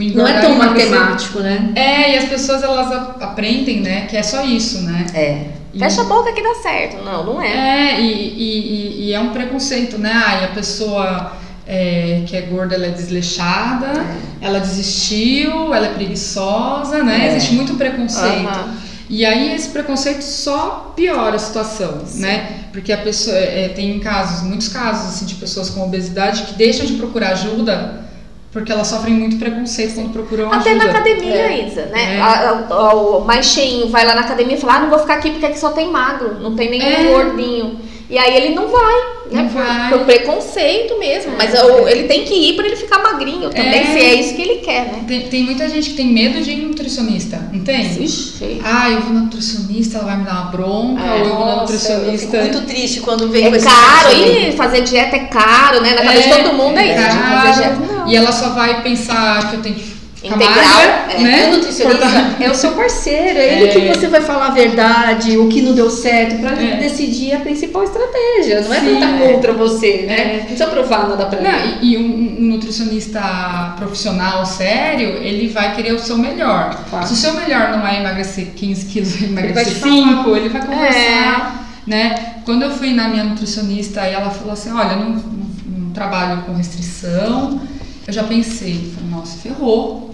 o 0.00 0.16
Não 0.16 0.26
é 0.26 0.40
tão 0.40 0.54
e 0.54 0.56
matemático, 0.58 1.40
né? 1.40 1.72
É, 1.74 2.14
e 2.14 2.18
as 2.18 2.24
pessoas 2.26 2.62
elas 2.62 2.92
aprendem, 3.20 3.80
né? 3.80 4.06
Que 4.06 4.16
é 4.16 4.22
só 4.22 4.44
isso, 4.44 4.82
né? 4.82 5.04
É. 5.14 5.46
E- 5.74 5.78
Fecha 5.80 6.02
a 6.02 6.04
boca 6.04 6.32
que 6.32 6.40
dá 6.42 6.54
certo. 6.62 7.04
Não, 7.04 7.24
não 7.24 7.42
é. 7.42 7.96
É, 7.96 8.00
e, 8.00 8.04
e, 8.06 8.60
e- 8.60 9.06
e 9.08 9.12
é 9.12 9.18
um 9.18 9.30
preconceito, 9.30 9.98
né? 9.98 10.12
Ai, 10.14 10.44
a 10.44 10.48
pessoa 10.48 11.32
é, 11.66 12.22
que 12.26 12.36
é 12.36 12.42
gorda, 12.42 12.74
ela 12.74 12.86
é 12.86 12.90
desleixada, 12.90 14.04
ela 14.40 14.58
desistiu, 14.60 15.74
ela 15.74 15.86
é 15.86 15.92
preguiçosa, 15.94 17.02
né? 17.02 17.26
É. 17.26 17.36
Existe 17.36 17.54
muito 17.54 17.74
preconceito. 17.74 18.46
Aham. 18.48 18.74
E 19.08 19.24
aí 19.24 19.54
esse 19.54 19.68
preconceito 19.68 20.22
só 20.22 20.92
piora 20.96 21.36
a 21.36 21.38
situação, 21.38 22.02
né? 22.14 22.64
Porque 22.72 22.90
a 22.92 22.96
pessoa 22.98 23.36
é, 23.36 23.68
tem 23.68 23.98
casos, 24.00 24.42
muitos 24.42 24.68
casos 24.68 25.08
assim 25.14 25.26
de 25.26 25.34
pessoas 25.34 25.68
com 25.70 25.82
obesidade 25.84 26.42
que 26.44 26.54
deixam 26.54 26.86
de 26.86 26.94
procurar 26.94 27.30
ajuda 27.32 28.02
porque 28.50 28.70
elas 28.70 28.86
sofrem 28.86 29.14
muito 29.14 29.36
preconceito 29.36 29.94
quando 29.96 30.12
procuram 30.12 30.52
Até 30.52 30.70
ajuda. 30.70 30.84
na 30.84 30.90
academia, 30.92 31.34
É. 31.34 31.66
Isa, 31.68 31.86
né? 31.86 32.16
É. 32.16 32.20
A- 32.20 32.64
a- 32.70 32.94
o 32.94 33.24
mais 33.24 33.46
cheinho 33.46 33.88
vai 33.88 34.06
lá 34.06 34.14
na 34.14 34.20
academia 34.22 34.56
e 34.56 34.60
fala: 34.60 34.76
ah, 34.76 34.80
não 34.80 34.90
vou 34.90 34.98
ficar 35.00 35.14
aqui 35.14 35.30
porque 35.32 35.46
aqui 35.46 35.58
só 35.58 35.70
tem 35.72 35.90
magro, 35.90 36.38
não 36.40 36.54
tem 36.54 36.70
nenhum 36.70 36.86
É. 36.86 37.04
gordinho. 37.12 37.80
E 38.10 38.18
aí 38.18 38.36
ele 38.36 38.54
não 38.54 38.68
vai, 38.68 38.94
né? 39.32 39.42
Não 39.42 39.48
por, 39.48 39.62
vai. 39.62 39.88
por 39.90 39.98
preconceito 40.00 40.98
mesmo. 40.98 41.32
Mas 41.38 41.54
o- 41.54 41.88
ele 41.88 42.04
tem 42.06 42.24
que 42.24 42.34
ir 42.34 42.54
pra 42.54 42.66
ele 42.66 42.76
ficar 42.76 42.98
magrinho 43.02 43.48
também, 43.48 43.80
É. 43.80 43.84
se 43.84 43.98
é 43.98 44.14
isso 44.14 44.34
que 44.34 44.42
ele 44.42 44.56
quer, 44.56 44.84
né? 44.86 45.04
Tem, 45.08 45.20
tem 45.28 45.42
muita 45.42 45.66
gente 45.70 45.90
que 45.90 45.96
tem 45.96 46.06
medo 46.08 46.42
de 46.42 46.50
ir 46.50 46.56
no 46.56 46.68
nutricionista, 46.68 47.48
não 47.52 47.64
tem? 47.64 47.80
Ixi. 48.04 48.60
Ah, 48.62 48.90
eu 48.90 49.00
vou 49.00 49.12
na 49.14 49.20
nutricionista, 49.20 49.96
ela 49.98 50.06
vai 50.06 50.16
me 50.18 50.24
dar 50.24 50.32
uma 50.32 50.50
bronca, 50.50 51.02
É. 51.02 51.12
ou 51.12 51.18
eu 51.20 51.24
vou 51.36 51.46
na 51.46 51.56
Nossa, 51.56 51.72
eu 51.72 51.78
fico 51.78 51.90
nutricionista. 52.02 52.40
muito 52.42 52.60
triste 52.66 53.00
quando 53.00 53.28
vem 53.30 53.48
com 53.48 53.54
É 53.54 53.56
esse 53.56 53.66
caro, 53.66 54.08
pensamento. 54.10 54.48
e 54.48 54.52
fazer 54.52 54.80
dieta 54.82 55.16
é 55.16 55.20
caro, 55.20 55.80
né? 55.80 55.94
Na 55.94 56.02
cabeça 56.02 56.28
de 56.28 56.42
todo 56.42 56.52
mundo 56.56 56.78
é 56.78 56.86
isso. 56.86 57.10
de 57.10 57.18
caro, 57.18 57.46
fazer 57.48 57.62
dieta, 57.62 57.92
não. 57.94 58.08
E 58.08 58.16
ela 58.16 58.32
só 58.32 58.50
vai 58.50 58.82
pensar 58.82 59.50
que 59.50 59.56
eu 59.56 59.62
tenho 59.62 59.74
que 59.76 59.93
Integral, 60.24 60.48
magra, 60.48 61.12
é. 61.12 61.18
né? 61.20 61.46
O 61.48 61.56
nutricionista 61.56 62.06
é 62.40 62.50
o 62.50 62.54
seu 62.54 62.72
parceiro, 62.72 63.38
é 63.38 63.60
ele 63.60 63.64
É. 63.88 63.92
que 63.92 63.98
você 63.98 64.06
vai 64.08 64.20
falar 64.22 64.46
a 64.46 64.50
verdade, 64.50 65.36
o 65.36 65.48
que 65.48 65.60
não 65.60 65.74
deu 65.74 65.90
certo, 65.90 66.38
pra 66.40 66.52
É. 66.60 66.76
decidir 66.78 67.34
a 67.34 67.40
principal 67.40 67.84
estratégia. 67.84 68.62
Não 68.62 68.72
é 68.72 68.80
Sim, 68.80 69.02
é. 69.02 69.32
contra 69.32 69.52
você, 69.52 70.04
né? 70.06 70.20
É. 70.20 70.36
Não 70.38 70.44
precisa 70.44 70.66
provar 70.68 71.08
nada 71.08 71.26
pra 71.26 71.38
ele. 71.40 71.76
E 71.82 71.96
um, 71.98 72.02
um 72.40 72.46
nutricionista 72.52 73.74
profissional 73.76 74.44
sério, 74.46 75.08
ele 75.22 75.48
vai 75.48 75.74
querer 75.74 75.92
o 75.92 75.98
seu 75.98 76.16
melhor. 76.16 76.74
Claro. 76.88 77.06
Se 77.06 77.12
o 77.12 77.16
seu 77.16 77.34
melhor 77.34 77.70
não 77.70 77.86
é 77.86 78.00
emagrecer 78.00 78.48
15 78.56 78.86
quilos, 78.86 79.20
emagrecer 79.22 79.74
te 79.74 79.80
5, 79.80 80.36
ele 80.36 80.48
vai 80.48 80.62
É. 80.62 80.64
conversar, 80.64 81.68
né? 81.86 82.14
Quando 82.44 82.62
eu 82.62 82.70
fui 82.70 82.92
na 82.92 83.08
minha 83.08 83.24
nutricionista 83.24 84.08
e 84.08 84.12
ela 84.12 84.30
falou 84.30 84.52
assim, 84.52 84.70
olha, 84.72 84.96
não, 84.96 85.10
não- 85.10 85.44
não 85.78 85.90
trabalho 85.92 86.42
com 86.42 86.52
restrição, 86.54 87.60
eu 88.06 88.12
já 88.12 88.22
pensei, 88.24 88.92
falei, 88.94 89.10
nossa, 89.10 89.38
ferrou. 89.38 90.13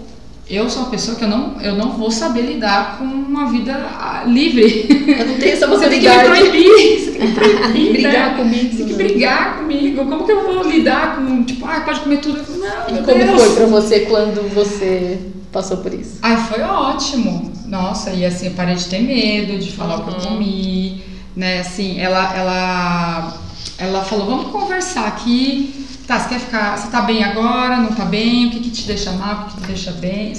Eu 0.53 0.69
sou 0.69 0.81
uma 0.83 0.91
pessoa 0.91 1.15
que 1.17 1.23
eu 1.23 1.29
não, 1.29 1.59
eu 1.61 1.75
não 1.75 1.91
vou 1.91 2.11
saber 2.11 2.41
lidar 2.41 2.97
com 2.97 3.05
uma 3.05 3.49
vida 3.49 3.73
ah, 3.73 4.23
livre. 4.27 4.85
Eu 5.17 5.25
não 5.25 5.35
tenho 5.37 5.53
essa 5.53 5.65
Você 5.71 5.87
tem 5.87 6.01
que 6.01 6.09
me 6.09 6.23
proibir, 6.25 6.99
você 6.99 7.11
tem 7.11 7.27
que 7.27 7.33
proibir, 7.33 7.91
brigar 7.93 8.31
né? 8.31 8.37
comigo. 8.37 8.69
Você 8.71 8.77
tem 8.77 8.87
que 8.87 8.93
brigar 8.93 9.57
comigo. 9.59 10.05
Como 10.05 10.25
que 10.25 10.31
eu 10.31 10.43
vou 10.43 10.63
lidar 10.69 11.15
com, 11.15 11.43
tipo, 11.43 11.65
ah, 11.65 11.79
pode 11.85 12.01
comer 12.01 12.17
tudo? 12.17 12.43
Não, 12.57 12.97
E 12.97 13.01
como 13.01 13.17
Deus. 13.23 13.41
foi 13.41 13.55
pra 13.55 13.65
você 13.67 13.99
quando 14.01 14.53
você 14.53 15.19
passou 15.53 15.77
por 15.77 15.93
isso? 15.93 16.17
Ai, 16.21 16.35
foi 16.35 16.61
ótimo. 16.61 17.49
Nossa, 17.67 18.09
e 18.11 18.25
assim, 18.25 18.47
eu 18.47 18.51
parei 18.53 18.75
de 18.75 18.85
ter 18.85 19.01
medo 19.01 19.57
de 19.57 19.71
falar 19.71 19.99
o 19.99 20.03
que 20.03 20.09
eu 20.09 20.15
Uhum. 20.15 20.35
comi, 20.37 21.01
né? 21.33 21.59
Assim, 21.61 21.97
ela, 21.97 22.35
ela, 22.35 23.37
ela 23.77 24.03
falou, 24.03 24.25
vamos 24.25 24.51
conversar 24.51 25.07
aqui. 25.07 25.80
Tá, 26.11 26.19
você 26.19 26.27
quer 26.27 26.39
ficar, 26.41 26.77
você 26.77 26.91
tá 26.91 27.03
bem 27.03 27.23
agora, 27.23 27.77
não 27.77 27.93
tá 27.93 28.03
bem? 28.03 28.47
O 28.47 28.51
que 28.51 28.59
que 28.59 28.69
te 28.69 28.85
deixa 28.85 29.13
mal, 29.13 29.33
o 29.33 29.45
que 29.45 29.55
que 29.55 29.61
te 29.61 29.67
deixa 29.67 29.91
bem? 29.93 30.33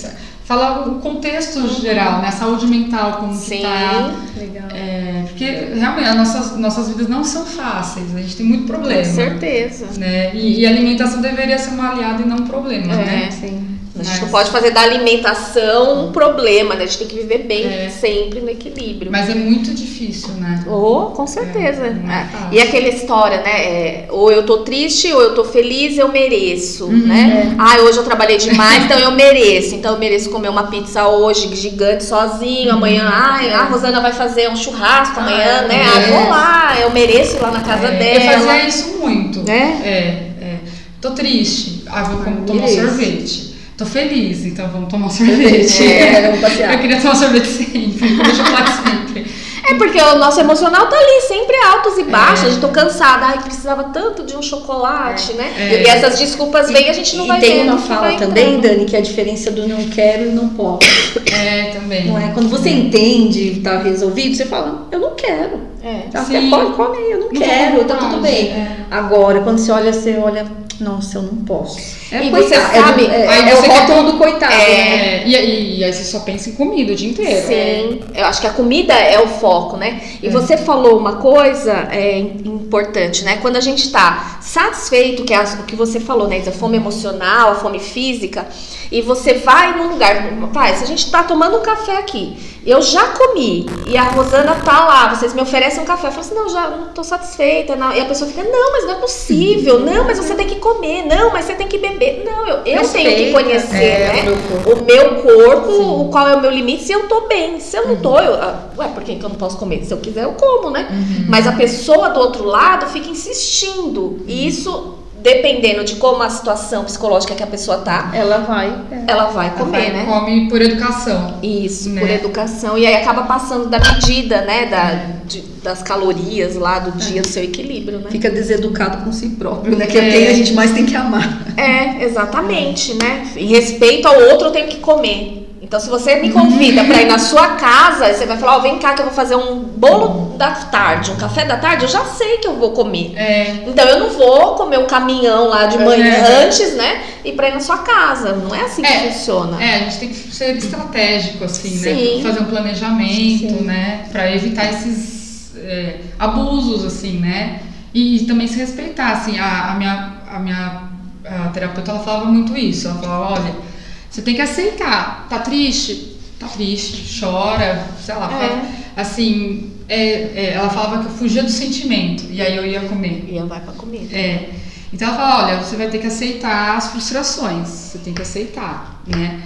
Falar 0.44 0.86
o 0.86 0.96
contexto 0.96 1.66
geral, 1.80 2.20
né? 2.20 2.30
Saúde 2.30 2.66
mental, 2.66 3.12
como 3.12 3.32
Uhum. 3.32 3.38
Sim. 3.38 3.56
que 3.56 3.62
tá. 3.62 4.12
Legal. 4.36 4.68
É, 4.70 5.24
porque 5.28 5.46
realmente 5.74 6.08
as 6.08 6.14
nossas, 6.16 6.58
nossas 6.58 6.88
vidas 6.88 7.08
não 7.08 7.24
são 7.24 7.46
fáceis, 7.46 8.14
a 8.14 8.18
gente 8.20 8.36
tem 8.36 8.44
muito 8.44 8.66
problema. 8.66 9.02
Com 9.02 9.14
certeza. 9.14 9.86
Né? 9.96 10.34
E, 10.34 10.60
e 10.60 10.66
alimentação 10.66 11.22
deveria 11.22 11.58
ser 11.58 11.70
uma 11.70 11.92
aliada 11.92 12.20
e 12.22 12.26
não 12.26 12.36
um 12.36 12.46
problema, 12.46 12.92
É. 12.92 12.96
né? 13.06 13.30
Sim. 13.30 13.78
A 13.94 14.02
gente 14.02 14.10
Mas- 14.12 14.20
não 14.22 14.28
pode 14.30 14.50
fazer 14.50 14.70
da 14.70 14.80
alimentação 14.80 16.06
um 16.06 16.12
problema, 16.12 16.74
né? 16.74 16.84
A 16.84 16.86
gente 16.86 16.98
tem 16.98 17.06
que 17.08 17.14
viver 17.14 17.40
bem 17.46 17.66
É. 17.66 17.90
sempre 17.90 18.40
no 18.40 18.48
equilíbrio. 18.48 19.12
Mas 19.12 19.28
é 19.28 19.34
muito 19.34 19.72
difícil, 19.74 20.30
né? 20.40 20.64
Oh, 20.66 21.10
com 21.14 21.26
certeza. 21.26 21.82
É, 21.84 21.88
é 21.88 21.90
É. 21.90 22.26
fácil. 22.32 22.48
E 22.52 22.60
aquela 22.60 22.88
história, 22.88 23.42
né? 23.42 23.50
é, 23.50 24.06
ou 24.10 24.32
eu 24.32 24.44
tô 24.46 24.58
triste, 24.58 25.12
ou 25.12 25.20
eu 25.20 25.34
tô 25.34 25.44
feliz, 25.44 25.98
eu 25.98 26.08
mereço, 26.08 26.86
Uhum. 26.86 27.06
né? 27.06 27.54
Ah, 27.58 27.80
hoje 27.82 27.98
eu 27.98 28.02
trabalhei 28.04 28.38
demais, 28.38 28.84
então 28.84 28.98
eu 28.98 29.10
mereço. 29.12 29.74
Então 29.74 29.92
eu 29.92 29.98
mereço 29.98 30.30
comer 30.30 30.48
uma 30.48 30.68
pizza 30.68 31.06
hoje 31.08 31.54
gigante 31.54 32.02
sozinho. 32.04 32.72
Amanhã, 32.72 33.06
ai, 33.12 33.52
a 33.52 33.64
Rosana 33.64 34.00
vai 34.00 34.12
fazer 34.12 34.48
um 34.48 34.56
churrasco 34.56 35.20
Ah, 35.20 35.22
amanhã, 35.22 35.62
né? 35.68 35.82
Ah, 35.84 36.00
vou 36.10 36.30
lá, 36.30 36.80
eu 36.80 36.90
mereço 36.92 37.38
lá 37.42 37.50
na 37.50 37.60
casa 37.60 37.88
É, 37.88 37.90
dela. 37.98 38.32
Eu 38.32 38.40
fazia 38.40 38.66
isso 38.68 38.98
muito. 38.98 39.40
Né? 39.40 39.80
É, 39.84 40.44
é. 40.44 40.58
Tô 40.98 41.10
triste. 41.10 41.82
Ah, 41.88 42.04
vou 42.04 42.24
tomar 42.46 42.64
um 42.64 42.68
sorvete. 42.68 43.51
Tô 43.82 43.86
feliz, 43.86 44.44
então 44.44 44.68
vamos 44.68 44.88
tomar 44.88 45.06
um 45.06 45.10
sorvete. 45.10 45.82
É, 45.92 46.22
vamos 46.22 46.40
passear. 46.40 46.72
Eu 46.72 46.78
queria 46.78 47.00
tomar 47.00 47.16
sorvete 47.16 47.48
sempre, 47.48 48.16
comer 48.16 48.34
chocolate 48.36 48.70
sempre. 48.88 49.26
É 49.68 49.74
porque 49.74 50.00
o 50.00 50.14
nosso 50.18 50.38
emocional 50.38 50.86
tá 50.86 50.96
ali, 50.96 51.20
sempre 51.22 51.56
altos 51.56 51.98
e 51.98 52.04
baixos. 52.04 52.44
É. 52.44 52.46
A 52.46 52.50
gente 52.50 52.60
tô 52.60 52.68
cansada, 52.68 53.26
ai, 53.26 53.42
precisava 53.42 53.84
tanto 53.84 54.22
de 54.22 54.36
um 54.36 54.42
chocolate, 54.42 55.32
né? 55.32 55.52
É. 55.58 55.82
E 55.82 55.86
essas 55.88 56.16
desculpas 56.16 56.70
vêm, 56.70 56.88
a 56.88 56.92
gente 56.92 57.16
não 57.16 57.24
e 57.24 57.28
vai 57.28 57.40
tem 57.40 57.58
vendo 57.58 57.70
uma 57.70 57.78
fala 57.78 58.12
também, 58.16 58.54
entrando. 58.54 58.76
Dani, 58.76 58.84
que 58.84 58.94
é 58.94 59.00
a 59.00 59.02
diferença 59.02 59.50
do 59.50 59.66
não 59.66 59.88
quero 59.88 60.26
e 60.26 60.30
não 60.30 60.50
posso. 60.50 60.86
É, 61.32 61.72
também. 61.72 62.06
Não 62.06 62.16
é? 62.16 62.30
Quando 62.32 62.48
você 62.48 62.70
entende, 62.70 63.60
tá 63.64 63.78
resolvido, 63.78 64.36
você 64.36 64.46
fala, 64.46 64.86
eu 64.92 65.00
não 65.00 65.16
quero. 65.16 65.71
É. 65.84 66.02
Tá, 66.12 66.22
Sim. 66.24 66.48
você 66.48 66.56
pode, 66.56 66.72
come 66.74 66.96
aí, 66.98 67.10
eu 67.12 67.18
não, 67.20 67.28
Não 67.32 67.40
quero, 67.40 67.84
tá 67.84 67.96
tudo 67.96 68.18
bem. 68.18 68.48
é. 68.48 68.76
Agora, 68.90 69.40
quando 69.40 69.58
você 69.58 69.72
olha, 69.72 69.92
você 69.92 70.16
olha, 70.16 70.46
nossa, 70.80 71.18
eu 71.18 71.22
não 71.22 71.36
posso. 71.44 71.78
E 72.12 72.30
coitado, 72.30 72.42
você 72.48 72.54
é 72.54 72.82
sabe- 72.82 73.06
é, 73.06 73.26
Aí 73.28 73.48
é 73.50 73.54
o 73.54 73.56
você 73.56 73.68
quer 73.68 73.78
rótulo 73.80 73.98
com- 74.04 74.10
do 74.12 74.18
coitado, 74.18 74.52
né? 74.52 74.62
É, 74.70 75.22
e, 75.26 75.34
e, 75.34 75.78
e 75.80 75.84
aí 75.84 75.92
você 75.92 76.04
só 76.04 76.20
pensa 76.20 76.50
em 76.50 76.52
comida 76.52 76.92
o 76.92 76.94
dia 76.96 77.10
inteiro. 77.10 77.46
Sim, 77.46 78.00
eu 78.14 78.24
acho 78.26 78.40
que 78.40 78.46
a 78.46 78.50
comida 78.50 78.92
é 78.92 79.18
o 79.20 79.26
foco, 79.28 79.76
né? 79.76 80.00
E 80.22 80.26
É. 80.26 80.30
você 80.30 80.56
falou 80.56 80.98
uma 80.98 81.14
coisa 81.16 81.72
é, 81.90 82.18
importante, 82.18 83.24
né? 83.24 83.38
Quando 83.40 83.56
a 83.56 83.60
gente 83.60 83.90
tá 83.90 84.38
satisfeito, 84.40 85.24
que 85.24 85.32
é 85.32 85.40
o 85.40 85.64
que 85.64 85.74
você 85.74 85.98
falou, 85.98 86.28
né? 86.28 86.42
A 86.46 86.52
fome 86.52 86.76
emocional, 86.76 87.52
a 87.52 87.54
fome 87.54 87.78
física, 87.80 88.46
e 88.90 89.00
você 89.00 89.34
vai 89.34 89.76
num 89.78 89.88
lugar, 89.92 90.22
pai, 90.52 90.74
se 90.76 90.84
a 90.84 90.86
gente 90.86 91.10
tá 91.10 91.22
tomando 91.22 91.56
um 91.56 91.62
café 91.62 91.96
aqui, 91.96 92.36
eu 92.66 92.80
já 92.82 93.06
comi, 93.08 93.66
e 93.86 93.96
a 93.96 94.02
Rosana 94.04 94.54
tá 94.64 94.84
lá, 94.84 95.14
vocês 95.14 95.32
me 95.34 95.40
oferecem 95.40 95.71
um 95.80 95.84
café, 95.84 96.08
eu 96.08 96.12
falo 96.12 96.26
assim, 96.26 96.34
não, 96.34 96.48
já 96.48 96.68
não 96.68 96.88
tô 96.88 97.02
satisfeita, 97.02 97.76
não. 97.76 97.92
e 97.92 98.00
a 98.00 98.04
pessoa 98.04 98.30
fica, 98.30 98.42
não, 98.44 98.72
mas 98.72 98.84
não 98.84 98.92
é 98.92 98.96
possível, 98.96 99.80
não, 99.80 100.04
mas 100.04 100.18
você 100.18 100.34
tem 100.34 100.46
que 100.46 100.56
comer, 100.56 101.06
não, 101.06 101.32
mas 101.32 101.44
você 101.44 101.54
tem 101.54 101.66
que 101.66 101.78
beber, 101.78 102.24
não, 102.24 102.46
eu, 102.46 102.56
eu 102.56 102.62
tenho 102.62 102.80
que 102.80 102.92
Respeita, 102.92 103.42
conhecer, 103.42 103.82
é, 103.82 104.22
né? 104.24 104.32
o 104.66 104.84
meu 104.84 105.22
corpo. 105.22 106.02
o 106.02 106.08
qual 106.10 106.28
é 106.28 106.36
o 106.36 106.40
meu 106.40 106.50
limite, 106.50 106.84
se 106.84 106.92
eu 106.92 107.08
tô 107.08 107.22
bem. 107.22 107.60
Se 107.60 107.76
eu 107.76 107.88
não 107.88 107.96
tô, 107.96 108.18
eu, 108.18 108.34
ah, 108.34 108.68
ué, 108.76 108.88
por 108.88 109.02
que, 109.02 109.16
que 109.16 109.24
eu 109.24 109.28
não 109.28 109.36
posso 109.36 109.56
comer? 109.58 109.84
Se 109.84 109.92
eu 109.92 109.98
quiser, 109.98 110.24
eu 110.24 110.32
como, 110.32 110.70
né? 110.70 110.88
Mas 111.28 111.46
a 111.46 111.52
pessoa 111.52 112.10
do 112.10 112.20
outro 112.20 112.44
lado 112.44 112.86
fica 112.86 113.08
insistindo. 113.08 114.18
E 114.26 114.46
isso, 114.46 114.98
dependendo 115.22 115.84
de 115.84 115.96
como 115.96 116.22
a 116.22 116.28
situação 116.28 116.84
psicológica 116.84 117.34
que 117.34 117.42
a 117.42 117.46
pessoa 117.46 117.78
tá, 117.78 118.10
Ela 118.12 118.38
vai. 118.38 118.72
ela 119.06 119.26
vai 119.26 119.46
Ela 119.48 119.56
comer, 119.56 119.80
vai- 119.80 119.92
né? 119.92 120.04
Come 120.06 120.48
por 120.48 120.60
educação. 120.60 121.38
Isso, 121.42 121.88
Né? 121.90 122.00
por 122.00 122.10
educação. 122.10 122.76
E 122.76 122.86
aí 122.86 122.94
acaba 122.96 123.22
passando 123.22 123.68
da 123.68 123.78
medida, 123.78 124.42
né? 124.42 124.66
Da, 124.66 124.94
de- 125.24 125.52
das 125.62 125.80
calorias 125.80 126.56
lá 126.56 126.80
do 126.80 126.90
dia, 126.98 127.22
do 127.22 127.28
seu 127.28 127.44
equilíbrio, 127.44 128.00
né? 128.00 128.10
Fica 128.10 128.28
deseducado 128.28 129.04
com 129.04 129.12
si 129.12 129.28
próprio, 129.30 129.76
né? 129.76 129.86
Que 129.86 129.96
É. 129.96 130.08
é 130.08 130.10
quem 130.10 130.26
a 130.28 130.34
gente 130.34 130.52
mais 130.54 130.72
tem 130.72 130.84
que 130.84 130.96
amar. 130.96 131.40
É, 131.56 132.04
exatamente, 132.04 132.94
né? 132.94 133.28
Em 133.36 133.46
respeito 133.46 134.08
ao 134.08 134.20
outro, 134.30 134.48
eu 134.48 134.50
tenho 134.52 134.66
que 134.66 134.78
comer. 134.78 135.41
Então, 135.72 135.80
se 135.80 135.88
você 135.88 136.16
me 136.16 136.30
convida 136.30 136.84
pra 136.84 137.00
ir 137.00 137.06
na 137.06 137.18
sua 137.18 137.54
casa, 137.54 138.12
você 138.12 138.26
vai 138.26 138.36
falar, 138.36 138.58
ó, 138.58 138.60
vem 138.60 138.78
cá 138.78 138.92
que 138.92 139.00
eu 139.00 139.06
vou 139.06 139.14
fazer 139.14 139.36
um 139.36 139.60
bolo 139.60 140.36
da 140.36 140.50
tarde, 140.50 141.10
um 141.10 141.16
café 141.16 141.46
da 141.46 141.56
tarde, 141.56 141.84
eu 141.84 141.88
já 141.88 142.04
sei 142.04 142.36
que 142.36 142.46
eu 142.46 142.58
vou 142.58 142.72
comer. 142.72 143.14
É, 143.16 143.64
Então, 143.66 143.86
eu 143.86 144.00
não 144.00 144.10
vou 144.10 144.54
comer 144.54 144.78
um 144.78 144.86
caminhão 144.86 145.48
lá 145.48 145.64
de 145.64 145.78
manhã 145.78 146.12
é. 146.12 146.44
antes, 146.44 146.74
né? 146.74 147.02
E 147.24 147.32
para 147.32 147.48
ir 147.48 147.54
na 147.54 147.60
sua 147.60 147.78
casa. 147.78 148.34
Não 148.34 148.54
é 148.54 148.60
assim 148.60 148.82
que 148.82 148.92
é, 148.92 149.10
funciona. 149.10 149.64
É, 149.64 149.76
a 149.76 149.78
gente 149.78 149.98
tem 149.98 150.08
que 150.10 150.14
ser 150.14 150.54
estratégico, 150.58 151.42
assim, 151.42 151.70
né? 151.70 151.94
Sim. 151.94 152.16
né? 152.18 152.22
Fazer 152.22 152.40
um 152.42 152.50
planejamento, 152.50 153.58
Sim. 153.58 153.64
né? 153.64 154.04
Para 154.12 154.30
evitar 154.30 154.70
esses 154.70 155.56
é, 155.56 156.00
abusos, 156.18 156.84
assim, 156.84 157.18
né? 157.18 157.60
E, 157.94 158.16
e, 158.16 158.26
também 158.26 158.46
se 158.46 158.58
respeitar, 158.58 159.12
assim. 159.12 159.38
A, 159.38 159.70
a 159.70 159.74
minha, 159.76 160.12
a 160.30 160.38
minha 160.38 160.82
a 161.24 161.48
terapeuta, 161.48 161.92
ela 161.92 162.00
falava 162.00 162.26
muito 162.26 162.54
isso. 162.54 162.88
Ela 162.88 162.96
falava, 162.96 163.40
olha, 163.40 163.71
você 164.12 164.20
tem 164.20 164.34
que 164.34 164.42
aceitar. 164.42 165.26
Tá 165.30 165.38
triste? 165.38 166.18
Tá 166.38 166.46
triste. 166.46 167.18
Chora, 167.18 167.88
sei 167.98 168.14
lá. 168.14 168.30
É. 168.30 168.48
Faz, 168.48 169.08
assim, 169.08 169.72
é, 169.88 169.96
é, 169.96 170.52
ela 170.52 170.68
falava 170.68 170.98
que 171.02 171.06
eu 171.06 171.16
fugia 171.16 171.42
do 171.42 171.50
sentimento 171.50 172.24
e 172.30 172.42
aí 172.42 172.54
eu 172.54 172.66
ia 172.66 172.80
comer. 172.80 173.24
Ia 173.26 173.46
vai 173.46 173.60
pra 173.60 173.72
comer. 173.72 174.06
É. 174.12 174.50
Então 174.92 175.08
ela 175.08 175.16
fala, 175.16 175.46
olha, 175.46 175.62
você 175.62 175.76
vai 175.76 175.88
ter 175.88 175.96
que 175.96 176.06
aceitar 176.06 176.76
as 176.76 176.88
frustrações, 176.88 177.68
você 177.68 177.98
tem 177.98 178.12
que 178.12 178.20
aceitar, 178.20 179.02
né? 179.06 179.40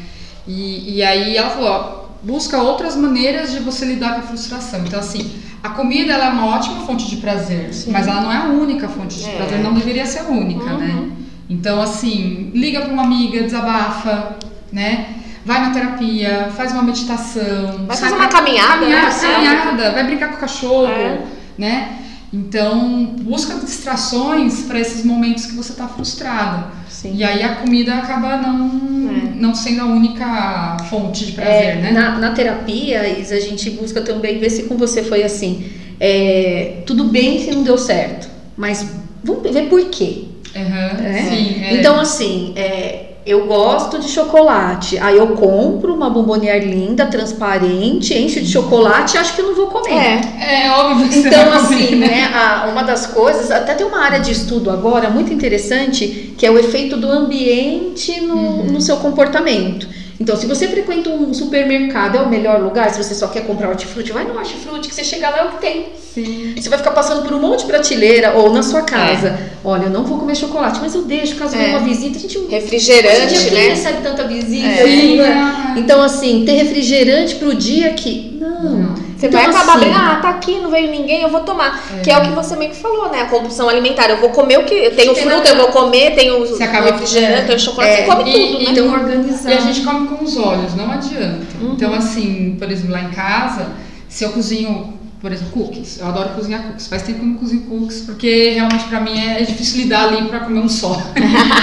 E, 0.49 0.97
e 0.97 1.03
aí 1.05 1.37
ela 1.37 1.51
falou, 1.51 1.69
ó, 1.69 2.07
busca 2.25 2.61
outras 2.61 2.97
maneiras 2.97 3.53
de 3.53 3.61
você 3.61 3.85
lidar 3.85 4.15
com 4.15 4.21
a 4.23 4.23
frustração. 4.25 4.81
Então 4.85 4.99
assim, 4.99 5.31
a 5.63 5.69
comida 5.69 6.13
ela 6.13 6.25
é 6.27 6.29
uma 6.31 6.47
ótima 6.57 6.81
fonte 6.85 7.09
de 7.09 7.19
prazer, 7.19 7.73
Sim. 7.73 7.93
mas 7.93 8.09
ela 8.09 8.21
não 8.21 8.33
é 8.33 8.39
a 8.39 8.47
única 8.47 8.89
fonte 8.89 9.17
de 9.17 9.29
é. 9.29 9.37
prazer, 9.37 9.61
não 9.61 9.75
deveria 9.75 10.05
ser 10.05 10.21
a 10.21 10.25
única, 10.25 10.65
né? 10.65 10.73
uhum. 10.73 11.07
né? 11.07 11.13
Então 11.49 11.81
assim, 11.81 12.51
liga 12.53 12.81
para 12.81 12.93
uma 12.93 13.05
amiga, 13.05 13.45
desabafa, 13.45 14.37
né? 14.77 15.07
vai 15.47 15.61
na 15.61 15.71
terapia, 15.71 16.51
faz 16.57 16.73
uma 16.73 16.83
meditação. 16.83 17.87
Vai 17.87 17.97
fazer 17.97 18.15
uma 18.15 18.27
caminhada, 18.27 18.81
caminhada, 18.81 19.07
né? 19.07 19.33
caminhada, 19.33 19.93
vai 19.93 20.05
brincar 20.05 20.29
com 20.31 20.35
o 20.35 20.41
cachorro, 20.41 20.89
é. 20.89 21.21
né? 21.57 21.99
Então, 22.35 23.15
busca 23.21 23.55
distrações 23.55 24.63
para 24.63 24.81
esses 24.81 25.05
momentos 25.05 25.47
que 25.47 25.55
você 25.55 25.71
está 25.71 25.87
frustrada. 25.87 26.67
Sim. 26.89 27.13
E 27.15 27.23
aí 27.23 27.45
a 27.45 27.55
comida 27.55 27.95
acaba 27.95 28.39
não, 28.39 29.09
é. 29.09 29.35
não 29.37 29.55
sendo 29.55 29.83
a 29.83 29.85
única 29.87 30.77
fonte 30.91 31.25
de 31.27 31.33
prazer, 31.33 31.55
é, 31.55 31.75
né? 31.77 31.93
Na, 31.93 32.19
na 32.19 32.33
terapia, 32.33 33.09
Isa, 33.21 33.37
a 33.37 33.41
gente 33.41 33.71
busca 33.71 34.03
também 34.03 34.41
ver 34.41 34.51
se 34.51 34.65
com 34.65 34.77
você 34.77 35.05
foi 35.05 35.23
assim. 35.23 35.71
É, 36.01 36.83
tudo 36.85 37.05
bem 37.05 37.41
se 37.41 37.53
não 37.53 37.63
deu 37.63 37.79
certo, 37.79 38.29
mas 38.57 38.85
vamos 39.23 39.49
ver 39.51 39.69
por 39.69 39.83
quê. 39.91 40.25
Uhum, 40.57 41.29
sim, 41.29 41.63
é. 41.63 41.75
então, 41.75 42.01
assim, 42.01 42.53
é, 42.57 43.06
eu 43.27 43.45
gosto 43.47 43.99
de 43.99 44.09
chocolate. 44.09 44.97
Aí 44.99 45.19
eu 45.19 45.29
compro 45.29 45.93
uma 45.93 46.09
bombonier 46.09 46.65
linda, 46.65 47.07
transparente, 47.07 48.15
encho 48.15 48.41
de 48.41 48.47
chocolate 48.51 49.17
e 49.17 49.19
acho 49.19 49.35
que 49.35 49.41
eu 49.41 49.47
não 49.47 49.55
vou 49.57 49.67
comer. 49.67 50.21
É, 50.41 50.67
é 50.67 50.71
óbvio 50.71 51.09
que 51.09 51.19
Então, 51.19 51.53
assim, 51.53 51.87
comer. 51.89 51.97
né, 51.97 52.31
a, 52.33 52.69
uma 52.71 52.85
das 52.85 53.09
coisas, 53.09 53.51
até 53.51 53.75
tem 53.75 53.85
uma 53.85 53.99
área 53.99 54.21
de 54.21 54.31
estudo 54.31 54.71
agora 54.71 55.11
muito 55.11 55.33
interessante, 55.33 56.35
que 56.39 56.47
é 56.47 56.51
o 56.51 56.57
efeito 56.57 56.97
do 56.97 57.11
ambiente 57.11 58.21
no, 58.21 58.37
uhum. 58.37 58.65
no 58.67 58.81
seu 58.81 58.99
comportamento. 58.99 59.89
Então, 60.19 60.37
se 60.37 60.47
você 60.47 60.67
frequenta 60.69 61.11
um 61.11 61.33
supermercado, 61.35 62.17
é 62.17 62.23
o 62.23 62.29
melhor 62.29 62.61
lugar. 62.61 62.91
Se 62.91 63.03
você 63.03 63.15
só 63.15 63.29
quer 63.29 63.47
comprar 63.47 63.69
hortifruti, 63.69 64.13
vai 64.13 64.25
no 64.25 64.35
hortifruti, 64.37 64.89
que 64.89 64.95
você 64.95 65.05
chega 65.05 65.29
lá 65.29 65.39
é 65.39 65.45
o 65.45 65.53
que 65.53 65.61
tem. 65.61 65.87
Sim. 66.15 66.55
Você 66.57 66.69
vai 66.69 66.79
ficar 66.79 66.93
passando 66.93 67.23
por 67.23 67.35
um 67.35 67.39
monte 67.39 67.61
de 67.61 67.67
prateleira 67.67 68.33
ou 68.33 68.51
na 68.51 68.63
sua 68.63 68.83
casa. 68.83 69.29
É. 69.29 69.51
Olha, 69.63 69.85
eu 69.85 69.91
não 69.91 70.05
vou 70.05 70.19
comer 70.19 70.35
chocolate, 70.35 70.81
mas 70.81 70.95
eu 70.95 71.03
deixo 71.03 71.37
caso 71.37 71.57
venha 71.57 71.69
é. 71.69 71.77
uma 71.77 71.87
visita. 71.87 72.17
A 72.17 72.21
gente, 72.21 72.39
refrigerante, 72.47 73.35
hoje 73.35 73.51
né? 73.51 73.61
Quem 73.61 73.69
recebe 73.71 74.03
tanta 74.03 74.25
visita? 74.25 74.67
É. 74.67 75.79
Então, 75.79 76.03
assim, 76.03 76.45
ter 76.47 76.53
refrigerante 76.53 77.35
pro 77.35 77.55
dia 77.55 77.93
que. 77.93 78.39
Não. 78.41 78.63
não. 78.63 79.06
Você 79.17 79.29
então, 79.29 79.41
vai 79.41 79.49
acabar 79.49 79.63
assim, 79.63 79.89
abrindo, 79.89 79.97
ah, 79.97 80.19
tá 80.21 80.29
aqui, 80.29 80.59
não 80.61 80.71
veio 80.71 80.91
ninguém, 80.91 81.23
eu 81.23 81.31
vou 81.31 81.41
tomar. 81.41 81.83
É. 81.97 82.01
Que 82.03 82.11
é 82.11 82.19
o 82.19 82.23
que 82.23 82.31
você 82.31 82.55
meio 82.55 82.71
que 82.71 82.77
falou, 82.77 83.11
né? 83.11 83.23
A 83.23 83.27
compulsão 83.27 83.69
alimentar. 83.69 84.11
Eu 84.11 84.19
vou 84.19 84.29
comer 84.29 84.59
o 84.59 84.65
que. 84.65 84.75
Eu 84.75 84.95
tenho 84.95 85.15
fruta, 85.15 85.49
eu 85.49 85.57
vou 85.57 85.69
comer, 85.69 86.15
tenho 86.15 86.41
você 86.41 86.63
acaba 86.63 86.91
refrigerante, 86.91 87.47
tenho 87.47 87.59
chocolate, 87.59 87.93
é. 87.93 87.97
você 87.97 88.15
come 88.15 88.31
e, 88.31 88.33
tudo, 88.33 88.59
né? 88.59 88.71
Então, 88.71 88.93
organizar. 88.93 89.51
E 89.51 89.55
a 89.55 89.61
gente 89.61 89.81
come 89.81 90.09
com 90.09 90.23
os 90.23 90.37
olhos, 90.37 90.75
não 90.75 90.91
adianta. 90.93 91.47
Uhum. 91.61 91.73
Então, 91.73 91.95
assim, 91.95 92.57
por 92.59 92.71
exemplo, 92.71 92.93
lá 92.93 93.03
em 93.03 93.11
casa, 93.11 93.73
se 94.09 94.23
eu 94.23 94.31
cozinho 94.31 94.97
por 95.21 95.33
exemplo, 95.33 95.65
cookies. 95.65 95.99
Eu 95.99 96.07
adoro 96.07 96.29
cozinhar 96.31 96.63
cookies. 96.63 96.87
Faz 96.87 97.03
tempo 97.03 97.19
que 97.19 97.25
eu 97.25 97.29
não 97.31 97.37
cozinho 97.37 97.63
cookies, 97.63 98.03
porque 98.03 98.51
realmente 98.51 98.85
para 98.85 99.01
mim 99.01 99.19
é 99.19 99.43
difícil 99.43 99.83
lidar 99.83 100.09
ali 100.09 100.29
para 100.29 100.41
comer 100.41 100.61
um 100.61 100.69
só. 100.69 101.03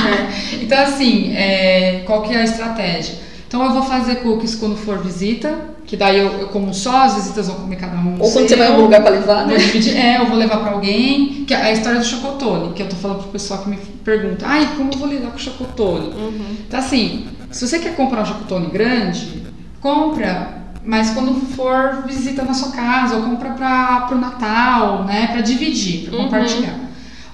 então, 0.61 0.79
assim, 0.79 1.33
é, 1.33 2.01
qual 2.05 2.23
que 2.23 2.33
é 2.33 2.39
a 2.39 2.43
estratégia? 2.43 3.15
Então, 3.47 3.63
eu 3.63 3.71
vou 3.71 3.83
fazer 3.83 4.15
cookies 4.15 4.55
quando 4.55 4.75
for 4.75 4.97
visita, 4.97 5.72
que 5.93 5.97
daí 5.97 6.17
eu, 6.17 6.39
eu 6.39 6.47
como 6.47 6.73
só, 6.73 7.03
as 7.03 7.13
visitas 7.13 7.45
vão 7.45 7.57
comer 7.57 7.75
cada 7.75 7.95
um. 7.95 8.15
Ou 8.19 8.31
quando 8.31 8.49
você 8.49 8.55
vai 8.55 8.65
a 8.65 8.71
algum 8.71 8.81
lugar 8.81 9.03
para 9.03 9.11
levar, 9.11 9.45
né? 9.45 9.53
é, 9.95 10.19
eu 10.19 10.25
vou 10.25 10.35
levar 10.35 10.57
para 10.57 10.71
alguém. 10.71 11.45
Que 11.45 11.53
é 11.53 11.57
a 11.57 11.71
história 11.71 11.99
do 11.99 12.05
chocotone, 12.05 12.73
que 12.73 12.81
eu 12.81 12.89
tô 12.89 12.95
falando 12.95 13.19
pro 13.19 13.27
pessoal 13.27 13.61
que 13.61 13.69
me 13.69 13.77
pergunta, 14.03 14.43
ai, 14.47 14.67
como 14.75 14.91
eu 14.91 14.97
vou 14.97 15.07
lidar 15.07 15.29
com 15.29 15.35
o 15.35 15.39
chocotone? 15.39 16.07
Uhum. 16.07 16.57
Então, 16.67 16.79
assim, 16.79 17.27
se 17.51 17.67
você 17.67 17.77
quer 17.77 17.95
comprar 17.95 18.23
um 18.23 18.25
chocotone 18.25 18.71
grande, 18.71 19.43
compra 19.79 20.63
mas 20.83 21.11
quando 21.11 21.35
for 21.55 22.03
visita 22.07 22.43
na 22.43 22.55
sua 22.55 22.71
casa, 22.71 23.15
ou 23.15 23.21
compra 23.21 23.51
para 23.51 24.09
o 24.11 24.17
Natal, 24.17 25.03
né? 25.03 25.27
Para 25.27 25.41
dividir, 25.41 26.09
para 26.09 26.17
uhum. 26.17 26.23
compartilhar. 26.23 26.73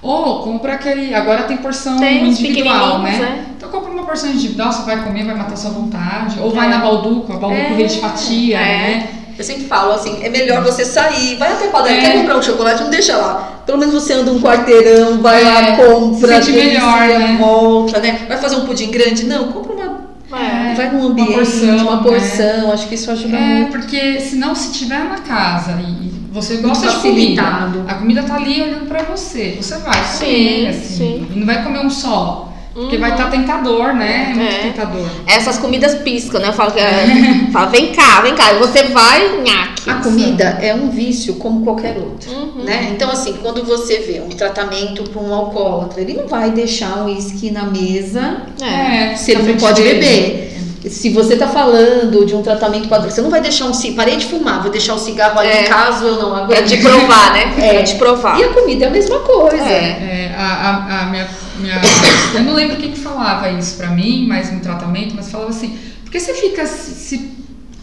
Ou 0.02 0.42
compra 0.42 0.74
aquele. 0.74 1.14
Agora 1.14 1.44
tem 1.44 1.56
porção 1.56 1.98
tem 1.98 2.28
individual, 2.28 2.98
né? 2.98 3.46
É. 3.48 3.50
Então 3.56 3.70
compra 3.70 3.89
porção 4.10 4.30
individual, 4.30 4.72
você 4.72 4.82
vai 4.82 5.04
comer, 5.04 5.24
vai 5.24 5.36
matar 5.36 5.56
sua 5.56 5.70
vontade. 5.70 6.40
Ou 6.40 6.50
é. 6.50 6.54
vai 6.54 6.68
na 6.68 6.78
Balduco, 6.78 7.32
a 7.32 7.36
Balduco 7.36 7.62
é. 7.62 7.74
vende 7.74 8.00
fatia, 8.00 8.58
é. 8.58 8.60
né? 8.60 9.08
Eu 9.38 9.44
sempre 9.44 9.64
falo 9.64 9.92
assim, 9.92 10.18
é 10.22 10.28
melhor 10.28 10.62
você 10.62 10.84
sair, 10.84 11.36
vai 11.36 11.52
até 11.52 11.68
padaria, 11.68 11.98
é. 11.98 12.00
quer 12.02 12.18
comprar 12.18 12.36
um 12.36 12.42
chocolate, 12.42 12.82
não 12.82 12.90
deixa 12.90 13.16
lá. 13.16 13.62
Pelo 13.64 13.78
menos 13.78 13.94
você 13.94 14.14
anda 14.14 14.32
um 14.32 14.40
quarteirão, 14.40 15.18
vai 15.22 15.44
lá, 15.44 15.62
é. 15.62 15.76
compra, 15.76 16.42
Sente 16.42 16.52
melhor, 16.52 17.00
né? 17.06 17.36
volta, 17.40 18.00
né? 18.00 18.26
Vai 18.28 18.36
fazer 18.36 18.56
um 18.56 18.66
pudim 18.66 18.90
grande? 18.90 19.24
Não, 19.24 19.52
compra 19.52 19.72
uma 19.72 20.10
é, 20.32 20.74
vai 20.74 20.90
num 20.92 21.08
ambiente, 21.08 21.30
uma 21.30 21.38
porção, 21.38 21.76
uma 21.78 22.02
porção 22.02 22.66
né? 22.68 22.72
acho 22.72 22.88
que 22.88 22.94
isso 22.94 23.10
ajuda 23.10 23.36
é, 23.36 23.40
muito. 23.40 23.72
porque 23.72 24.20
senão 24.20 24.54
se 24.54 24.72
tiver 24.72 25.02
na 25.02 25.18
casa 25.18 25.72
e 25.80 26.08
você 26.30 26.58
gosta 26.58 26.86
de 26.86 26.96
comida, 26.98 27.42
a 27.88 27.94
comida 27.94 28.22
tá 28.22 28.36
ali 28.36 28.62
olhando 28.62 28.86
pra 28.86 29.02
você, 29.02 29.56
você 29.60 29.78
vai 29.78 30.04
sim, 30.04 30.24
comer, 30.24 30.68
assim, 30.68 30.96
sim. 30.96 31.28
e 31.34 31.38
não 31.38 31.46
vai 31.46 31.64
comer 31.64 31.80
um 31.80 31.90
só. 31.90 32.49
Porque 32.80 32.96
uhum. 32.96 33.02
vai 33.02 33.10
estar 33.10 33.24
tá 33.24 33.30
tentador, 33.30 33.92
né? 33.92 34.30
É 34.30 34.34
muito 34.34 34.54
é. 34.54 34.58
tentador. 34.58 35.06
Essas 35.26 35.58
comidas 35.58 35.94
piscam, 35.96 36.40
né? 36.40 36.48
Eu 36.48 36.52
falo, 36.54 36.72
é, 36.78 37.50
falo, 37.52 37.70
vem 37.70 37.92
cá, 37.92 38.22
vem 38.22 38.34
cá. 38.34 38.54
Você 38.54 38.84
vai, 38.84 39.42
nhaque. 39.42 39.90
A 39.90 39.94
comida 39.96 40.58
é 40.62 40.74
um 40.74 40.88
vício 40.88 41.34
como 41.34 41.62
qualquer 41.62 41.98
outro, 41.98 42.30
uhum. 42.30 42.64
né? 42.64 42.90
Então, 42.90 43.10
assim, 43.10 43.34
quando 43.42 43.62
você 43.64 43.98
vê 43.98 44.20
um 44.20 44.30
tratamento 44.30 45.02
para 45.04 45.20
um 45.20 45.32
alcoólatra, 45.32 46.00
ele 46.00 46.14
não 46.14 46.26
vai 46.26 46.50
deixar 46.50 47.02
um 47.02 47.06
uísque 47.06 47.50
na 47.50 47.64
mesa 47.64 48.42
é, 48.62 49.14
se 49.14 49.32
ele 49.32 49.42
não 49.42 49.56
pode 49.56 49.82
beber 49.82 50.50
se 50.88 51.10
você 51.10 51.34
está 51.34 51.46
falando 51.46 52.24
de 52.24 52.34
um 52.34 52.42
tratamento 52.42 52.88
padrão, 52.88 53.10
você 53.10 53.20
não 53.20 53.28
vai 53.28 53.40
deixar 53.40 53.66
um 53.66 53.74
cigarro, 53.74 53.96
parei 53.96 54.16
de 54.16 54.26
fumar, 54.26 54.62
vou 54.62 54.70
deixar 54.70 54.94
o 54.94 54.98
cigarro 54.98 55.38
ali 55.38 55.50
é. 55.50 55.62
caso 55.64 56.06
eu 56.06 56.16
não 56.16 56.34
aguente. 56.34 56.58
É 56.58 56.62
de 56.62 56.76
provar, 56.78 57.32
né? 57.34 57.54
É. 57.60 57.76
é 57.76 57.82
de 57.82 57.94
provar. 57.96 58.40
E 58.40 58.44
a 58.44 58.48
comida 58.48 58.86
é 58.86 58.88
a 58.88 58.90
mesma 58.90 59.18
coisa. 59.20 59.56
É, 59.56 60.30
é 60.30 60.34
a, 60.38 60.44
a, 60.44 61.02
a 61.02 61.06
minha, 61.06 61.28
minha, 61.60 61.80
eu 62.34 62.42
não 62.42 62.54
lembro 62.54 62.76
quem 62.76 62.92
que 62.92 62.98
falava 62.98 63.50
isso 63.50 63.76
para 63.76 63.88
mim, 63.88 64.26
mas 64.26 64.52
no 64.52 64.60
tratamento, 64.60 65.14
mas 65.14 65.30
falava 65.30 65.50
assim, 65.50 65.78
porque 66.02 66.18
você 66.18 66.34
fica 66.34 66.66
se, 66.66 66.90
se 66.92 67.30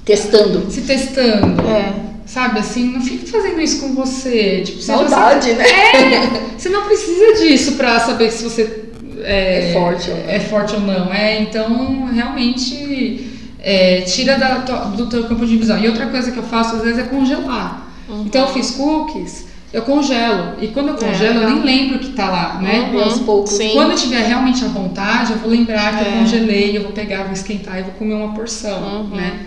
testando, 0.03 0.69
se 0.69 0.81
testando, 0.81 1.61
é. 1.61 1.93
sabe 2.25 2.59
assim, 2.59 2.91
não 2.91 3.01
fica 3.01 3.25
fazendo 3.27 3.61
isso 3.61 3.81
com 3.81 3.93
você, 3.93 4.61
tipo, 4.65 4.81
saudade, 4.81 5.53
né? 5.53 5.65
É, 5.67 6.57
você 6.57 6.69
não 6.69 6.83
precisa 6.83 7.33
disso 7.35 7.73
para 7.73 7.99
saber 7.99 8.31
se 8.31 8.43
você 8.43 8.87
é, 9.23 9.69
é 9.69 9.73
forte, 9.73 10.09
ou 10.09 10.17
é 10.27 10.39
forte 10.39 10.75
ou 10.75 10.81
não. 10.81 11.13
É, 11.13 11.41
então, 11.41 12.05
realmente 12.05 13.27
é, 13.59 14.01
tira 14.01 14.37
da, 14.37 14.59
do 14.59 15.07
teu 15.07 15.25
campo 15.25 15.45
de 15.45 15.57
visão. 15.57 15.77
E 15.77 15.87
outra 15.87 16.07
coisa 16.07 16.31
que 16.31 16.37
eu 16.37 16.43
faço 16.43 16.75
às 16.75 16.83
vezes 16.83 16.99
é 16.99 17.03
congelar. 17.03 17.87
Uhum. 18.07 18.23
Então 18.25 18.47
eu 18.47 18.53
fiz 18.53 18.71
cookies, 18.71 19.46
eu 19.73 19.81
congelo. 19.81 20.55
E 20.61 20.67
quando 20.67 20.89
eu 20.89 20.95
é, 20.95 20.97
congelo, 20.97 21.39
é, 21.39 21.43
eu 21.43 21.49
nem 21.49 21.63
lembro 21.63 21.99
que 21.99 22.11
tá 22.11 22.29
lá, 22.29 22.59
né? 22.61 22.91
Uhum, 22.93 23.03
aos 23.03 23.19
poucos. 23.19 23.51
Sim. 23.51 23.71
Quando 23.73 23.91
eu 23.91 23.97
tiver 23.97 24.25
realmente 24.25 24.63
à 24.63 24.67
vontade, 24.67 25.33
eu 25.33 25.39
vou 25.39 25.49
lembrar 25.49 25.97
que 25.97 26.05
eu 26.05 26.13
é. 26.13 26.17
congelei, 26.19 26.77
eu 26.77 26.83
vou 26.83 26.91
pegar, 26.91 27.23
vou 27.23 27.33
esquentar 27.33 27.79
e 27.79 27.83
vou 27.83 27.91
comer 27.93 28.13
uma 28.13 28.33
porção, 28.33 28.81
uhum. 28.81 29.15
né? 29.15 29.39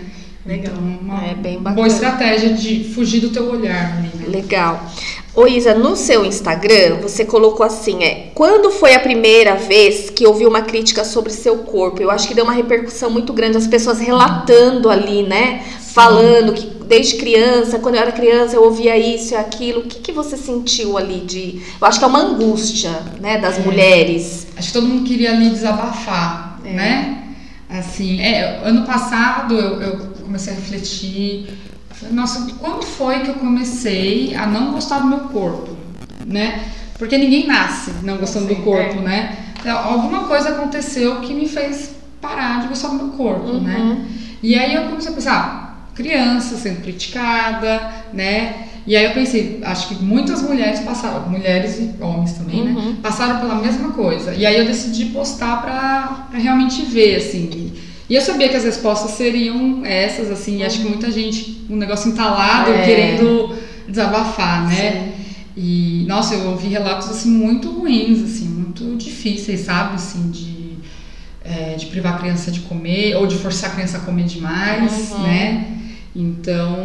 Legal. 0.45 0.73
Então, 0.75 0.99
uma 1.01 1.23
é 1.23 1.35
bem 1.35 1.57
bacana. 1.57 1.75
boa 1.75 1.87
estratégia 1.87 2.53
de 2.53 2.83
fugir 2.95 3.19
do 3.19 3.29
teu 3.29 3.49
olhar. 3.49 4.01
Né? 4.01 4.09
Legal. 4.27 4.89
Ô 5.33 5.47
Isa, 5.47 5.73
no 5.73 5.95
seu 5.95 6.25
Instagram, 6.25 6.97
você 7.01 7.23
colocou 7.23 7.65
assim, 7.65 8.03
é, 8.03 8.31
quando 8.33 8.69
foi 8.69 8.93
a 8.93 8.99
primeira 8.99 9.55
vez 9.55 10.09
que 10.09 10.27
ouviu 10.27 10.49
uma 10.49 10.61
crítica 10.61 11.05
sobre 11.05 11.31
seu 11.31 11.59
corpo? 11.59 12.01
Eu 12.01 12.11
acho 12.11 12.27
que 12.27 12.33
deu 12.33 12.43
uma 12.43 12.53
repercussão 12.53 13.09
muito 13.09 13.31
grande, 13.31 13.55
as 13.55 13.67
pessoas 13.67 13.99
relatando 13.99 14.89
ali, 14.89 15.23
né? 15.23 15.63
Sim. 15.79 15.93
Falando 15.93 16.53
que 16.53 16.80
desde 16.91 17.15
criança, 17.15 17.79
quando 17.79 17.95
eu 17.95 18.01
era 18.01 18.11
criança, 18.11 18.57
eu 18.57 18.65
ouvia 18.65 18.97
isso 18.97 19.33
e 19.33 19.37
aquilo. 19.37 19.79
O 19.79 19.83
que, 19.83 20.01
que 20.01 20.11
você 20.11 20.35
sentiu 20.35 20.97
ali 20.97 21.21
de... 21.21 21.61
Eu 21.79 21.87
acho 21.87 21.97
que 21.97 22.03
é 22.03 22.07
uma 22.07 22.19
angústia, 22.19 22.91
né, 23.21 23.37
das 23.37 23.59
é. 23.59 23.61
mulheres. 23.61 24.47
Acho 24.57 24.67
que 24.67 24.73
todo 24.73 24.87
mundo 24.87 25.05
queria 25.05 25.31
ali 25.31 25.49
desabafar, 25.49 26.59
é. 26.65 26.73
né? 26.73 27.23
Assim, 27.69 28.19
é, 28.19 28.59
ano 28.65 28.85
passado 28.85 29.55
eu, 29.55 29.81
eu 29.81 29.97
comecei 30.21 30.51
a 30.51 30.55
refletir 30.57 31.47
nossa, 32.11 32.51
quando 32.59 32.83
foi 32.83 33.19
que 33.19 33.29
eu 33.29 33.35
comecei 33.35 34.35
a 34.35 34.45
não 34.45 34.73
gostar 34.73 34.99
do 34.99 35.07
meu 35.07 35.19
corpo, 35.19 35.77
né? 36.25 36.65
Porque 36.97 37.17
ninguém 37.17 37.47
nasce 37.47 37.91
não 38.03 38.17
gostando 38.17 38.49
Sim, 38.49 38.55
do 38.55 38.63
corpo, 38.63 38.99
é. 38.99 39.01
né? 39.01 39.37
Então, 39.57 39.77
alguma 39.77 40.25
coisa 40.27 40.49
aconteceu 40.49 41.21
que 41.21 41.33
me 41.33 41.47
fez 41.47 41.95
parar 42.19 42.63
de 42.63 42.67
gostar 42.67 42.89
do 42.89 42.95
meu 42.95 43.09
corpo, 43.09 43.53
né? 43.53 43.77
Uhum. 43.77 44.05
E 44.43 44.55
aí 44.55 44.73
eu 44.73 44.89
comecei 44.89 45.11
a 45.11 45.15
pensar, 45.15 45.70
criança 46.01 46.55
sendo 46.57 46.81
criticada, 46.81 47.81
né? 48.13 48.67
E 48.87 48.95
aí 48.95 49.05
eu 49.05 49.11
pensei, 49.11 49.59
acho 49.63 49.89
que 49.89 49.95
muitas 50.03 50.41
mulheres 50.41 50.79
passaram, 50.79 51.29
mulheres 51.29 51.77
e 51.79 51.91
homens 52.03 52.33
também, 52.33 52.61
Uhum. 52.61 52.73
né? 52.73 52.95
Passaram 53.01 53.39
pela 53.39 53.55
mesma 53.55 53.89
coisa. 53.91 54.33
E 54.33 54.45
aí 54.45 54.57
eu 54.57 54.65
decidi 54.65 55.05
postar 55.05 55.61
pra, 55.61 56.27
pra 56.31 56.39
realmente 56.39 56.81
ver, 56.83 57.17
assim. 57.17 57.71
E 58.09 58.15
eu 58.15 58.21
sabia 58.21 58.49
que 58.49 58.55
as 58.55 58.63
respostas 58.63 59.11
seriam 59.11 59.85
essas, 59.85 60.29
assim, 60.31 60.57
e 60.59 60.63
acho 60.65 60.79
que 60.81 60.87
muita 60.87 61.09
gente, 61.11 61.65
um 61.69 61.75
negócio 61.77 62.09
entalado, 62.11 62.71
É. 62.71 62.81
querendo 62.83 63.55
desabafar, 63.87 64.67
né? 64.67 65.13
E, 65.55 66.03
nossa, 66.07 66.33
eu 66.33 66.49
ouvi 66.49 66.67
relatos, 66.67 67.09
assim, 67.09 67.29
muito 67.29 67.69
ruins, 67.69 68.23
assim, 68.23 68.45
muito 68.45 68.95
difíceis, 68.97 69.61
sabe? 69.61 69.95
Assim, 69.95 70.31
de, 70.31 70.71
é, 71.45 71.75
de 71.75 71.85
privar 71.87 72.15
a 72.15 72.17
criança 72.17 72.49
de 72.51 72.61
comer, 72.61 73.15
ou 73.15 73.27
de 73.27 73.35
forçar 73.37 73.69
a 73.69 73.73
criança 73.73 73.97
a 73.97 74.01
comer 74.01 74.23
demais, 74.25 75.11
Uhum. 75.11 75.21
né? 75.21 75.65
Então, 76.15 76.77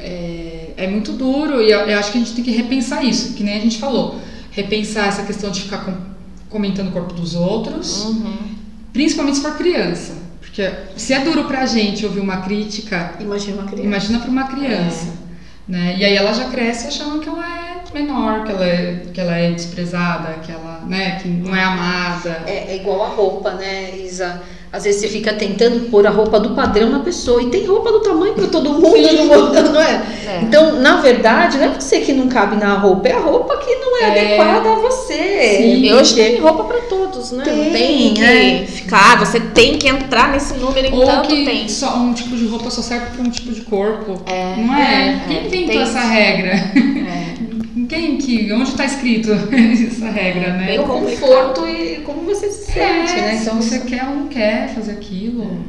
é, 0.00 0.70
é 0.76 0.86
muito 0.88 1.12
duro 1.12 1.60
e 1.62 1.70
eu, 1.70 1.80
eu 1.80 1.98
acho 1.98 2.10
que 2.12 2.18
a 2.18 2.20
gente 2.20 2.34
tem 2.34 2.44
que 2.44 2.50
repensar 2.50 3.04
isso, 3.04 3.34
que 3.34 3.42
nem 3.44 3.56
a 3.56 3.60
gente 3.60 3.78
falou. 3.78 4.18
Repensar 4.50 5.08
essa 5.08 5.22
questão 5.24 5.50
de 5.50 5.62
ficar 5.62 5.78
com- 5.84 5.94
comentando 6.48 6.88
o 6.88 6.92
corpo 6.92 7.12
dos 7.12 7.34
outros, 7.34 8.04
Uhum. 8.06 8.36
principalmente 8.92 9.36
se 9.36 9.42
for 9.42 9.56
criança. 9.56 10.14
Porque 10.40 10.70
se 10.96 11.12
é 11.12 11.20
duro 11.20 11.44
pra 11.44 11.66
gente 11.66 12.06
ouvir 12.06 12.20
uma 12.20 12.38
crítica, 12.38 13.14
Imagina 13.20 13.56
uma 13.60 13.66
criança. 13.66 13.86
imagina 13.86 14.18
pra 14.20 14.30
uma 14.30 14.44
criança. 14.44 15.06
Né? 15.68 15.96
E 15.98 16.04
aí 16.04 16.14
ela 16.16 16.32
já 16.32 16.44
cresce 16.48 16.86
achando 16.86 17.20
que 17.20 17.28
ela 17.28 17.44
é 17.44 17.75
menor, 18.00 18.44
que 18.44 18.52
ela 18.52 18.64
é, 18.66 19.02
que 19.12 19.20
ela 19.20 19.36
é 19.36 19.50
desprezada, 19.50 20.34
que 20.44 20.52
ela 20.52 20.80
né, 20.86 21.18
que 21.20 21.28
não 21.28 21.54
é 21.54 21.62
amada. 21.64 22.42
É, 22.46 22.72
é 22.72 22.76
igual 22.76 23.02
a 23.04 23.08
roupa, 23.08 23.50
né, 23.52 23.90
Isa? 23.96 24.40
Às 24.72 24.84
vezes 24.84 25.00
você 25.00 25.08
fica 25.08 25.32
tentando 25.32 25.88
pôr 25.90 26.06
a 26.06 26.10
roupa 26.10 26.38
do 26.38 26.50
padrão 26.50 26.90
na 26.90 26.98
pessoa 26.98 27.40
e 27.40 27.46
tem 27.46 27.64
roupa 27.66 27.90
do 27.90 28.00
tamanho 28.00 28.34
para 28.34 28.46
todo 28.48 28.74
mundo, 28.74 28.96
não, 29.26 29.72
não 29.72 29.80
é? 29.80 30.02
É. 30.26 30.40
Então, 30.42 30.80
na 30.80 31.00
verdade, 31.00 31.56
não 31.56 31.64
é 31.64 31.68
você 31.68 32.00
que 32.00 32.12
não 32.12 32.28
cabe 32.28 32.56
na 32.56 32.74
roupa, 32.74 33.08
é 33.08 33.12
a 33.12 33.20
roupa 33.20 33.56
que 33.58 33.74
não 33.76 33.96
é, 33.96 34.02
É. 34.02 34.10
adequada 34.36 34.72
a 34.72 34.74
você. 34.74 35.56
Sim. 35.56 35.82
E 35.82 35.92
hoje 35.94 36.14
Porque- 36.14 36.30
tem 36.30 36.40
roupa 36.40 36.64
pra 36.64 36.80
todos, 36.82 37.32
né? 37.32 37.44
Tem, 37.44 37.56
não 37.64 37.72
tem 37.72 38.14
que 38.14 38.22
é. 38.22 38.66
ficar, 38.66 39.18
você 39.18 39.40
tem 39.40 39.78
que 39.78 39.88
entrar 39.88 40.30
nesse 40.32 40.54
número, 40.54 40.94
Ou 40.94 41.02
entanto 41.04 41.28
que 41.28 41.44
tem. 41.44 41.68
só 41.68 41.96
um 41.96 42.12
tipo 42.12 42.36
de 42.36 42.46
roupa 42.46 42.68
só 42.70 42.82
serve 42.82 43.06
para 43.14 43.22
um 43.22 43.30
tipo 43.30 43.52
de 43.52 43.62
corpo. 43.62 44.20
É, 44.26 44.56
não 44.56 44.74
é? 44.74 45.08
é, 45.08 45.20
Quem 45.26 45.36
é, 45.36 45.46
inventou 45.46 45.68
tem 45.68 45.82
essa 45.82 45.98
isso. 46.00 46.08
regra? 46.08 46.50
É. 46.50 47.25
Quem 47.96 48.16
que? 48.18 48.52
Onde 48.52 48.70
está 48.70 48.84
escrito 48.84 49.32
essa 49.32 50.10
regra, 50.10 50.52
né? 50.52 50.76
É 50.76 50.80
o 50.80 50.84
conforto 50.84 51.66
e 51.66 52.02
como 52.04 52.22
você 52.22 52.50
se 52.50 52.66
sente, 52.66 52.78
É, 52.78 53.20
né? 53.22 53.36
se 53.36 53.42
Então, 53.42 53.56
você 53.60 53.80
quer 53.80 54.04
ou 54.04 54.14
não 54.14 54.28
quer 54.28 54.74
fazer 54.74 54.92
aquilo. 54.92 55.64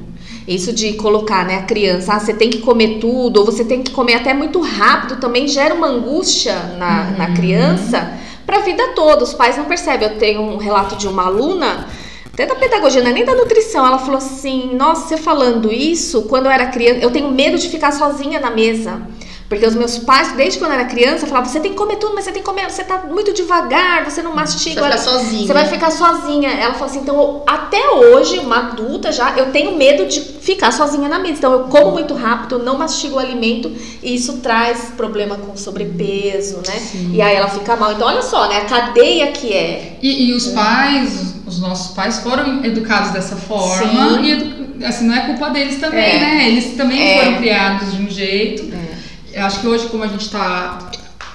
Isso 0.47 0.71
de 0.71 0.93
colocar, 0.93 1.45
né, 1.45 1.55
a 1.57 1.63
criança, 1.63 2.13
ah, 2.13 2.19
você 2.19 2.33
tem 2.33 2.49
que 2.49 2.59
comer 2.59 2.99
tudo, 2.99 3.41
ou 3.41 3.45
você 3.45 3.65
tem 3.65 3.83
que 3.83 3.91
comer 3.91 4.15
até 4.15 4.33
muito 4.33 4.61
rápido, 4.61 5.19
também 5.19 5.45
gera 5.45 5.73
uma 5.73 5.87
angústia 5.87 6.55
na, 6.77 7.11
na 7.11 7.33
criança 7.33 8.13
para 8.45 8.57
a 8.57 8.61
vida 8.61 8.93
toda. 8.95 9.23
Os 9.25 9.33
pais 9.33 9.57
não 9.57 9.65
percebem. 9.65 10.07
Eu 10.07 10.17
tenho 10.17 10.41
um 10.41 10.57
relato 10.57 10.95
de 10.95 11.05
uma 11.05 11.25
aluna, 11.25 11.87
até 12.31 12.45
da 12.45 12.55
pedagogia, 12.55 13.01
não 13.01 13.09
é 13.09 13.13
nem 13.13 13.25
da 13.25 13.35
nutrição. 13.35 13.85
Ela 13.85 13.97
falou 13.99 14.17
assim: 14.17 14.73
Nossa, 14.73 15.07
você 15.07 15.17
falando 15.17 15.71
isso, 15.71 16.23
quando 16.23 16.45
eu 16.45 16.51
era 16.51 16.67
criança, 16.67 16.99
eu 16.99 17.11
tenho 17.11 17.29
medo 17.29 17.57
de 17.57 17.67
ficar 17.67 17.91
sozinha 17.91 18.39
na 18.39 18.49
mesa. 18.49 19.01
Porque 19.49 19.65
os 19.65 19.75
meus 19.75 19.97
pais, 19.99 20.33
desde 20.33 20.59
quando 20.59 20.71
eu 20.73 20.79
era 20.79 20.89
criança, 20.89 21.25
falavam: 21.25 21.49
você 21.49 21.59
tem 21.61 21.71
que 21.71 21.77
comer 21.77 21.95
tudo, 21.95 22.13
mas 22.13 22.25
você 22.25 22.31
tem 22.33 22.41
que 22.41 22.47
comer, 22.49 22.69
você 22.69 22.83
tá 22.83 23.03
muito 23.09 23.33
devagar, 23.33 24.03
você 24.03 24.21
não 24.21 24.35
mastiga. 24.35 24.81
Você 24.81 24.89
vai 24.89 24.91
ficar 24.97 25.01
sozinha. 25.11 25.47
Você 25.47 25.53
vai 25.53 25.65
ficar 25.67 25.91
sozinha. 25.91 26.49
Ela 26.51 26.73
falou 26.73 26.89
assim: 26.89 26.99
então, 26.99 27.43
até 27.47 27.89
hoje, 27.91 28.39
uma 28.39 28.57
adulta 28.57 29.11
já, 29.11 29.37
eu 29.37 29.51
tenho 29.51 29.77
medo 29.77 30.05
de 30.05 30.19
ficar 30.19 30.71
sozinha 30.71 31.07
na 31.07 31.17
mesa. 31.19 31.35
Então, 31.37 31.53
eu 31.53 31.59
como 31.65 31.91
muito 31.91 32.13
rápido, 32.13 32.59
não 32.59 32.77
mastigo 32.77 33.15
o 33.15 33.19
alimento, 33.19 33.71
e 34.03 34.15
isso 34.15 34.39
traz 34.39 34.91
problema 34.97 35.37
com 35.37 35.55
sobrepeso, 35.55 36.57
né? 36.57 36.73
Sim. 36.79 37.11
E 37.13 37.21
aí 37.21 37.35
ela 37.35 37.47
fica 37.47 37.75
mal. 37.77 37.93
Então, 37.93 38.05
olha 38.07 38.21
só, 38.21 38.49
né? 38.49 38.57
A 38.57 38.65
cadeia 38.65 39.27
que 39.31 39.53
é. 39.53 39.97
E, 40.01 40.29
e 40.29 40.33
os 40.33 40.47
pais, 40.47 41.35
os, 41.45 41.53
os 41.55 41.59
nossos 41.61 41.95
pais 41.95 42.19
foram 42.19 42.65
educados 42.65 43.11
dessa 43.11 43.37
forma 43.37 44.17
Sim. 44.17 44.67
e 44.79 44.85
assim, 44.85 45.07
não 45.07 45.15
é 45.15 45.21
culpa 45.21 45.49
deles 45.49 45.79
também, 45.79 46.03
É. 46.03 46.19
né? 46.19 46.47
Eles 46.49 46.75
também 46.75 47.01
É. 47.01 47.23
foram 47.23 47.37
criados 47.37 47.93
de 47.95 48.01
um 48.01 48.09
jeito. 48.09 48.75
Eu 49.37 49.45
acho 49.45 49.59
que 49.61 49.67
hoje, 49.67 49.87
como 49.87 50.03
a 50.03 50.07
gente 50.07 50.21
está 50.25 50.79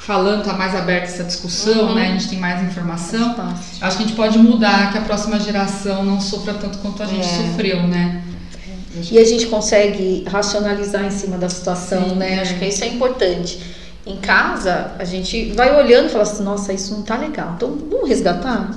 falando, 0.00 0.42
tá 0.44 0.54
mais 0.54 0.74
aberta 0.74 1.06
essa 1.06 1.22
discussão, 1.22 1.88
Uhum. 1.90 1.94
né? 1.94 2.08
A 2.08 2.12
gente 2.12 2.28
tem 2.28 2.38
mais 2.40 2.60
informação. 2.62 3.34
Fantástico. 3.36 3.76
Acho 3.84 3.96
que 3.96 4.02
a 4.02 4.06
gente 4.06 4.16
pode 4.16 4.38
mudar, 4.38 4.90
que 4.90 4.98
a 4.98 5.02
próxima 5.02 5.38
geração 5.38 6.04
não 6.04 6.20
sofra 6.20 6.54
tanto 6.54 6.78
quanto 6.78 7.02
a 7.02 7.06
gente 7.06 7.24
É. 7.24 7.46
sofreu, 7.48 7.86
né? 7.86 8.20
E 9.10 9.18
a 9.18 9.24
gente 9.24 9.46
consegue 9.46 10.24
racionalizar 10.28 11.04
em 11.04 11.10
cima 11.10 11.38
da 11.38 11.48
situação, 11.48 12.10
Sim, 12.10 12.14
né? 12.16 12.34
é. 12.38 12.40
Acho 12.40 12.54
que 12.58 12.64
isso 12.66 12.82
é 12.84 12.88
importante. 12.88 13.58
Em 14.04 14.16
casa, 14.16 14.92
a 14.98 15.04
gente 15.04 15.52
vai 15.52 15.80
olhando 15.80 16.06
e 16.06 16.08
fala 16.08 16.24
assim, 16.24 16.42
nossa, 16.42 16.72
isso 16.72 16.92
não 16.92 17.02
tá 17.02 17.16
legal. 17.16 17.52
Então, 17.54 17.72
vamos 17.88 18.08
resgatar? 18.08 18.68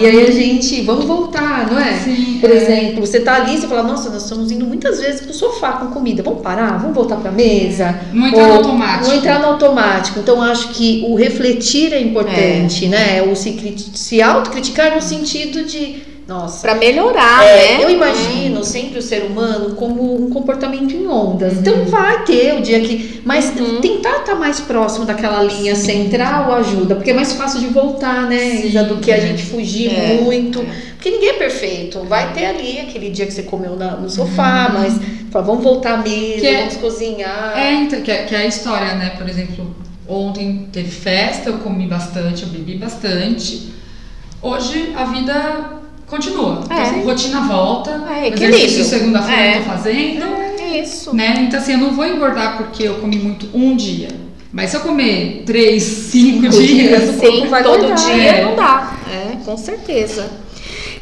E 0.00 0.04
aí 0.04 0.26
a 0.26 0.30
gente, 0.32 0.82
vamos 0.82 1.04
voltar, 1.04 1.70
não 1.70 1.78
é? 1.78 2.00
Sim, 2.00 2.38
Por 2.40 2.50
é. 2.50 2.54
exemplo, 2.54 3.06
você 3.06 3.20
tá 3.20 3.36
ali, 3.36 3.56
você 3.56 3.68
fala, 3.68 3.84
nossa, 3.84 4.10
nós 4.10 4.24
estamos 4.24 4.50
indo 4.50 4.66
muitas 4.66 5.00
vezes 5.00 5.20
pro 5.20 5.32
sofá 5.32 5.74
com 5.74 5.86
comida. 5.86 6.20
Vamos 6.24 6.42
parar? 6.42 6.78
Vamos 6.78 6.96
voltar 6.96 7.14
pra 7.16 7.30
mesa? 7.30 7.96
Não 8.12 8.26
entrar 8.26 8.48
no 8.48 8.54
automático. 8.54 9.06
Não 9.08 9.14
entrar 9.14 9.38
no 9.38 9.46
automático. 9.46 10.18
Então, 10.18 10.42
acho 10.42 10.70
que 10.70 11.04
o 11.06 11.14
refletir 11.14 11.92
é 11.92 12.00
importante, 12.00 12.88
né? 12.88 13.22
O 13.22 13.36
se, 13.36 13.76
se 13.94 14.20
autocriticar 14.20 14.96
no 14.96 15.00
sentido 15.00 15.64
de, 15.64 16.02
nossa, 16.26 16.60
Pra 16.62 16.74
melhorar, 16.76 17.44
é, 17.44 17.78
né? 17.78 17.84
eu 17.84 17.90
imagino 17.90 18.62
sempre 18.64 18.98
o 18.98 19.02
ser 19.02 19.24
humano 19.24 19.74
como 19.74 20.24
um 20.24 20.30
comportamento 20.30 20.94
em 20.94 21.06
ondas. 21.06 21.54
Uhum. 21.54 21.58
Então 21.60 21.84
vai 21.86 22.24
ter 22.24 22.54
o 22.54 22.62
dia 22.62 22.80
que. 22.80 23.20
Mas 23.24 23.52
Uhum. 23.56 23.80
tentar 23.80 24.18
estar 24.20 24.34
mais 24.36 24.60
próximo 24.60 25.04
daquela 25.04 25.42
linha 25.42 25.74
central 25.74 26.52
ajuda, 26.54 26.94
porque 26.94 27.10
é 27.10 27.14
mais 27.14 27.32
fácil 27.32 27.60
de 27.60 27.66
voltar, 27.66 28.28
né, 28.28 28.38
Sim, 28.38 28.68
Isa, 28.68 28.84
do 28.84 28.96
que 28.98 29.10
a 29.10 29.16
é. 29.16 29.20
gente 29.20 29.42
fugir 29.44 29.92
É, 29.92 30.20
muito. 30.22 30.64
Porque 30.94 31.10
ninguém 31.10 31.30
é 31.30 31.34
perfeito. 31.34 32.00
Vai 32.04 32.32
ter 32.32 32.46
ali 32.46 32.78
aquele 32.78 33.10
dia 33.10 33.26
que 33.26 33.32
você 33.32 33.42
comeu 33.42 33.74
na- 33.74 33.96
no 33.96 34.08
sofá, 34.08 34.70
mas 34.72 34.94
fala, 35.32 35.44
vamos 35.44 35.64
voltar 35.64 35.98
Uhum. 35.98 36.04
Que 36.04 36.46
é- 36.46 36.58
vamos 36.60 36.76
cozinhar. 36.76 37.52
É, 37.58 37.72
então, 37.74 38.00
que, 38.00 38.10
é, 38.10 38.22
que 38.24 38.34
é 38.34 38.38
a 38.38 38.46
história, 38.46 38.94
né? 38.94 39.10
Por 39.18 39.28
exemplo, 39.28 39.74
ontem 40.08 40.68
teve 40.72 40.90
festa, 40.90 41.50
eu 41.50 41.58
comi 41.58 41.88
bastante, 41.88 42.44
eu 42.44 42.48
bebi 42.50 42.76
bastante. 42.76 43.72
Hoje 44.40 44.92
a 44.96 45.04
vida 45.04 45.81
continua. 46.12 46.62
É. 46.68 46.88
Então, 46.88 47.04
rotina 47.04 47.40
volta. 47.42 47.90
É, 48.10 48.28
exercício 48.28 48.84
segunda-feira 48.84 49.42
É. 49.42 49.54
eu 49.56 49.62
tô 49.62 49.70
fazendo. 49.70 50.24
É 50.60 50.78
isso. 50.80 51.14
Né? 51.16 51.46
Então 51.48 51.58
assim, 51.58 51.72
eu 51.72 51.78
não 51.78 51.92
vou 51.94 52.04
engordar 52.06 52.58
porque 52.58 52.84
eu 52.84 52.96
comi 52.96 53.16
muito 53.16 53.48
um 53.54 53.74
dia. 53.74 54.08
Mas 54.52 54.70
se 54.70 54.76
eu 54.76 54.80
comer 54.82 55.44
três, 55.46 55.82
cinco, 55.82 56.52
Cinco 56.52 56.62
dias, 56.62 57.00
dias. 57.00 57.10
o 57.10 57.18
corpo 57.18 57.36
Sim, 57.38 57.46
vai 57.46 57.62
todo 57.62 57.94
dia 57.94 58.14
é. 58.14 58.44
não 58.44 58.54
dá. 58.54 58.96
É, 59.10 59.36
com 59.44 59.56
certeza. 59.56 60.28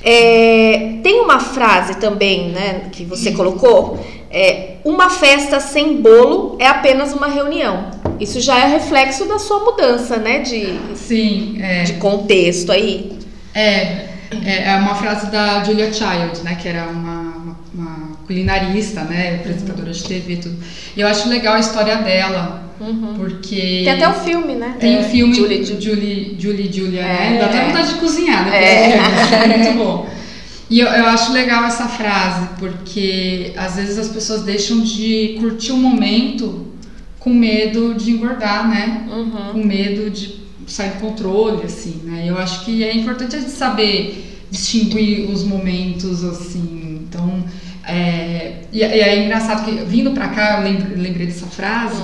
É, 0.03 0.95
tem 1.03 1.21
uma 1.21 1.41
frase 1.41 1.97
também, 1.97 2.51
né, 2.51 2.83
que 2.93 3.05
você 3.05 3.33
colocou. 3.33 3.99
É, 4.31 4.77
uma 4.85 5.11
festa 5.11 5.59
sem 5.59 6.01
bolo 6.01 6.57
é 6.61 6.67
apenas 6.69 7.13
uma 7.13 7.27
reunião. 7.27 7.91
Isso 8.21 8.41
já 8.41 8.57
é 8.61 8.67
reflexo 8.69 9.27
da 9.27 9.39
sua 9.39 9.61
mudança, 9.65 10.17
né, 10.17 10.39
de, 10.39 10.79
Sim, 10.95 11.59
é. 11.61 11.83
de 11.83 11.95
contexto 11.95 12.71
aí. 12.71 13.19
É, 13.53 14.10
é, 14.45 14.71
é 14.73 14.77
uma 14.77 14.95
frase 14.95 15.31
da 15.31 15.63
Julia 15.65 15.93
Child, 15.93 16.43
né? 16.45 16.55
Que 16.55 16.69
era 16.69 16.87
uma, 16.89 17.21
uma, 17.37 17.57
uma 17.75 18.17
culinarista, 18.27 19.03
né? 19.03 19.37
Apresentadora 19.37 19.93
de 19.93 20.03
TV 20.05 20.33
e 20.35 20.37
tudo. 20.37 20.57
E 20.97 21.01
eu 21.01 21.09
acho 21.09 21.29
legal 21.29 21.55
a 21.55 21.61
história 21.61 21.97
dela, 21.97 22.63
porque... 23.17 23.83
Tem 23.85 23.91
até 23.91 24.09
o 24.09 24.15
filme, 24.15 24.55
né? 24.55 24.77
Tem 24.79 24.97
o 24.97 25.01
É, 25.01 25.05
filme 25.05 25.35
Julie, 25.35 25.65
Julie, 25.65 26.37
Julie. 26.39 26.73
Julia, 26.73 27.01
É. 27.03 27.31
né? 27.31 27.39
Dá 27.39 27.47
até 27.47 27.65
vontade 27.67 27.89
de 27.95 28.01
cozinhar 28.01 28.45
depois 28.45 28.63
É. 28.65 28.87
do 28.87 29.29
filme. 29.29 29.55
É 29.55 29.59
muito 29.59 29.79
bom. 29.85 30.11
E 30.71 30.79
eu, 30.79 30.87
eu 30.87 31.07
acho 31.07 31.33
legal 31.33 31.65
essa 31.65 31.89
frase, 31.89 32.47
porque 32.59 33.53
às 33.57 33.75
vezes 33.75 33.99
as 33.99 34.09
pessoas 34.09 34.43
deixam 34.43 34.81
de 34.81 35.37
curtir 35.41 35.73
o 35.73 35.77
momento 35.77 36.69
com 37.19 37.31
medo 37.31 37.93
de 37.95 38.13
engordar, 38.13 38.69
né? 38.69 39.03
Uhum. 39.11 39.53
com 39.53 39.59
medo 39.67 40.09
de 40.11 40.41
sair 40.71 40.91
do 40.91 41.01
controle, 41.01 41.65
assim, 41.65 42.01
né? 42.05 42.25
Eu 42.27 42.39
acho 42.39 42.65
que 42.65 42.83
é 42.85 42.95
importante 42.97 43.37
a 43.37 43.41
gente 43.41 43.51
saber 43.53 44.41
distinguir 44.51 45.31
os 45.31 45.43
momentos, 45.45 46.25
assim. 46.25 47.01
Então, 47.09 47.45
é, 47.87 48.63
e, 48.73 48.79
e 48.79 48.83
é 48.83 49.25
engraçado 49.25 49.65
que 49.65 49.73
vindo 49.85 50.13
pra 50.13 50.29
cá 50.29 50.59
eu 50.59 50.65
lembro- 50.65 50.97
lembrei 51.01 51.27
dessa 51.27 51.47
frase. 51.47 52.03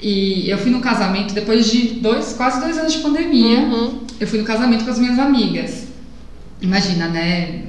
E 0.00 0.48
eu 0.48 0.56
fui 0.58 0.70
no 0.70 0.80
casamento 0.80 1.34
depois 1.34 1.70
de 1.70 1.94
dois, 2.00 2.32
quase 2.34 2.60
dois 2.60 2.78
anos 2.78 2.92
de 2.92 3.00
pandemia. 3.00 3.58
Uhum. 3.60 4.00
Eu 4.20 4.26
fui 4.28 4.38
no 4.38 4.44
casamento 4.44 4.84
com 4.84 4.90
as 4.90 4.98
minhas 4.98 5.18
amigas. 5.18 5.88
Imagina, 6.60 7.08
né? 7.08 7.62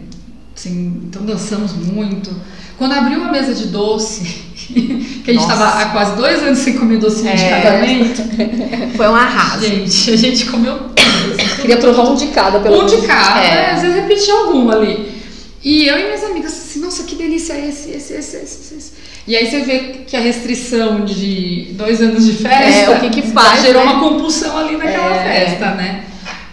Assim, 0.60 1.04
então 1.08 1.22
dançamos 1.24 1.72
muito. 1.74 2.30
Quando 2.78 2.92
abriu 2.94 3.24
a 3.24 3.32
mesa 3.32 3.54
de 3.54 3.68
doce, 3.68 4.24
que 5.24 5.24
a 5.32 5.34
gente 5.34 5.36
Nossa. 5.36 5.48
tava 5.48 5.82
há 5.82 5.86
quase 5.86 6.18
dois 6.18 6.44
anos 6.44 6.60
sem 6.60 6.74
comer 6.78 6.98
docinho 6.98 7.34
de 7.34 7.44
É. 7.44 7.62
casamento, 7.62 8.22
Foi 8.98 9.08
um 9.08 9.16
arraso. 9.16 9.66
Gente, 9.66 10.12
a 10.12 10.18
gente 10.18 10.46
comeu 10.48 10.78
tudo, 10.78 11.42
assim, 11.42 11.62
queria 11.62 11.78
provar 11.78 12.04
um 12.10 12.16
de 12.16 12.28
cada, 12.28 12.60
pelo 12.60 12.82
Um 12.84 12.86
de 12.86 12.96
menos. 12.96 13.08
cada, 13.08 13.40
É. 13.42 13.52
né? 13.52 13.72
às 13.72 13.82
vezes 13.82 13.96
repetir 14.02 14.32
alguma 14.34 14.76
ali. 14.76 15.18
E 15.64 15.88
eu 15.88 15.98
e 15.98 16.04
minhas 16.04 16.24
amigas 16.26 16.52
assim, 16.52 16.80
nossa, 16.82 17.04
que 17.04 17.16
delícia 17.16 17.54
esse, 17.54 17.92
esse, 17.92 18.14
esse, 18.14 18.36
esse, 18.38 18.76
esse. 18.76 18.92
E 19.28 19.36
aí 19.38 19.50
você 19.50 19.62
vê 19.62 19.80
que 20.08 20.16
a 20.18 20.20
restrição 20.20 21.06
de 21.06 21.70
dois 21.74 22.02
anos 22.02 22.26
de 22.26 22.34
festa 22.34 22.92
É, 22.92 22.98
o 22.98 23.00
que 23.00 23.10
que 23.10 23.22
faz, 23.32 23.62
gerou 23.62 23.86
né? 23.86 23.92
uma 23.94 24.00
compulsão 24.02 24.58
ali 24.58 24.76
naquela 24.76 25.16
É. 25.16 25.46
festa, 25.46 25.72
né? 25.76 26.04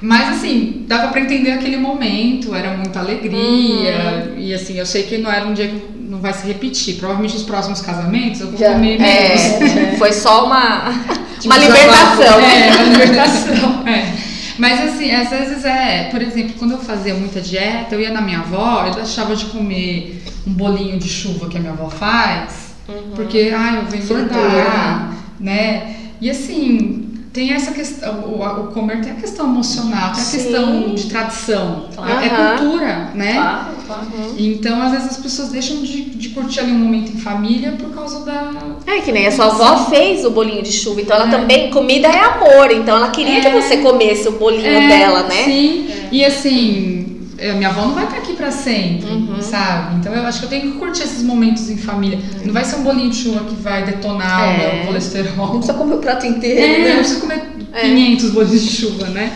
Mas 0.06 0.36
assim, 0.36 0.84
dava 0.86 1.08
pra 1.08 1.20
entender 1.20 1.50
aquele 1.50 1.76
momento, 1.76 2.54
era 2.54 2.76
muita 2.76 3.00
alegria. 3.00 4.30
Uhum. 4.30 4.38
E 4.38 4.54
assim, 4.54 4.78
eu 4.78 4.86
sei 4.86 5.02
que 5.02 5.18
não 5.18 5.28
era 5.30 5.44
um 5.44 5.52
dia 5.52 5.66
que 5.66 5.82
não 5.98 6.20
vai 6.20 6.32
se 6.32 6.46
repetir. 6.46 6.94
Provavelmente 6.94 7.36
os 7.36 7.42
próximos 7.42 7.80
casamentos 7.80 8.40
eu 8.40 8.50
vou 8.50 8.56
Já. 8.56 8.74
comer 8.74 9.00
menos. 9.00 9.04
É, 9.04 9.96
foi 9.98 10.12
só 10.12 10.46
uma, 10.46 10.94
Tipo, 11.40 11.46
uma 11.52 11.58
libertação. 11.58 12.40
É, 12.40 12.70
uma 12.70 12.82
libertação. 12.84 13.82
é. 13.88 14.14
Mas 14.56 14.80
assim, 14.80 15.10
às 15.10 15.28
vezes 15.28 15.64
é, 15.64 16.04
por 16.04 16.22
exemplo, 16.22 16.54
quando 16.56 16.70
eu 16.70 16.78
fazia 16.78 17.12
muita 17.14 17.40
dieta, 17.40 17.96
eu 17.96 18.00
ia 18.00 18.12
na 18.12 18.20
minha 18.20 18.38
avó, 18.38 18.86
eu 18.86 18.94
deixava 18.94 19.34
de 19.34 19.46
comer 19.46 20.22
um 20.46 20.52
bolinho 20.52 21.00
de 21.00 21.08
chuva 21.08 21.48
que 21.48 21.56
a 21.56 21.60
minha 21.60 21.72
avó 21.72 21.90
faz, 21.90 22.76
porque, 23.16 23.52
ah, 23.54 23.74
eu 23.74 23.84
vou 23.86 23.98
engordar, 23.98 25.14
né? 25.40 25.96
E 26.20 26.30
assim, 26.30 27.05
tem 27.36 27.52
essa 27.52 27.70
questão, 27.70 28.20
o, 28.24 28.42
o 28.42 28.66
comer 28.68 29.02
tem 29.02 29.12
a 29.12 29.16
questão 29.16 29.44
emocional, 29.46 30.12
tem 30.12 30.22
a 30.22 30.24
Sim. 30.24 30.38
questão 30.38 30.94
de 30.94 31.04
tradição, 31.04 31.84
é, 31.98 32.24
é 32.26 32.30
Aham. 32.30 32.56
cultura, 32.56 33.10
né? 33.14 33.34
Claro, 33.34 33.66
claro. 33.86 34.06
Então, 34.38 34.80
às 34.82 34.92
vezes 34.92 35.08
as 35.10 35.16
pessoas 35.18 35.50
deixam 35.50 35.82
de, 35.82 36.04
de 36.04 36.30
curtir 36.30 36.60
ali 36.60 36.72
um 36.72 36.78
momento 36.78 37.12
em 37.12 37.18
família 37.18 37.72
por 37.72 37.90
causa 37.94 38.24
da, 38.24 38.52
É 38.86 39.02
que 39.02 39.12
nem 39.12 39.26
a 39.26 39.32
sua 39.32 39.46
avó 39.48 39.84
fez 39.90 40.24
o 40.24 40.30
bolinho 40.30 40.62
de 40.62 40.72
chuva, 40.72 41.02
então 41.02 41.14
ela 41.14 41.28
É. 41.28 41.30
também, 41.30 41.70
comida 41.70 42.08
é 42.08 42.20
amor, 42.20 42.70
então 42.70 42.96
ela 42.96 43.10
queria 43.10 43.38
que 43.42 43.48
É. 43.48 43.60
você 43.60 43.76
comesse 43.76 44.26
o 44.28 44.32
bolinho 44.32 44.64
É, 44.66 44.88
dela, 44.88 45.24
né? 45.24 45.44
Sim. 45.44 45.88
E 46.10 46.24
assim, 46.24 47.05
minha 47.54 47.68
avó 47.68 47.82
não 47.82 47.94
vai 47.94 48.04
estar 48.04 48.16
aqui 48.18 48.32
pra 48.34 48.50
sempre, 48.50 49.08
Uhum. 49.10 49.40
sabe? 49.42 49.96
Então 49.96 50.14
eu 50.14 50.24
acho 50.26 50.38
que 50.40 50.44
eu 50.46 50.48
tenho 50.48 50.72
que 50.72 50.78
curtir 50.78 51.02
esses 51.02 51.22
momentos 51.22 51.68
em 51.68 51.76
família. 51.76 52.18
Não 52.44 52.52
vai 52.52 52.64
ser 52.64 52.76
um 52.76 52.82
bolinho 52.82 53.10
de 53.10 53.16
chuva 53.16 53.44
que 53.44 53.54
vai 53.56 53.84
detonar 53.84 54.40
É. 54.42 54.54
o 54.54 54.58
meu 54.58 54.76
Não 54.78 54.86
colesterol. 54.86 55.48
precisa 55.50 55.74
comer 55.74 55.94
o 55.94 55.98
prato 55.98 56.26
inteiro, 56.26 56.60
É, 56.60 56.80
eu 56.80 56.84
né? 56.84 56.96
preciso 56.96 57.20
comer 57.20 57.42
500 57.80 58.30
bolinhos 58.30 58.62
de 58.62 58.70
chuva, 58.70 59.06
né? 59.08 59.32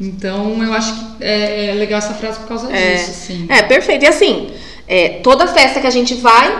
Então 0.00 0.62
eu 0.62 0.72
acho 0.74 0.92
que 0.94 1.24
é, 1.24 1.70
é 1.70 1.74
legal 1.74 1.98
essa 1.98 2.14
frase 2.14 2.38
por 2.40 2.48
causa 2.48 2.70
É. 2.70 2.94
disso, 2.96 3.10
assim. 3.10 3.46
É, 3.48 3.62
perfeito. 3.62 4.04
E 4.04 4.08
assim, 4.08 4.50
é, 4.86 5.08
toda 5.22 5.46
festa 5.46 5.80
que 5.80 5.86
a 5.86 5.90
gente 5.90 6.14
vai, 6.14 6.52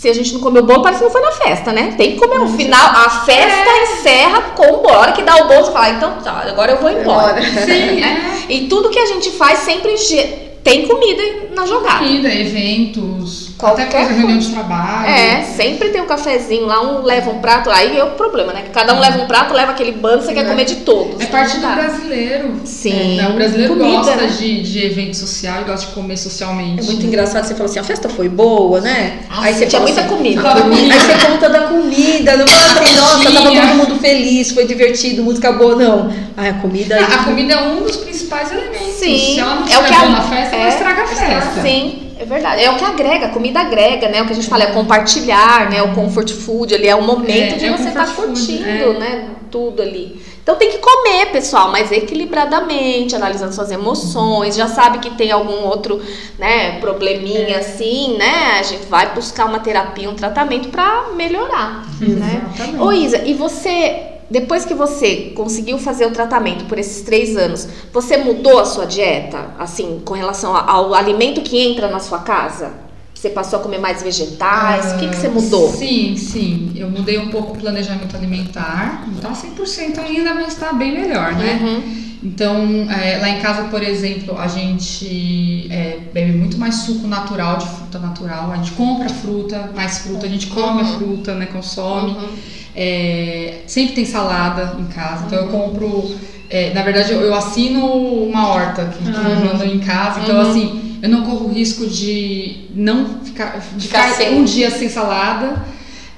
se 0.00 0.08
a 0.08 0.14
gente 0.14 0.32
não 0.32 0.40
comer 0.40 0.60
o 0.60 0.62
bolo, 0.62 0.82
parece 0.82 1.00
que 1.00 1.04
não 1.04 1.12
foi 1.12 1.20
na 1.20 1.32
festa, 1.32 1.74
né? 1.74 1.92
Tem 1.94 2.12
que 2.12 2.16
comer 2.18 2.38
no 2.38 2.48
final. 2.56 2.86
A 2.88 3.10
festa 3.26 3.70
encerra 3.82 4.40
com 4.56 4.66
o 4.66 4.76
bolo. 4.78 4.94
A 4.94 4.98
hora 5.00 5.12
que 5.12 5.20
dá 5.20 5.36
o 5.36 5.44
bolo, 5.46 5.62
você 5.66 5.72
fala, 5.72 5.84
"Ah, 5.84 5.90
então 5.90 6.12
tá, 6.24 6.42
agora 6.48 6.72
eu 6.72 6.78
vou 6.78 6.90
embora. 6.90 7.38
Sim, 7.66 8.02
é. 8.02 8.46
E 8.48 8.66
tudo 8.66 8.88
que 8.88 8.98
a 8.98 9.04
gente 9.04 9.30
faz 9.32 9.58
sempre 9.58 9.94
tem 10.64 10.88
comida 10.88 11.22
na 11.54 11.66
jogada. 11.66 11.98
Comida, 11.98 12.32
eventos, 12.32 13.49
Qualquer 13.60 13.82
até 13.84 13.90
coisa, 13.92 14.06
coisa. 14.06 14.20
reunião 14.20 14.38
de 14.38 14.48
trabalho. 14.50 15.08
É, 15.08 15.42
sempre 15.42 15.88
tem 15.90 16.00
um 16.00 16.06
cafezinho 16.06 16.66
lá, 16.66 16.82
um 16.82 17.02
leva 17.02 17.30
um 17.30 17.38
prato, 17.40 17.70
aí 17.70 17.96
é 17.98 18.04
o 18.04 18.10
problema, 18.12 18.52
né? 18.52 18.62
Que 18.62 18.70
cada 18.70 18.94
um 18.94 19.00
leva 19.00 19.22
um 19.22 19.26
prato, 19.26 19.52
leva 19.54 19.72
aquele 19.72 19.92
bando, 19.92 20.22
você 20.24 20.32
quer 20.32 20.46
comer 20.46 20.64
de 20.64 20.76
todos. 20.76 21.20
É 21.20 21.26
parte 21.26 21.56
do 21.58 21.62
Não 21.66 21.74
brasileiro. 21.74 22.60
Sim. 22.64 23.16
né? 23.16 23.28
O 23.28 23.32
brasileiro 23.34 23.74
Comida, 23.76 23.96
gosta 23.98 24.16
né? 24.16 24.26
de, 24.26 24.62
de 24.62 24.84
evento 24.84 25.16
social 25.16 25.60
e 25.62 25.64
gosta 25.64 25.86
de 25.86 25.92
comer 25.92 26.16
socialmente. 26.16 26.80
É 26.80 26.84
muito 26.84 27.04
engraçado, 27.06 27.44
você 27.44 27.54
fala 27.54 27.68
assim, 27.68 27.78
a 27.78 27.84
festa 27.84 28.08
foi 28.08 28.28
boa, 28.28 28.80
né? 28.80 29.18
Aí 29.30 29.54
você 29.54 29.66
tinha 29.66 29.80
muita 29.80 30.00
assim, 30.00 30.08
comida. 30.10 30.42
Comida. 30.42 30.94
Aí 30.94 31.00
você 31.00 31.26
conta 31.26 31.48
da 31.48 31.60
comida, 31.68 32.36
não 32.36 32.46
fala 32.46 32.80
assim, 32.82 32.96
nossa, 32.96 33.32
tava 33.32 33.48
todo 33.50 33.76
mundo 33.76 33.98
feliz, 34.00 34.50
foi 34.52 34.66
divertido, 34.66 35.22
música 35.22 35.52
boa, 35.52 35.76
não. 35.76 36.12
Ah, 36.36 36.48
a 36.48 36.54
comida 36.54 36.96
aí. 36.96 37.02
A 37.04 37.24
comida 37.24 37.54
é 37.54 37.62
um 37.62 37.82
dos 37.82 37.96
principais 37.98 38.50
elementos. 38.52 38.94
Sim, 38.94 39.34
Se 39.34 39.40
ela 39.40 39.54
não 39.56 39.62
é 39.62 39.78
o 39.78 39.84
que 39.84 39.94
a- 39.94 40.08
na 40.08 40.22
festa, 40.22 40.56
ela 40.56 40.64
é, 40.64 40.68
estraga 40.68 41.02
a 41.02 41.06
festa. 41.06 41.62
Sim, 41.62 42.09
é 42.20 42.24
verdade. 42.24 42.62
É 42.62 42.70
o 42.70 42.76
que 42.76 42.84
agrega, 42.84 43.26
a 43.26 43.30
comida 43.30 43.60
agrega, 43.60 44.08
né? 44.08 44.20
O 44.22 44.26
que 44.26 44.32
a 44.32 44.34
gente 44.34 44.48
fala 44.48 44.64
é 44.64 44.72
compartilhar, 44.72 45.70
né? 45.70 45.82
O 45.82 45.94
comfort 45.94 46.30
food 46.30 46.74
ali 46.74 46.86
é 46.86 46.94
o 46.94 47.02
momento 47.02 47.54
É, 47.54 47.56
de 47.56 47.64
é 47.66 47.76
você 47.76 47.88
estar 47.88 48.06
food, 48.06 48.28
curtindo, 48.28 48.64
é. 48.92 48.98
né? 48.98 49.28
Tudo 49.50 49.80
ali. 49.80 50.20
Então 50.42 50.56
tem 50.56 50.70
que 50.70 50.78
comer, 50.78 51.26
pessoal, 51.32 51.70
mas 51.70 51.92
equilibradamente, 51.92 53.14
analisando 53.14 53.54
suas 53.54 53.70
emoções. 53.70 54.56
Já 54.56 54.68
sabe 54.68 54.98
que 54.98 55.10
tem 55.10 55.30
algum 55.30 55.64
outro, 55.66 56.00
né, 56.38 56.78
probleminha 56.80 57.58
assim, 57.58 58.16
né? 58.16 58.58
A 58.58 58.62
gente 58.62 58.86
vai 58.86 59.14
buscar 59.14 59.46
uma 59.46 59.60
terapia, 59.60 60.08
um 60.10 60.14
tratamento 60.14 60.68
pra 60.68 61.08
melhorar, 61.14 61.84
né? 62.00 62.42
Exatamente. 62.54 62.82
Ô 62.82 62.92
Isa, 62.92 63.22
e 63.24 63.34
você, 63.34 64.02
depois 64.30 64.64
que 64.64 64.74
você 64.74 65.32
conseguiu 65.34 65.78
fazer 65.78 66.06
o 66.06 66.10
tratamento 66.12 66.64
por 66.66 66.78
esses 66.78 67.02
três 67.02 67.36
anos, 67.36 67.66
você 67.92 68.16
mudou 68.18 68.60
a 68.60 68.64
sua 68.64 68.84
dieta, 68.86 69.50
assim, 69.58 70.00
com 70.04 70.14
relação 70.14 70.54
ao 70.56 70.94
alimento 70.94 71.40
que 71.40 71.58
entra 71.58 71.88
na 71.88 71.98
sua 71.98 72.20
casa? 72.20 72.72
Você 73.14 73.28
passou 73.28 73.58
a 73.58 73.62
comer 73.62 73.78
mais 73.78 74.02
vegetais? 74.02 74.92
o 74.92 74.98
que, 74.98 75.08
que 75.08 75.16
você 75.16 75.28
mudou? 75.28 75.70
Sim, 75.72 76.16
sim. 76.16 76.72
Eu 76.74 76.88
mudei 76.88 77.18
um 77.18 77.28
pouco 77.28 77.52
o 77.52 77.58
planejamento 77.58 78.16
alimentar. 78.16 79.06
Não 79.12 79.20
tá 79.20 79.32
100% 79.32 79.98
ainda, 79.98 80.32
mas 80.32 80.54
tá 80.54 80.72
bem 80.72 80.92
melhor, 80.98 81.34
né? 81.34 81.60
Uhum. 81.62 82.00
Então, 82.22 82.86
é, 82.90 83.18
lá 83.18 83.28
em 83.30 83.40
casa, 83.40 83.64
por 83.64 83.82
exemplo, 83.82 84.38
a 84.38 84.46
gente 84.46 85.66
é, 85.70 85.98
bebe 86.12 86.32
muito 86.32 86.56
mais 86.58 86.76
suco 86.76 87.06
natural, 87.06 87.56
de 87.58 87.66
fruta 87.66 87.98
natural. 87.98 88.52
A 88.52 88.56
gente 88.56 88.72
compra 88.72 89.08
fruta, 89.08 89.70
mais 89.74 89.98
fruta, 89.98 90.26
a 90.26 90.28
gente 90.28 90.46
come 90.48 90.80
a 90.80 90.84
Uhum. 90.84 90.98
fruta, 90.98 91.34
né? 91.34 91.46
Consome. 91.46 92.12
Uhum. 92.12 92.28
É, 92.74 93.62
sempre 93.66 93.94
tem 93.94 94.04
salada 94.04 94.76
em 94.78 94.84
casa, 94.86 95.26
então 95.26 95.38
eu 95.38 95.48
compro. 95.48 96.14
é, 96.48 96.72
na 96.72 96.82
verdade, 96.82 97.12
eu, 97.12 97.20
eu 97.20 97.34
assino 97.34 97.84
uma 98.24 98.48
horta 98.48 98.84
que, 98.86 99.04
que 99.04 99.10
me 99.10 99.44
mandam 99.44 99.66
em 99.66 99.78
casa, 99.80 100.20
então 100.20 100.36
Uhum. 100.36 100.50
assim, 100.50 100.98
eu 101.02 101.08
não 101.08 101.22
corro 101.24 101.48
risco 101.48 101.86
de 101.86 102.66
não 102.74 103.20
ficar, 103.24 103.58
de 103.76 103.86
Ficar 103.88 104.02
ficar 104.04 104.14
sem. 104.14 104.34
um 104.38 104.44
dia 104.44 104.70
sem 104.70 104.88
salada 104.88 105.64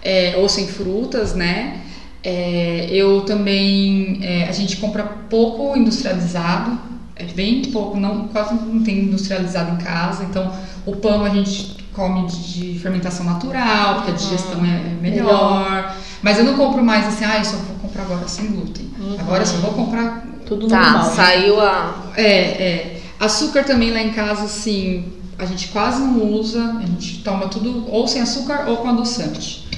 é, 0.03 0.35
ou 0.39 0.49
sem 0.49 0.67
frutas, 0.67 1.35
né? 1.35 1.79
É, 2.25 2.87
eu 2.91 3.23
também. 3.23 4.21
é, 4.23 4.45
a 4.49 4.53
gente 4.53 4.77
compra 4.77 5.03
pouco 5.29 5.77
industrializado, 5.77 6.79
é 7.17 7.25
bem 7.25 7.63
pouco, 7.67 7.97
não, 7.99 8.29
quase 8.29 8.55
não 8.55 8.83
tem 8.83 8.99
industrializado 9.01 9.73
em 9.75 9.85
casa, 9.85 10.25
então 10.25 10.53
o 10.87 10.97
pão 10.97 11.25
a 11.25 11.29
gente 11.31 11.77
come 11.93 12.27
de, 12.27 12.73
de 12.73 12.79
fermentação 12.79 13.25
natural, 13.27 13.97
porque 13.97 14.13
a 14.13 14.15
digestão 14.15 14.65
é, 14.65 14.69
é 14.77 14.97
melhor. 15.03 15.95
Mas 16.23 16.39
eu 16.39 16.45
não 16.45 16.55
compro 16.55 16.85
mais 16.85 17.07
assim, 17.07 17.25
ah, 17.25 17.39
eu 17.39 17.45
só 17.45 17.57
vou 17.57 17.77
comprar 17.83 18.03
agora 18.03 18.29
sem 18.29 18.47
glúten. 18.47 18.91
Agora 19.19 19.43
eu 19.43 19.47
só 19.47 19.57
vou 19.59 19.73
comprar. 19.73 20.25
Tudo 20.47 20.69
Tá, 20.69 20.81
normal. 20.93 21.11
saiu 21.13 21.61
a. 21.61 22.13
É, 22.17 22.25
é. 22.25 23.01
Açúcar 23.19 23.65
também 23.65 23.91
lá 23.93 24.01
em 24.03 24.11
casa, 24.11 24.43
assim, 24.45 25.05
a 25.39 25.45
gente 25.47 25.69
quase 25.69 26.01
não 26.03 26.25
usa, 26.27 26.77
a 26.83 26.87
gente 26.87 27.19
toma 27.23 27.47
tudo 27.49 27.87
ou 27.89 28.07
sem 28.09 28.21
açúcar 28.21 28.65
ou 28.69 28.79
com 28.79 28.89
adoçante. 28.89 29.69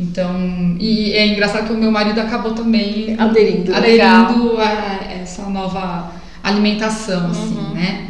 Então, 0.00 0.76
e 0.80 1.12
é 1.12 1.26
engraçado 1.26 1.66
que 1.66 1.72
o 1.72 1.76
meu 1.76 1.90
marido 1.92 2.20
acabou 2.20 2.52
também 2.52 3.14
Aderindo. 3.18 3.72
aderindo 3.74 4.58
a 4.58 5.04
essa 5.22 5.42
nova 5.44 6.10
alimentação, 6.42 7.30
assim, 7.30 7.60
né? 7.74 8.08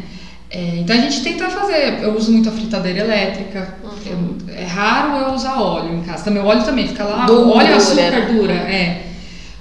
É, 0.57 0.77
então 0.79 0.95
a 0.95 0.99
gente 1.01 1.21
tenta 1.21 1.49
fazer. 1.49 1.99
Eu 2.01 2.15
uso 2.15 2.31
muito 2.31 2.47
a 2.47 2.51
fritadeira 2.51 2.99
elétrica. 3.01 3.75
Eu- 4.05 4.37
é 4.55 4.63
raro 4.63 5.17
eu 5.27 5.33
usar 5.33 5.59
óleo 5.59 5.95
em 5.97 6.01
casa. 6.03 6.23
Também 6.23 6.41
o 6.41 6.45
óleo 6.45 6.63
também 6.63 6.87
fica 6.87 7.03
lá. 7.03 7.25
Dura, 7.25 7.57
óleo 7.57 7.69
e 7.71 7.73
açúcar 7.73 8.11
né? 8.11 8.21
dura, 8.31 8.53
é. 8.53 9.01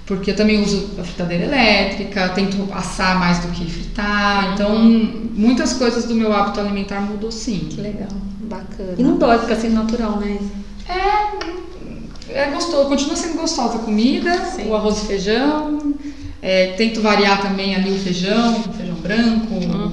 Porque 0.06 0.30
eu 0.30 0.36
também 0.36 0.62
uso 0.62 0.90
a 1.00 1.02
fritadeira 1.02 1.44
elétrica, 1.44 2.28
tento 2.28 2.68
assar 2.72 3.18
mais 3.18 3.38
do 3.40 3.48
que 3.48 3.68
fritar. 3.68 4.52
Então, 4.52 4.78
muitas 4.78 5.72
coisas 5.72 6.04
do 6.04 6.14
meu 6.14 6.32
hábito 6.32 6.60
alimentar 6.60 7.00
mudou 7.00 7.32
sim. 7.32 7.66
Que 7.70 7.80
legal. 7.80 8.08
Bacana. 8.42 8.94
E 8.96 9.02
não 9.02 9.16
dói 9.16 9.38
ficar 9.40 9.56
sendo 9.56 9.74
natural, 9.74 10.18
né? 10.20 10.38
É 12.28 12.50
gostoso, 12.50 12.88
continua 12.88 13.16
sendo 13.16 13.34
gostosa 13.40 13.76
a 13.76 13.80
comida, 13.80 14.44
Sim. 14.44 14.68
o 14.68 14.74
arroz 14.76 15.02
e 15.02 15.06
feijão. 15.06 15.94
É, 16.42 16.74
tento 16.76 17.00
variar 17.00 17.40
também 17.40 17.74
ali 17.74 17.90
o 17.90 17.98
feijão, 17.98 18.58
o 18.58 18.72
feijão 18.74 18.96
branco, 18.96 19.54
Uhum. 19.54 19.83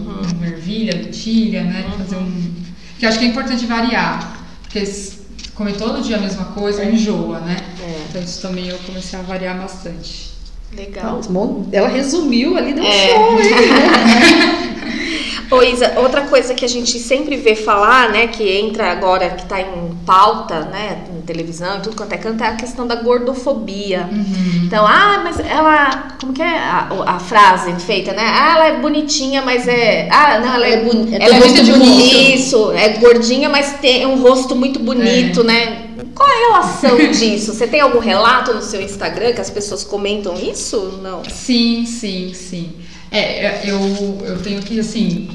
Ervilha, 0.71 0.93
lentilha, 0.95 1.63
né? 1.63 1.85
Fazer 1.97 2.15
um. 2.15 2.53
Que 2.97 3.05
eu 3.05 3.09
acho 3.09 3.19
que 3.19 3.25
é 3.25 3.27
importante 3.27 3.65
variar. 3.65 4.39
Porque 4.63 4.83
comer 5.55 5.73
todo 5.73 6.01
dia 6.01 6.17
a 6.17 6.19
mesma 6.19 6.45
coisa 6.45 6.83
enjoa, 6.85 7.39
né? 7.39 7.57
É, 7.81 8.01
Então 8.09 8.21
isso 8.21 8.41
também 8.41 8.67
eu 8.67 8.77
comecei 8.79 9.19
a 9.19 9.21
variar 9.21 9.57
bastante. 9.57 10.31
legal. 10.75 11.21
Nossa, 11.29 11.29
ela 11.73 11.89
resumiu 11.89 12.57
ali, 12.57 12.73
deu 12.73 12.83
um 12.83 12.87
É. 12.87 13.07
show, 13.09 13.39
hein? 13.41 14.80
Ô 15.51 15.61
Isa, 15.61 15.99
outra 15.99 16.21
coisa 16.21 16.53
que 16.53 16.63
a 16.63 16.67
gente 16.67 16.97
sempre 16.97 17.35
vê 17.35 17.55
falar, 17.57 18.09
né, 18.09 18.27
que 18.27 18.49
entra 18.49 18.89
agora, 18.89 19.31
que 19.31 19.45
tá 19.45 19.59
em 19.59 19.93
pauta, 20.05 20.61
né, 20.61 21.03
em 21.13 21.21
televisão 21.23 21.77
e 21.77 21.81
tudo 21.81 21.95
quanto 21.97 22.13
é 22.13 22.17
canto, 22.17 22.41
é 22.41 22.47
a 22.47 22.55
questão 22.55 22.87
da 22.87 22.95
gordofobia. 22.95 24.09
Então, 24.63 24.85
ah, 24.87 25.19
mas 25.23 25.39
ela, 25.41 26.15
como 26.21 26.31
que 26.31 26.41
é 26.41 26.57
a, 26.57 26.87
a 27.05 27.19
frase 27.19 27.73
feita, 27.85 28.13
né? 28.13 28.23
Ah, 28.23 28.53
ela 28.55 28.67
é 28.67 28.79
bonitinha, 28.79 29.41
mas 29.41 29.67
é, 29.67 30.07
ah, 30.09 30.39
não, 30.39 30.53
ela 30.53 30.65
é, 30.65 30.71
É 30.73 30.83
boni- 30.85 31.13
é 31.15 31.21
ela 31.25 31.35
é 31.35 31.39
muito 31.39 31.63
bonita. 31.65 32.17
Isso, 32.17 32.71
é 32.71 32.89
gordinha, 32.99 33.49
mas 33.49 33.73
tem 33.81 34.05
um 34.05 34.21
rosto 34.21 34.55
muito 34.55 34.79
bonito, 34.79 35.43
né? 35.43 35.87
Qual 36.15 36.29
a 36.29 36.33
relação 36.53 36.97
disso? 37.11 37.53
Você 37.53 37.67
tem 37.67 37.81
algum 37.81 37.99
relato 37.99 38.53
no 38.53 38.61
seu 38.61 38.81
Instagram 38.81 39.33
que 39.33 39.41
as 39.41 39.49
pessoas 39.49 39.83
comentam 39.83 40.33
isso? 40.35 40.99
Não. 41.03 41.23
Sim, 41.29 41.85
sim, 41.85 42.33
sim. 42.33 42.71
É, 43.11 43.45
é, 43.45 43.61
eu, 43.65 43.77
eu 44.25 44.41
tenho 44.41 44.61
que, 44.61 44.79
assim, 44.79 45.27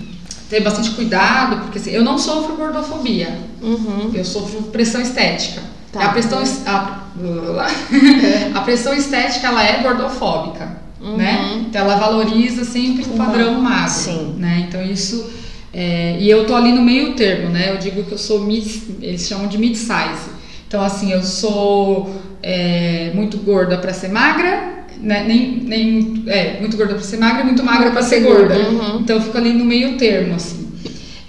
ter 0.48 0.60
bastante 0.60 0.90
cuidado, 0.90 1.62
porque 1.62 1.78
assim, 1.78 1.90
eu 1.90 2.04
não 2.04 2.18
sofro 2.18 2.56
gordofobia. 2.56 3.36
Uhum. 3.62 4.10
Eu 4.14 4.24
sofro 4.24 4.62
pressão 4.64 5.00
estética. 5.00 5.60
Tá. 5.92 6.06
A, 6.06 6.08
pressão, 6.10 6.42
es- 6.42 6.62
a, 6.66 7.02
a 8.54 8.60
pressão 8.60 8.92
estética, 8.94 9.46
ela 9.48 9.64
é 9.64 9.82
gordofóbica, 9.82 10.76
né? 11.16 11.62
Então, 11.68 11.82
ela 11.82 11.96
valoriza 11.96 12.64
sempre 12.64 13.04
o 13.04 13.16
padrão 13.16 13.60
magro, 13.60 13.90
Sim. 13.90 14.34
né? 14.38 14.66
Então, 14.68 14.82
isso... 14.82 15.30
é, 15.72 16.16
e 16.18 16.28
eu 16.28 16.46
tô 16.46 16.54
ali 16.54 16.72
no 16.72 16.82
meio 16.82 17.14
termo, 17.14 17.48
né? 17.50 17.72
Eu 17.72 17.78
digo 17.78 18.02
que 18.04 18.12
eu 18.12 18.18
sou 18.18 18.40
mid, 18.40 18.66
eles 19.00 19.26
chamam 19.26 19.46
de 19.46 19.56
mid-size. 19.58 20.30
Então, 20.66 20.82
assim, 20.82 21.12
eu 21.12 21.22
sou 21.22 22.20
é, 22.42 23.12
muito 23.14 23.36
gorda 23.38 23.78
para 23.78 23.92
ser 23.92 24.08
magra, 24.08 24.75
né? 25.00 25.24
nem, 25.26 25.60
nem 25.60 26.24
é, 26.26 26.60
muito 26.60 26.76
gorda 26.76 26.94
para 26.94 27.02
ser 27.02 27.18
magra, 27.18 27.44
muito 27.44 27.62
magra 27.62 27.90
para 27.90 28.02
ser 28.02 28.20
gorda. 28.20 28.56
Uhum. 28.56 29.00
Então, 29.00 29.16
eu 29.16 29.22
fico 29.22 29.36
ali 29.36 29.52
no 29.52 29.64
meio 29.64 29.96
termo, 29.96 30.34
assim. 30.34 30.66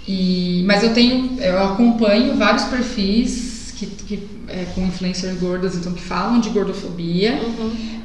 E, 0.06 0.62
mas 0.66 0.82
eu 0.82 0.94
tenho, 0.94 1.38
eu 1.38 1.62
acompanho 1.62 2.34
vários 2.34 2.64
perfis 2.64 3.74
que, 3.76 3.86
que, 3.86 4.22
é, 4.48 4.64
com 4.74 4.80
influencers 4.86 5.38
gordas, 5.38 5.76
então 5.76 5.92
que 5.92 6.00
falam 6.00 6.40
de 6.40 6.48
gordofobia. 6.48 7.38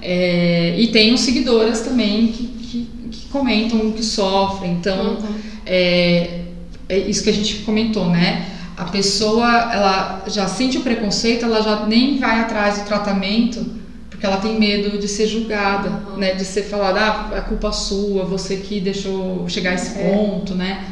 É, 0.01 0.75
e 0.77 0.87
tenho 0.87 1.17
seguidoras 1.17 1.81
também 1.81 2.27
que, 2.27 2.47
que, 2.47 2.89
que 3.09 3.27
comentam 3.29 3.91
que 3.91 4.03
sofrem. 4.03 4.73
Então, 4.73 5.17
é, 5.65 6.41
é 6.89 6.97
isso 6.97 7.23
que 7.23 7.29
a 7.29 7.33
gente 7.33 7.55
comentou, 7.59 8.09
né? 8.09 8.49
A 8.75 8.85
pessoa, 8.85 9.47
ela 9.71 10.23
já 10.27 10.47
sente 10.47 10.77
o 10.77 10.81
preconceito, 10.81 11.45
ela 11.45 11.61
já 11.61 11.85
nem 11.85 12.17
vai 12.17 12.39
atrás 12.41 12.79
do 12.79 12.85
tratamento 12.85 13.82
porque 14.23 14.27
ela 14.27 14.37
tem 14.37 14.57
medo 14.57 14.97
de 14.97 15.05
ser 15.05 15.27
julgada, 15.27 15.89
né? 16.15 16.33
De 16.33 16.45
ser 16.45 16.63
falada, 16.63 16.99
ah, 17.01 17.31
é 17.35 17.41
culpa 17.41 17.73
sua, 17.73 18.23
você 18.23 18.55
que 18.55 18.79
deixou 18.79 19.47
chegar 19.49 19.71
a 19.71 19.73
esse 19.73 19.99
ponto, 19.99 20.55
né? 20.55 20.85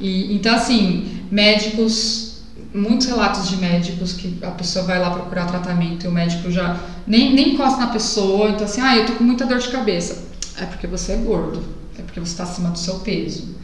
E, 0.00 0.34
então, 0.34 0.56
assim, 0.56 1.26
médicos, 1.30 2.42
muitos 2.74 3.06
relatos 3.06 3.48
de 3.48 3.56
médicos 3.58 4.14
que 4.14 4.36
a 4.42 4.50
pessoa 4.50 4.84
vai 4.84 4.98
lá 4.98 5.10
procurar 5.10 5.46
tratamento 5.46 6.04
e 6.04 6.08
o 6.08 6.10
médico 6.10 6.50
já 6.50 6.76
nem, 7.06 7.32
nem 7.32 7.54
encosta 7.54 7.78
na 7.78 7.86
pessoa, 7.86 8.48
então 8.48 8.64
assim, 8.64 8.80
ah, 8.80 8.96
eu 8.96 9.06
tô 9.06 9.12
com 9.12 9.22
muita 9.22 9.46
dor 9.46 9.58
de 9.58 9.68
cabeça. 9.68 10.24
É 10.58 10.64
porque 10.64 10.88
você 10.88 11.12
é 11.12 11.16
gordo, 11.18 11.62
é 11.96 12.02
porque 12.02 12.18
você 12.18 12.32
está 12.32 12.42
acima 12.42 12.70
do 12.70 12.78
seu 12.80 12.96
peso. 12.96 13.54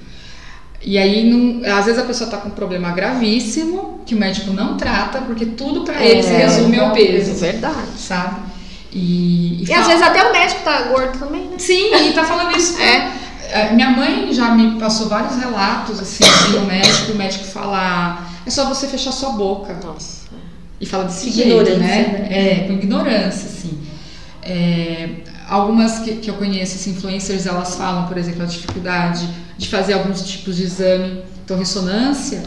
E 0.81 0.97
aí, 0.97 1.29
não, 1.29 1.69
às 1.77 1.87
vezes 1.87 2.01
a 2.01 2.05
pessoa 2.05 2.31
tá 2.31 2.37
com 2.37 2.51
um 2.51 2.53
problema 2.53 2.93
gravíssimo 2.93 4.01
que 4.07 4.15
o 4.15 4.19
médico 4.19 4.53
não 4.53 4.77
trata, 4.77 5.23
porque 5.23 5.45
tudo 5.45 5.81
pra 5.81 6.05
ele 6.05 6.23
se 6.23 6.31
resume 6.31 6.79
ao 6.79 6.93
peso, 6.93 7.35
Verdade. 7.35 7.99
sabe? 7.99 8.58
E, 8.93 9.63
E 9.63 9.67
fala- 9.67 9.81
às 9.81 9.87
vezes 9.87 10.03
até 10.03 10.29
o 10.29 10.33
médico 10.33 10.63
tá 10.65 10.83
gordo 10.83 11.19
também, 11.19 11.45
né? 11.47 11.57
Sim, 11.59 11.95
e 11.95 12.13
tá 12.13 12.25
falando 12.25 12.57
isso. 12.57 12.77
É. 12.81 13.29
É, 13.51 13.73
Minha 13.73 13.89
mãe 13.91 14.31
já 14.33 14.51
me 14.55 14.79
passou 14.79 15.09
vários 15.09 15.37
relatos 15.37 15.99
assim 16.01 16.23
no 16.53 16.67
médico, 16.67 17.13
o 17.13 17.15
médico 17.17 17.45
fala, 17.45 18.27
é 18.47 18.51
só 18.51 18.67
você 18.69 18.87
fechar 18.87 19.11
sua 19.11 19.31
boca. 19.31 19.75
Nossa. 19.83 20.29
E 20.79 20.85
fala 20.85 21.05
desse 21.05 21.29
Ignorância, 21.31 21.65
jeito, 21.77 21.81
né? 21.81 22.27
né? 22.29 22.29
É, 22.31 22.67
com 22.67 22.75
ignorância, 22.75 23.49
assim. 23.49 23.81
É, 24.43 25.09
algumas 25.49 26.01
que, 26.01 26.17
que 26.17 26.29
eu 26.31 26.35
conheço, 26.35 26.75
assim, 26.77 26.91
influencers, 26.91 27.47
elas 27.47 27.75
falam, 27.75 28.07
por 28.07 28.19
exemplo, 28.19 28.43
a 28.43 28.47
dificuldade 28.47 29.27
de 29.57 29.67
fazer 29.69 29.95
alguns 29.95 30.23
tipos 30.23 30.55
de 30.57 30.65
exame. 30.65 31.23
Então, 31.45 31.57
ressonância, 31.59 32.43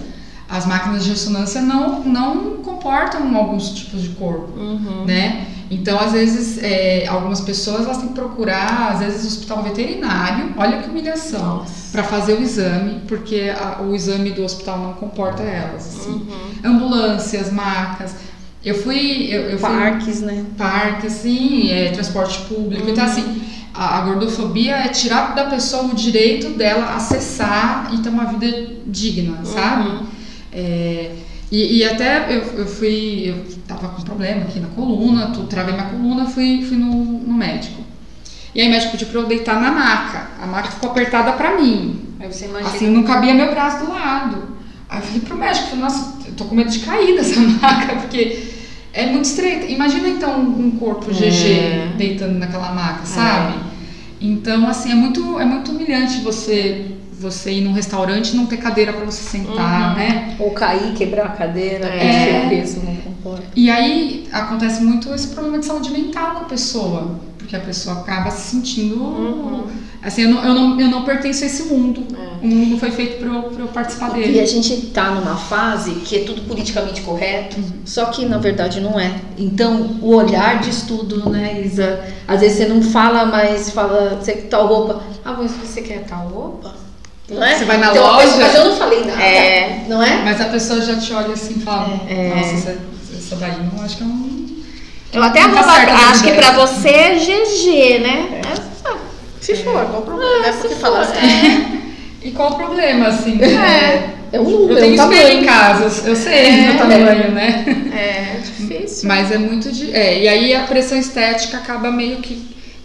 as 0.52 0.66
máquinas 0.66 1.04
de 1.06 1.12
ressonância 1.12 1.62
não, 1.62 2.04
não 2.04 2.58
comportam 2.58 3.36
alguns 3.38 3.70
tipos 3.70 4.02
de 4.04 4.10
corpo, 4.10 4.52
Uhum. 4.60 5.06
né? 5.06 5.47
Então, 5.72 5.97
às 5.97 6.12
vezes, 6.12 6.60
é, 6.62 7.08
algumas 7.08 7.39
pessoas 7.39 7.86
elas 7.86 7.97
têm 7.99 8.10
que 8.10 8.14
procurar, 8.14 8.91
às 8.91 8.99
vezes, 8.99 9.24
o 9.24 9.28
hospital 9.28 9.64
veterinário, 9.64 10.54
olha 10.58 10.80
que 10.80 10.89
humilhação, 10.89 11.66
para 11.93 12.04
fazer 12.04 12.34
o 12.34 12.41
exame, 12.41 12.99
porque 13.08 13.54
a- 13.58 13.82
o 13.82 13.95
exame 13.95 14.32
do 14.32 14.43
hospital 14.43 14.78
não 14.80 14.93
comporta 14.93 15.41
elas. 15.43 15.88
assim. 15.88 16.12
Uhum. 16.12 16.72
Ambulâncias, 16.72 17.49
macas. 17.52 18.16
Eu 18.64 18.76
fui. 18.84 19.28
Eu, 19.32 19.41
eu 19.52 19.58
fui 19.58 19.70
Parques, 19.70 20.22
né? 20.22 20.43
parque, 20.58 21.08
assim, 21.08 21.72
é, 21.72 21.91
transporte 21.91 22.39
público. 22.41 22.89
Então, 22.89 23.06
assim, 23.06 23.41
a, 23.74 23.97
a 23.99 24.02
gordofobia 24.02 24.76
é 24.76 24.88
tirar 24.89 25.34
da 25.34 25.45
pessoa 25.45 25.84
o 25.86 25.95
direito 25.95 26.49
dela 26.58 26.93
acessar 26.95 27.89
e 27.93 27.97
ter 27.99 28.10
uma 28.10 28.26
vida 28.26 28.74
digna, 28.86 29.38
sabe? 29.45 29.89
É, 30.52 31.12
e, 31.52 31.80
e 31.80 31.84
até 31.84 32.34
eu, 32.34 32.41
eu 32.60 32.66
fui, 32.66 33.30
eu 33.30 33.45
tava 33.68 33.89
com 33.89 34.02
problema 34.04 34.43
aqui 34.43 34.60
na 34.60 34.70
coluna, 34.70 35.28
tu, 35.28 35.43
travei 35.43 35.74
minha 35.74 35.88
coluna, 35.88 36.26
fui, 36.26 36.64
fui 36.66 36.78
no, 36.78 36.93
no 36.93 37.34
médico. 37.34 37.82
E 38.56 38.62
aí 38.62 38.68
o 38.68 38.72
médico 38.72 38.91
pediu 38.91 39.08
pra 39.08 39.20
eu 39.22 39.28
deitar 39.28 39.60
na 39.60 39.72
maca. 39.72 40.30
A 40.41 40.45
maca 40.45 40.72
ficou 40.72 40.91
apertada 40.91 41.34
pra 41.34 41.60
mim. 41.60 42.02
Aí 42.20 42.32
você 42.32 42.45
imagina. 42.45 42.70
Assim, 42.70 42.89
não 42.89 43.04
cabia 43.04 43.34
meu 43.34 43.52
braço 43.52 43.86
do 43.86 43.91
lado. 43.91 44.56
Aí 44.89 44.99
eu 44.99 45.04
falei 45.04 45.22
pro 45.22 45.38
médico, 45.38 45.68
falei, 45.68 45.84
nossa, 45.84 46.28
eu 46.28 46.34
tô 46.34 46.45
com 46.45 46.56
medo 46.56 46.70
de 46.70 46.80
cair 46.80 47.16
dessa 47.16 47.39
maca, 47.39 47.95
porque 47.95 48.43
é 48.93 49.08
muito 49.08 49.26
estreita. 49.26 49.66
Imagina 49.66 50.08
então 50.08 50.39
um 50.39 50.72
corpo 50.72 51.12
GG 51.12 51.97
deitando 51.97 52.39
naquela 52.39 52.74
maca, 52.74 53.06
sabe? 53.06 53.56
Então, 54.20 54.68
assim, 54.68 54.91
é 54.91 54.95
muito, 54.95 55.39
é 55.39 55.45
muito 55.45 55.72
humilhante 55.72 56.22
você 56.22 56.91
você 57.22 57.51
ir 57.51 57.61
num 57.61 57.74
restaurante 57.74 58.34
e 58.34 58.36
não 58.36 58.45
ter 58.47 58.57
cadeira 58.57 58.91
pra 58.93 59.05
você 59.05 59.22
sentar, 59.22 59.95
né? 59.95 60.36
Ou 60.39 60.51
cair, 60.51 60.93
quebrar 60.93 61.26
a 61.26 61.30
cadeira, 61.30 61.86
É. 61.88 62.49
peso 62.49 62.82
não 62.84 62.95
comporta. 62.95 63.43
E 63.55 63.69
aí 63.69 64.28
acontece 64.32 64.82
muito 64.84 65.13
esse 65.13 65.28
problema 65.28 65.59
de 65.59 65.65
saúde 65.65 65.91
mental 65.91 66.32
com 66.36 66.41
a 66.41 66.45
pessoa, 66.45 67.19
porque 67.38 67.55
a 67.55 67.59
pessoa 67.59 67.99
acaba 67.99 68.32
se 68.32 68.51
sentindo 68.51 69.69
assim, 70.03 70.24
eu 70.24 70.30
não, 70.32 70.43
eu 70.43 70.53
não, 70.55 70.80
eu 70.82 70.88
não 70.88 71.03
pertenço 71.03 71.43
a 71.43 71.47
esse 71.47 71.63
mundo. 71.63 72.03
O 72.41 72.47
mundo 72.47 72.80
foi 72.80 72.89
feito 72.89 73.19
pra 73.19 73.28
eu, 73.28 73.51
eu 73.59 73.67
participar 73.67 74.09
E 74.17 74.24
dele. 74.24 74.39
a 74.39 74.45
gente 74.47 74.76
tá 74.88 75.11
numa 75.11 75.36
fase 75.36 75.91
que 76.03 76.15
é 76.17 76.24
tudo 76.24 76.41
politicamente 76.47 77.01
correto, 77.01 77.57
só 77.86 78.05
que 78.05 78.26
na 78.26 78.39
verdade 78.39 78.80
não 78.82 78.99
é. 78.99 79.13
Então, 79.38 79.99
o 80.01 80.15
olhar 80.15 80.59
diz 80.59 80.82
tudo, 80.82 81.30
né, 81.30 81.61
Isa? 81.63 82.03
Às 82.28 82.39
vezes 82.41 82.57
você 82.57 82.65
não 82.65 82.82
fala, 82.82 83.26
mas 83.26 83.69
fala, 83.69 84.19
você 84.19 84.34
quer 84.34 84.47
tal 84.47 84.65
roupa. 84.65 85.03
Ah, 85.24 85.36
mas 85.38 85.51
você 85.51 85.82
quer 85.84 86.03
tal 86.05 86.28
roupa? 86.30 86.80
Não 87.32 87.43
é? 87.43 87.55
Você 87.57 87.65
vai 87.65 87.77
na 87.77 87.91
Então, 87.91 88.05
a 88.05 88.17
pessoa- 88.17 88.34
loja- 88.36 88.45
Mas 88.47 88.55
eu 88.55 88.65
não 88.65 88.75
falei 88.77 89.03
nada. 89.05 89.21
É. 89.23 89.86
Não 89.88 90.03
é? 90.03 90.21
Mas 90.23 90.41
a 90.41 90.45
pessoa 90.45 90.82
já 90.82 90.95
te 90.97 91.13
olha 91.13 91.34
assim 91.34 91.55
e 91.57 91.61
fala, 91.61 91.99
É. 92.09 92.34
nossa, 92.36 92.53
essa, 92.53 92.77
essa 93.17 93.36
daí 93.38 93.53
não 93.73 93.84
acho 93.84 93.97
que 93.97 94.03
é 94.03 94.05
um. 94.05 94.41
Eu 95.13 95.23
até 95.23 95.41
Não 95.41 95.53
tá 95.55 95.61
acho 96.09 96.23
que 96.23 96.32
pra 96.32 96.51
você 96.51 96.88
é 96.89 97.15
GG, 97.15 97.99
né? 97.99 98.41
É. 98.55 98.61
Se 99.41 99.55
for, 99.55 99.86
qual 99.88 100.01
o 100.01 100.05
problema? 100.05 100.32
Não 100.39 100.45
é 100.45 100.51
porque 100.53 100.75
fala 100.75 100.99
assim. 101.01 101.82
E 102.23 102.32
qual 102.32 102.51
o 102.51 102.55
problema, 102.55 103.07
assim? 103.07 103.39
É. 103.41 104.09
É 104.34 104.39
um 104.39 104.69
Eu 104.69 104.77
é 104.77 104.82
tenho 104.82 104.91
um 104.93 104.95
espelho 104.95 105.21
tamanho. 105.21 105.41
em 105.41 105.45
casa, 105.45 105.84
eu- 106.05 106.09
eu 106.11 106.15
sei 106.15 106.51
meu 106.61 106.77
tamanho, 106.77 107.32
né? 107.32 107.65
É 107.93 108.38
difícil. 108.39 109.07
Mas 109.07 109.29
é 109.32 109.38
muito 109.38 109.69
de. 109.71 109.93
É, 109.93 110.21
e 110.23 110.27
aí 110.27 110.53
a 110.55 110.61
pressão 110.63 110.97
estética 110.97 111.57
acaba 111.57 111.91
meio 111.91 112.17
que 112.17 112.41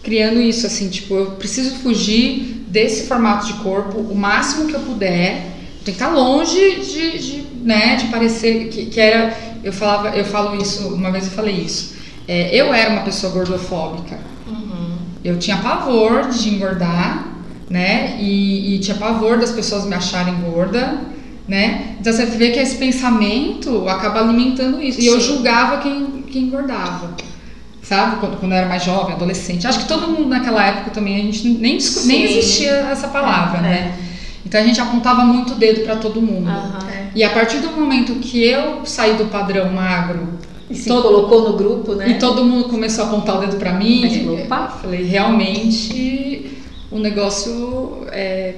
criando 0.07 0.41
isso, 0.41 0.69
assim, 0.69 0.89
tipo, 0.89 1.15
eu 1.15 1.27
preciso 1.33 1.75
fugir 1.81 2.65
desse 2.69 3.09
formato 3.09 3.49
de 3.49 3.55
corpo 3.55 3.99
o 3.99 4.15
máximo 4.15 4.69
que 4.69 4.75
eu 4.75 4.81
puder. 4.81 5.57
Tem 5.85 5.93
que 5.93 6.01
estar 6.01 6.11
longe 6.11 6.77
de, 6.81 7.19
de, 7.19 7.45
né, 7.61 7.97
de 7.97 8.07
parecer 8.07 8.69
que, 8.69 8.87
que 8.87 9.01
era. 9.01 9.37
Eu 9.65 9.73
falava, 9.73 10.17
eu 10.17 10.25
falo 10.25 10.63
isso, 10.63 10.95
uma 10.95 11.11
vez 11.11 11.25
eu 11.25 11.33
falei 11.33 11.57
isso. 11.57 11.97
É, 12.29 12.55
eu 12.55 12.73
era 12.73 12.91
uma 12.91 13.03
pessoa 13.03 13.33
gordofóbica. 13.33 14.17
Eu 15.25 15.41
tinha 15.41 15.57
pavor 15.57 16.29
de 16.29 16.51
engordar, 16.51 17.27
né? 17.69 18.17
E, 18.21 18.77
e 18.77 18.79
tinha 18.79 18.97
pavor 18.97 19.41
das 19.41 19.51
pessoas 19.51 19.85
me 19.85 19.95
acharem 19.97 20.37
gorda, 20.41 21.01
né? 21.49 21.97
Então 21.99 22.13
você 22.13 22.27
vê 22.27 22.53
que 22.53 22.61
esse 22.61 22.77
pensamento 22.77 23.89
acaba 23.89 24.21
alimentando 24.21 24.81
isso. 24.81 25.01
E 25.01 25.07
eu 25.07 25.19
julgava 25.19 25.79
quem, 25.79 26.23
quem 26.31 26.45
engordava. 26.45 27.17
Sabe? 27.89 28.17
Quando, 28.17 28.39
quando 28.39 28.53
eu 28.53 28.59
era 28.59 28.69
mais 28.69 28.83
jovem, 28.83 29.15
adolescente. 29.15 29.67
Acho 29.67 29.79
que 29.81 29.89
todo 29.89 30.09
mundo 30.09 30.29
naquela 30.29 30.65
época 30.67 30.91
também, 30.91 31.15
a 31.17 31.19
gente 31.21 31.47
nem, 31.49 31.79
nem 32.05 32.23
existia 32.25 32.71
essa 32.91 33.09
palavra, 33.09 33.59
É. 33.59 33.63
né? 33.63 33.95
Então 34.45 34.61
a 34.61 34.65
gente 34.65 34.81
apontava 34.81 35.25
muito 35.25 35.53
o 35.53 35.57
dedo 35.57 35.83
pra 35.85 35.97
todo 35.97 36.21
mundo. 36.21 36.49
Aham. 36.49 36.79
E 37.15 37.23
a 37.25 37.31
partir 37.31 37.59
do 37.59 37.71
momento 37.71 38.15
que 38.17 38.45
eu 38.45 38.85
saí 38.85 39.15
do 39.15 39.27
padrão 39.27 39.73
magro 39.73 40.29
E 40.69 40.75
se 40.75 40.89
Todo- 40.89 41.03
colocou 41.05 41.49
no 41.53 41.57
grupo, 41.57 41.95
né? 41.95 42.09
e 42.11 42.15
todo 42.15 42.45
mundo 42.45 42.69
começou 42.69 43.05
a 43.05 43.07
apontar 43.07 43.37
o 43.37 43.41
dedo 43.41 43.57
pra 43.57 43.73
mim. 43.73 44.03
Falou, 44.25 44.37
eu 44.39 44.45
"Opa." 44.47 44.67
falei, 44.83 45.05
realmente 45.05 46.51
o 46.91 46.99
negócio 46.99 47.99
é 48.11 48.55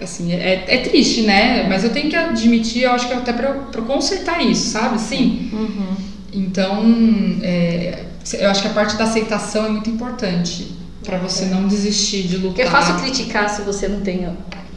assim, 0.00 0.32
é, 0.32 0.64
é 0.66 0.78
triste, 0.78 1.22
né? 1.22 1.66
Mas 1.68 1.84
eu 1.84 1.90
tenho 1.90 2.08
que 2.08 2.16
admitir, 2.16 2.82
eu 2.84 2.92
acho 2.92 3.06
que 3.06 3.12
até 3.14 3.32
pra, 3.34 3.50
eu- 3.50 3.62
pra 3.70 3.80
eu 3.82 3.84
consertar 3.84 4.42
isso, 4.44 4.70
sabe? 4.70 4.98
Sim. 4.98 5.50
Uhum. 5.52 5.94
Então, 6.32 6.82
é, 7.42 8.04
eu 8.34 8.50
acho 8.50 8.62
que 8.62 8.68
a 8.68 8.72
parte 8.72 8.96
da 8.96 9.04
aceitação 9.04 9.66
é 9.66 9.68
muito 9.68 9.90
importante 9.90 10.72
pra 11.04 11.18
você 11.18 11.46
não 11.46 11.66
desistir 11.66 12.22
de 12.22 12.36
lutar. 12.36 12.48
Porque 12.48 12.62
é 12.62 12.70
fácil 12.70 12.94
criticar 12.96 13.48
se 13.50 13.62
você 13.62 13.88
não 13.88 14.00
tem 14.00 14.28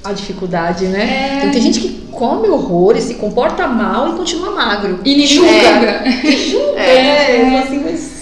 a 0.03 0.13
dificuldade, 0.13 0.85
né? 0.85 1.03
É. 1.03 1.37
Então, 1.37 1.51
tem 1.51 1.61
gente 1.61 1.79
que 1.79 2.07
come 2.11 2.47
horrores, 2.47 3.05
se 3.05 3.15
comporta 3.15 3.67
mal 3.67 4.13
e 4.13 4.17
continua 4.17 4.51
magro. 4.51 4.99
E 5.03 5.15
me 5.15 5.27
julga. 5.27 5.51
julga. 5.51 6.07
E 6.27 6.51
julga, 6.51 6.79
É. 6.79 7.45
falo 7.45 7.57
assim, 7.57 7.83
mas 7.83 8.15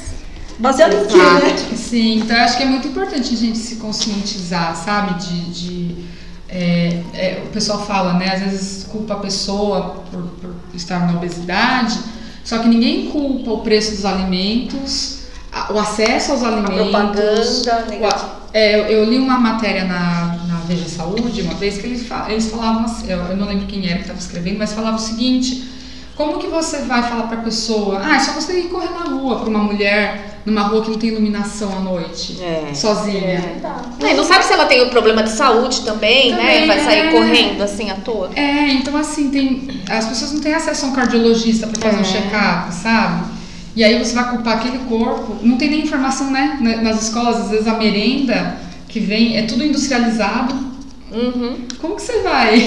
Baseado 0.59 0.93
em 0.93 1.05
quê, 1.07 1.17
né? 1.17 1.75
Sim, 1.75 2.19
então 2.19 2.37
eu 2.37 2.43
acho 2.43 2.57
que 2.57 2.63
é 2.63 2.65
muito 2.65 2.87
importante 2.87 3.33
a 3.33 3.37
gente 3.37 3.57
se 3.57 3.75
conscientizar, 3.75 4.75
sabe? 4.75 5.21
De. 5.21 5.51
de 5.51 6.05
é, 6.47 7.01
é, 7.13 7.43
o 7.45 7.49
pessoal 7.49 7.83
fala, 7.85 8.13
né? 8.13 8.31
Às 8.33 8.41
vezes 8.41 8.83
culpa 8.83 9.15
a 9.15 9.17
pessoa 9.17 10.03
por, 10.11 10.21
por 10.39 10.53
estar 10.73 11.07
na 11.07 11.17
obesidade, 11.17 11.97
só 12.43 12.59
que 12.59 12.67
ninguém 12.67 13.07
culpa 13.07 13.51
o 13.51 13.59
preço 13.59 13.91
dos 13.91 14.05
alimentos, 14.05 15.23
o 15.69 15.79
acesso 15.79 16.31
aos 16.33 16.43
alimentos. 16.43 16.79
A 16.79 16.83
propaganda 16.83 17.85
negativa. 17.89 18.43
É, 18.53 18.93
eu, 18.93 19.05
li 19.05 19.17
uma 19.17 19.39
matéria 19.39 19.85
na, 19.85 20.37
na 20.47 20.57
Veja 20.67 20.87
Saúde 20.87 21.41
uma 21.41 21.55
vez 21.55 21.79
que 21.79 21.87
eles, 21.87 22.05
eles 22.27 22.51
falavam 22.51 22.85
assim, 22.85 23.09
eu 23.09 23.35
não 23.35 23.47
lembro 23.47 23.65
quem 23.65 23.85
era 23.87 23.95
que 23.95 24.01
estava 24.01 24.19
escrevendo, 24.19 24.59
mas 24.59 24.73
falava 24.73 24.97
o 24.97 24.99
seguinte: 24.99 25.72
como 26.15 26.37
que 26.37 26.47
você 26.47 26.79
vai 26.79 27.03
falar 27.03 27.23
para 27.23 27.39
a 27.39 27.41
pessoa, 27.41 28.01
ah, 28.03 28.15
é 28.15 28.19
só 28.19 28.33
você 28.33 28.59
ir 28.59 28.69
correr 28.69 28.91
na 28.91 29.05
rua 29.05 29.39
para 29.39 29.49
uma 29.49 29.59
mulher 29.59 30.33
numa 30.45 30.63
rua 30.63 30.83
que 30.83 30.91
não 30.91 30.97
tem 30.97 31.09
iluminação 31.09 31.71
à 31.71 31.79
noite, 31.79 32.37
é, 32.41 32.73
sozinha. 32.73 33.21
É. 33.21 33.61
É, 34.01 34.13
não 34.13 34.25
sabe 34.25 34.43
se 34.43 34.51
ela 34.51 34.65
tem 34.65 34.83
um 34.83 34.89
problema 34.89 35.23
de 35.23 35.31
saúde 35.31 35.81
também, 35.81 36.31
né? 36.31 36.37
também 36.37 36.67
né? 36.67 36.67
Vai 36.67 36.83
sair 36.83 37.07
é. 37.07 37.11
correndo 37.11 37.61
assim 37.61 37.89
à 37.89 37.95
toa. 37.95 38.29
É, 38.35 38.73
então 38.73 38.95
assim, 38.97 39.29
tem, 39.29 39.81
as 39.89 40.05
pessoas 40.05 40.33
não 40.33 40.41
têm 40.41 40.53
acesso 40.53 40.85
a 40.85 40.89
um 40.89 40.91
cardiologista 40.93 41.67
para 41.67 41.81
fazer 41.81 41.97
um 41.97 42.01
é. 42.01 42.03
check-up, 42.03 42.73
sabe? 42.73 43.31
E 43.75 43.83
aí 43.83 43.97
você 43.97 44.13
vai 44.13 44.29
culpar 44.29 44.57
aquele 44.57 44.79
corpo. 44.79 45.37
Não 45.41 45.57
tem 45.57 45.69
nem 45.69 45.81
informação, 45.81 46.29
né? 46.29 46.59
Nas 46.83 47.03
escolas, 47.03 47.37
às 47.37 47.49
vezes 47.49 47.67
a 47.67 47.75
merenda 47.75 48.57
que 48.87 48.99
vem 48.99 49.37
é 49.37 49.43
tudo 49.43 49.63
industrializado. 49.63 50.72
Uhum. 51.13 51.67
Como 51.79 51.95
que 51.95 52.01
você 52.01 52.21
vai 52.21 52.59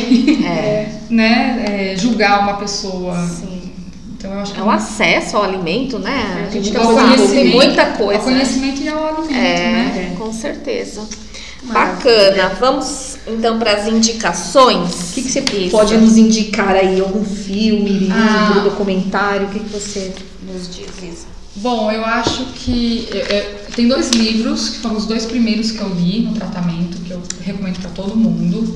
é. 0.45 0.93
né, 1.11 1.93
é, 1.93 1.97
julgar 1.97 2.41
uma 2.41 2.55
pessoa? 2.55 3.17
Sim. 3.27 3.73
Então, 4.17 4.33
eu 4.33 4.41
acho 4.41 4.55
que 4.55 4.61
é 4.61 4.63
o 4.63 4.71
acesso 4.71 5.37
ao 5.37 5.45
alimento, 5.45 5.99
né? 5.99 6.43
É, 6.45 6.47
a 6.47 6.51
gente 6.51 6.73
tem 6.73 7.51
muita 7.51 7.85
coisa. 7.93 8.21
Ao 8.21 8.25
conhecimento 8.25 8.81
e 8.81 8.89
ao 8.89 9.07
alimento, 9.07 9.35
é, 9.35 9.73
né? 9.73 10.17
Com 10.19 10.33
certeza. 10.33 11.07
Bacana. 11.65 12.53
Vamos 12.61 13.17
então 13.27 13.59
para 13.59 13.73
as 13.73 13.87
indicações. 13.87 15.11
O 15.11 15.15
que, 15.15 15.23
que 15.23 15.29
você 15.31 15.41
Isso. 15.41 15.71
pode 15.71 15.97
nos 15.97 16.17
indicar 16.17 16.75
aí? 16.75 17.01
Algum 17.01 17.25
filme, 17.25 17.91
livro, 17.91 18.15
ah. 18.15 18.61
documentário? 18.65 19.49
O 19.49 19.51
que, 19.51 19.61
que 19.61 19.69
você 19.69 20.13
nos 20.43 20.75
diz, 20.75 20.89
Isa? 21.03 21.36
Bom, 21.57 21.91
eu 21.91 22.05
acho 22.05 22.45
que 22.55 23.09
é, 23.11 23.17
é, 23.17 23.41
tem 23.75 23.89
dois 23.89 24.11
livros 24.11 24.69
que 24.69 24.79
foram 24.79 24.97
os 24.97 25.07
dois 25.07 25.25
primeiros 25.25 25.71
que 25.71 25.81
eu 25.81 25.89
li 25.89 26.21
no 26.21 26.35
tratamento 26.35 26.99
que 26.99 27.11
eu 27.11 27.23
recomendo 27.43 27.81
para 27.81 27.91
todo 27.91 28.15
mundo. 28.15 28.75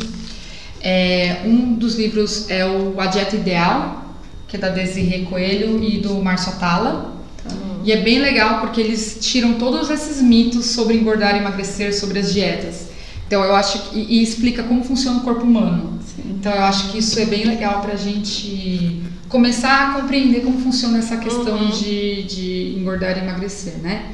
É, 0.81 1.43
um 1.45 1.75
dos 1.75 1.97
livros 1.97 2.49
é 2.49 2.65
o 2.65 2.99
A 2.99 3.07
Dieta 3.07 3.37
Ideal, 3.37 4.17
que 4.49 4.57
é 4.57 4.59
da 4.59 4.71
Desiree 4.71 5.27
Coelho 5.27 5.85
e 5.85 5.99
do 5.99 6.15
Márcio 6.23 6.53
Atala. 6.53 7.15
Tá. 7.45 7.55
E 7.85 7.93
é 7.93 8.01
bem 8.01 8.19
legal 8.19 8.61
porque 8.61 8.81
eles 8.81 9.19
tiram 9.21 9.55
todos 9.55 9.91
esses 9.91 10.23
mitos 10.23 10.67
sobre 10.67 10.97
engordar 10.97 11.35
e 11.35 11.39
emagrecer, 11.39 11.95
sobre 11.95 12.19
as 12.19 12.33
dietas. 12.33 12.89
Então 13.27 13.45
eu 13.45 13.55
acho 13.55 13.91
que, 13.91 13.99
e, 13.99 14.21
e 14.21 14.23
explica 14.23 14.63
como 14.63 14.83
funciona 14.83 15.19
o 15.19 15.23
corpo 15.23 15.43
humano. 15.43 15.99
Sim. 16.17 16.31
Então 16.31 16.51
eu 16.51 16.63
acho 16.63 16.91
que 16.91 16.99
isso 16.99 17.21
é 17.21 17.27
bem 17.27 17.45
legal 17.45 17.83
para 17.83 17.93
a 17.93 17.97
gente 17.97 19.03
começar 19.31 19.91
a 19.91 20.01
compreender 20.01 20.43
como 20.43 20.61
funciona 20.61 20.99
essa 20.99 21.17
questão 21.17 21.57
uhum. 21.57 21.71
de, 21.71 22.25
de 22.25 22.75
engordar 22.79 23.17
e 23.17 23.21
emagrecer, 23.21 23.79
né? 23.79 24.07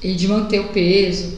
E 0.00 0.14
de 0.14 0.28
manter 0.28 0.60
o 0.60 0.68
peso. 0.68 1.36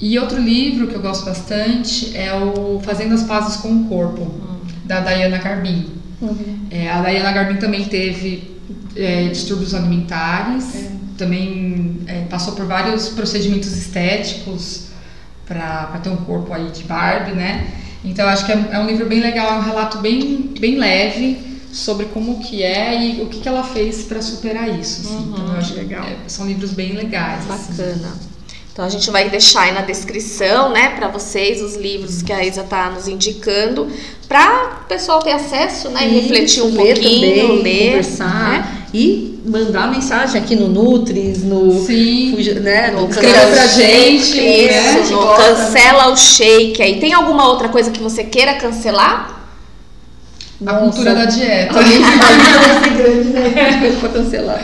E 0.00 0.18
outro 0.18 0.38
livro 0.38 0.88
que 0.88 0.94
eu 0.94 1.00
gosto 1.00 1.24
bastante 1.24 2.14
é 2.16 2.34
o 2.34 2.80
Fazendo 2.84 3.14
as 3.14 3.22
Pazes 3.22 3.56
com 3.56 3.68
o 3.68 3.84
Corpo, 3.84 4.22
uhum. 4.22 4.58
da 4.84 5.00
Diana 5.00 5.38
Garbin. 5.38 5.86
Uhum. 6.20 6.66
É, 6.70 6.90
a 6.90 7.00
Diana 7.00 7.32
Garbin 7.32 7.58
também 7.58 7.84
teve 7.84 8.58
é, 8.96 9.28
distúrbios 9.28 9.72
alimentares, 9.72 10.74
é. 10.74 10.90
também 11.16 11.98
é, 12.08 12.22
passou 12.22 12.54
por 12.54 12.66
vários 12.66 13.08
procedimentos 13.10 13.72
estéticos 13.72 14.88
para 15.46 16.00
ter 16.02 16.10
um 16.10 16.16
corpo 16.16 16.52
aí 16.52 16.70
de 16.70 16.82
Barbie, 16.82 17.32
né? 17.32 17.68
Então 18.04 18.26
acho 18.26 18.44
que 18.44 18.52
é, 18.52 18.68
é 18.72 18.78
um 18.80 18.86
livro 18.86 19.06
bem 19.06 19.20
legal, 19.20 19.54
é 19.54 19.58
um 19.58 19.62
relato 19.62 19.98
bem, 19.98 20.52
bem 20.58 20.76
leve 20.76 21.53
sobre 21.74 22.06
como 22.06 22.38
que 22.38 22.62
é 22.62 23.02
e 23.02 23.20
o 23.20 23.26
que, 23.26 23.40
que 23.40 23.48
ela 23.48 23.64
fez 23.64 24.04
para 24.04 24.22
superar 24.22 24.68
isso. 24.78 25.02
Assim. 25.02 25.16
Uhum, 25.16 25.32
então 25.32 25.46
eu 25.48 25.58
acho 25.58 25.74
legal. 25.74 26.04
É, 26.04 26.16
são 26.28 26.46
livros 26.46 26.70
bem 26.72 26.92
legais. 26.92 27.50
Assim. 27.50 27.72
Bacana. 27.72 28.08
Assim. 28.08 28.34
Então 28.72 28.84
a 28.84 28.88
gente 28.88 29.08
vai 29.10 29.28
deixar 29.30 29.62
aí 29.62 29.72
na 29.72 29.82
descrição, 29.82 30.70
né, 30.70 30.90
para 30.96 31.06
vocês 31.06 31.62
os 31.62 31.76
livros 31.76 32.22
que 32.22 32.32
a 32.32 32.44
Isa 32.44 32.64
tá 32.64 32.90
nos 32.90 33.06
indicando, 33.06 33.88
para 34.26 34.80
o 34.84 34.88
pessoal 34.88 35.20
ter 35.20 35.30
acesso, 35.30 35.90
né, 35.90 36.08
e 36.08 36.20
refletir 36.20 36.60
um 36.60 36.74
ler 36.74 36.94
pouquinho, 36.94 37.20
também, 37.20 37.62
ler, 37.62 37.92
conversar 37.92 38.50
né? 38.50 38.86
e 38.92 39.38
mandar 39.46 39.92
mensagem 39.92 40.40
aqui 40.40 40.56
no 40.56 40.66
Nutris, 40.66 41.44
no 41.44 41.86
Sim, 41.86 42.34
né, 42.60 42.90
no, 42.90 43.08
escreva 43.08 43.46
pra 43.52 43.66
gente, 43.68 44.34
né? 44.40 44.64
isso, 44.64 45.12
né? 45.12 45.22
no 45.22 45.36
cancela 45.36 46.08
o 46.08 46.16
shake 46.16 46.82
aí. 46.82 46.98
Tem 46.98 47.12
alguma 47.12 47.48
outra 47.48 47.68
coisa 47.68 47.92
que 47.92 48.00
você 48.00 48.24
queira 48.24 48.54
cancelar? 48.54 49.43
A 50.60 50.72
Nossa. 50.72 50.80
cultura 50.80 51.14
da 51.14 51.24
dieta. 51.24 51.78
Alguém 51.78 52.00
vai 52.00 52.90
grande, 52.96 53.28
né? 53.30 53.98
Cancelar. 54.12 54.62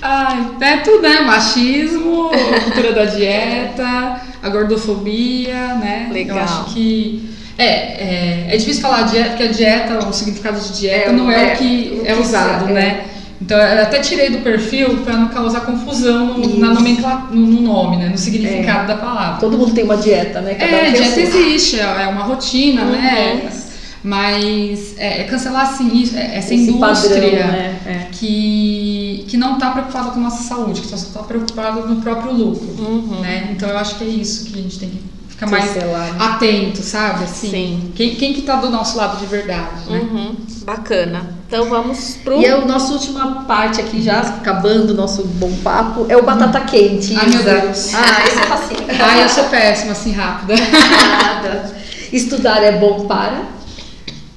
Ai, 0.00 0.46
é 0.60 0.76
tudo, 0.78 1.02
né? 1.02 1.20
Machismo, 1.20 2.30
a 2.30 2.60
cultura 2.60 2.92
da 2.92 3.04
dieta, 3.06 4.20
a 4.42 4.48
gordofobia, 4.48 5.74
né? 5.74 6.08
Legal. 6.12 6.38
Eu 6.38 6.44
acho 6.44 6.64
que. 6.66 7.30
É, 7.58 7.64
é, 7.64 8.46
é 8.50 8.56
difícil 8.56 8.82
falar 8.82 9.02
dieta, 9.02 9.30
porque 9.30 9.44
a 9.44 9.50
dieta, 9.50 10.06
o 10.06 10.12
significado 10.12 10.60
de 10.60 10.78
dieta 10.78 11.08
é, 11.08 11.12
não 11.12 11.30
é, 11.30 11.52
é, 11.52 11.54
o 11.54 11.56
que 11.56 12.02
é 12.04 12.14
usado, 12.14 12.68
é. 12.68 12.72
né? 12.72 13.04
Então 13.40 13.58
eu 13.58 13.82
até 13.82 13.98
tirei 14.00 14.30
do 14.30 14.38
perfil 14.38 14.98
para 14.98 15.16
não 15.16 15.28
causar 15.28 15.60
confusão 15.60 16.38
no, 16.38 16.58
na 16.58 16.72
nomenclatura, 16.74 17.34
no, 17.34 17.46
no, 17.46 17.60
nome, 17.62 17.96
né? 17.96 18.08
No 18.08 18.18
significado 18.18 18.84
é. 18.84 18.94
da 18.94 19.00
palavra. 19.00 19.40
Todo 19.40 19.58
mundo 19.58 19.72
tem 19.72 19.84
uma 19.84 19.96
dieta, 19.96 20.40
né? 20.40 20.54
Cada 20.54 20.70
é, 20.70 20.90
dieta 20.90 21.20
existe, 21.20 21.80
é 21.80 22.06
uma 22.06 22.24
rotina, 22.24 22.84
né? 22.84 23.40
uhum. 23.42 23.44
né? 23.44 23.65
Mas 24.06 24.94
é, 24.98 25.22
é 25.22 25.24
cancelar 25.24 25.62
assim, 25.62 25.92
isso, 25.92 26.16
é, 26.16 26.36
essa 26.36 26.54
Esse 26.54 26.70
indústria 26.70 27.20
padrão, 27.20 27.48
né? 27.48 27.80
é. 27.84 28.08
que, 28.12 29.24
que 29.26 29.36
não 29.36 29.54
está 29.54 29.72
preocupada 29.72 30.10
com 30.10 30.20
a 30.20 30.22
nossa 30.22 30.44
saúde, 30.44 30.80
que 30.80 30.86
só 30.86 30.94
está 30.94 31.24
preocupada 31.24 31.80
no 31.80 32.00
próprio 32.00 32.32
lucro. 32.32 32.68
Uhum. 32.78 33.18
Né? 33.20 33.48
Então 33.50 33.68
eu 33.68 33.76
acho 33.76 33.96
que 33.96 34.04
é 34.04 34.06
isso 34.06 34.44
que 34.44 34.60
a 34.60 34.62
gente 34.62 34.78
tem 34.78 34.90
que 34.90 35.02
ficar 35.28 35.50
mais 35.50 35.72
atento, 36.20 36.82
sabe? 36.82 37.24
Assim, 37.24 37.50
Sim. 37.50 37.92
Quem, 37.96 38.14
quem 38.14 38.32
que 38.32 38.42
tá 38.42 38.54
do 38.54 38.70
nosso 38.70 38.96
lado 38.96 39.18
de 39.18 39.26
verdade, 39.26 39.90
né? 39.90 39.98
Uhum. 39.98 40.36
Bacana. 40.64 41.34
Então 41.48 41.68
vamos 41.68 42.16
pro. 42.22 42.40
E 42.40 42.46
a 42.46 42.64
nossa 42.64 42.92
última 42.92 43.42
parte 43.42 43.80
aqui, 43.80 44.00
já 44.00 44.20
acabando 44.20 44.90
o 44.90 44.94
nosso 44.94 45.24
bom 45.24 45.52
papo, 45.64 46.06
é 46.08 46.16
o 46.16 46.22
batata 46.22 46.60
quente. 46.60 47.12
Ai, 47.16 47.26
meu 47.26 47.42
Deus. 47.42 47.92
Ah, 47.92 48.24
isso 48.24 48.38
é 48.38 48.42
facinho. 48.42 48.86
Ai, 49.00 49.24
eu 49.24 49.28
sou 49.28 49.44
péssima, 49.44 49.90
assim, 49.90 50.12
rápida. 50.12 50.54
Nada. 50.54 51.74
Estudar 52.12 52.62
é 52.62 52.78
bom 52.78 53.06
para? 53.08 53.56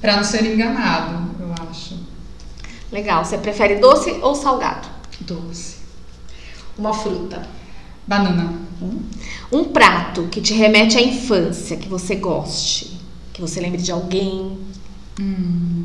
Para 0.00 0.16
não 0.16 0.24
ser 0.24 0.44
enganado, 0.46 1.30
eu 1.38 1.52
acho. 1.68 1.98
Legal. 2.90 3.24
Você 3.24 3.36
prefere 3.38 3.76
doce 3.76 4.18
ou 4.22 4.34
salgado? 4.34 4.88
Doce. 5.20 5.76
Uma 6.78 6.94
fruta. 6.94 7.42
Banana. 8.06 8.54
Hum. 8.80 9.02
Um 9.52 9.64
prato 9.64 10.24
que 10.30 10.40
te 10.40 10.54
remete 10.54 10.96
à 10.96 11.02
infância, 11.02 11.76
que 11.76 11.88
você 11.88 12.16
goste, 12.16 12.98
que 13.32 13.40
você 13.40 13.60
lembre 13.60 13.82
de 13.82 13.92
alguém. 13.92 14.58
Hum. 15.20 15.84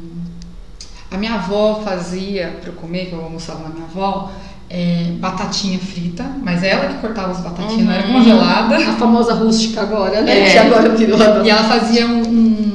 A 1.11 1.17
minha 1.17 1.33
avó 1.33 1.81
fazia 1.83 2.57
para 2.61 2.69
eu 2.69 2.73
comer, 2.73 3.07
que 3.07 3.13
eu 3.13 3.23
almoçava 3.23 3.63
na 3.63 3.69
minha 3.69 3.85
avó, 3.85 4.31
é, 4.69 5.11
batatinha 5.19 5.77
frita, 5.77 6.23
mas 6.41 6.63
ela 6.63 6.87
que 6.87 6.99
cortava 6.99 7.31
as 7.31 7.41
batatinhas, 7.41 7.79
uhum. 7.79 7.85
não 7.85 7.91
era 7.91 8.07
congelada. 8.07 8.77
A 8.77 8.93
famosa 8.93 9.33
rústica 9.33 9.81
agora, 9.81 10.21
né? 10.21 10.47
É. 10.47 10.51
Que 10.51 10.57
agora 10.57 10.89
virou 10.95 11.17
E 11.45 11.49
ela 11.49 11.63
fazia 11.63 12.07
um, 12.07 12.21
um 12.27 12.74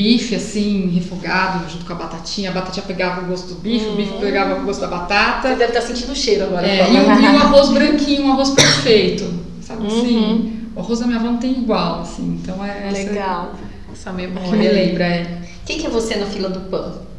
bife 0.00 0.34
assim, 0.34 0.88
refogado, 0.88 1.68
junto 1.68 1.84
com 1.84 1.92
a 1.92 1.96
batatinha. 1.96 2.50
A 2.50 2.52
batatinha 2.54 2.84
pegava 2.86 3.20
o 3.20 3.26
gosto 3.26 3.48
do 3.48 3.60
bife, 3.60 3.86
o 3.86 3.96
bife 3.96 4.14
pegava 4.18 4.58
o 4.58 4.64
gosto 4.64 4.80
da 4.80 4.86
batata. 4.86 5.48
Você 5.48 5.56
deve 5.56 5.76
estar 5.76 5.82
sentindo 5.82 6.12
o 6.12 6.16
cheiro 6.16 6.44
agora. 6.44 6.66
É, 6.66 6.90
e, 6.90 6.96
o, 6.96 7.20
e 7.20 7.26
arroz 7.36 7.68
branquinho, 7.68 8.24
um 8.24 8.32
arroz 8.32 8.50
perfeito. 8.50 9.30
Sabe 9.60 9.82
uhum. 9.82 9.98
assim? 9.98 10.60
O 10.74 10.80
arroz 10.80 11.00
da 11.00 11.06
minha 11.06 11.18
avó 11.18 11.26
não 11.26 11.36
tem 11.36 11.52
igual, 11.52 12.00
assim. 12.00 12.40
Então 12.42 12.64
é 12.64 12.88
essa, 12.88 13.10
Legal. 13.10 13.54
Essa 13.92 14.12
memória. 14.12 14.48
Que 14.48 14.56
me 14.56 14.68
lembra, 14.68 15.04
é. 15.04 15.42
Quem 15.66 15.78
que 15.78 15.86
é 15.86 15.90
você 15.90 16.16
na 16.16 16.26
fila 16.26 16.48
do 16.48 16.60
pão? 16.70 17.10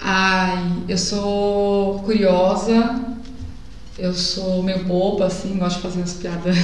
Ai, 0.00 0.72
eu 0.88 0.98
sou 0.98 2.00
curiosa, 2.00 3.00
eu 3.96 4.12
sou 4.12 4.62
meio 4.62 4.84
boba, 4.84 5.26
assim, 5.26 5.56
gosto 5.56 5.76
de 5.76 5.82
fazer 5.82 5.98
umas 6.00 6.12
piadas, 6.14 6.56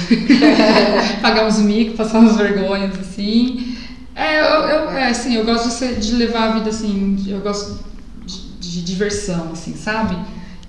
pagar 1.23 1.47
uns 1.47 1.57
micos, 1.59 1.95
passar 1.95 2.19
umas 2.19 2.35
vergonhas, 2.35 2.99
assim. 2.99 3.70
É, 4.15 4.39
eu, 4.39 4.43
eu, 4.43 4.89
é, 4.91 5.09
assim, 5.09 5.35
eu 5.35 5.45
gosto 5.45 5.69
de, 5.69 5.73
ser, 5.73 5.99
de 5.99 6.15
levar 6.15 6.49
a 6.49 6.51
vida 6.53 6.69
assim, 6.69 7.23
eu 7.27 7.39
gosto 7.39 7.79
de, 8.25 8.41
de, 8.59 8.81
diversão, 8.81 9.49
assim, 9.53 9.75
sabe? 9.75 10.17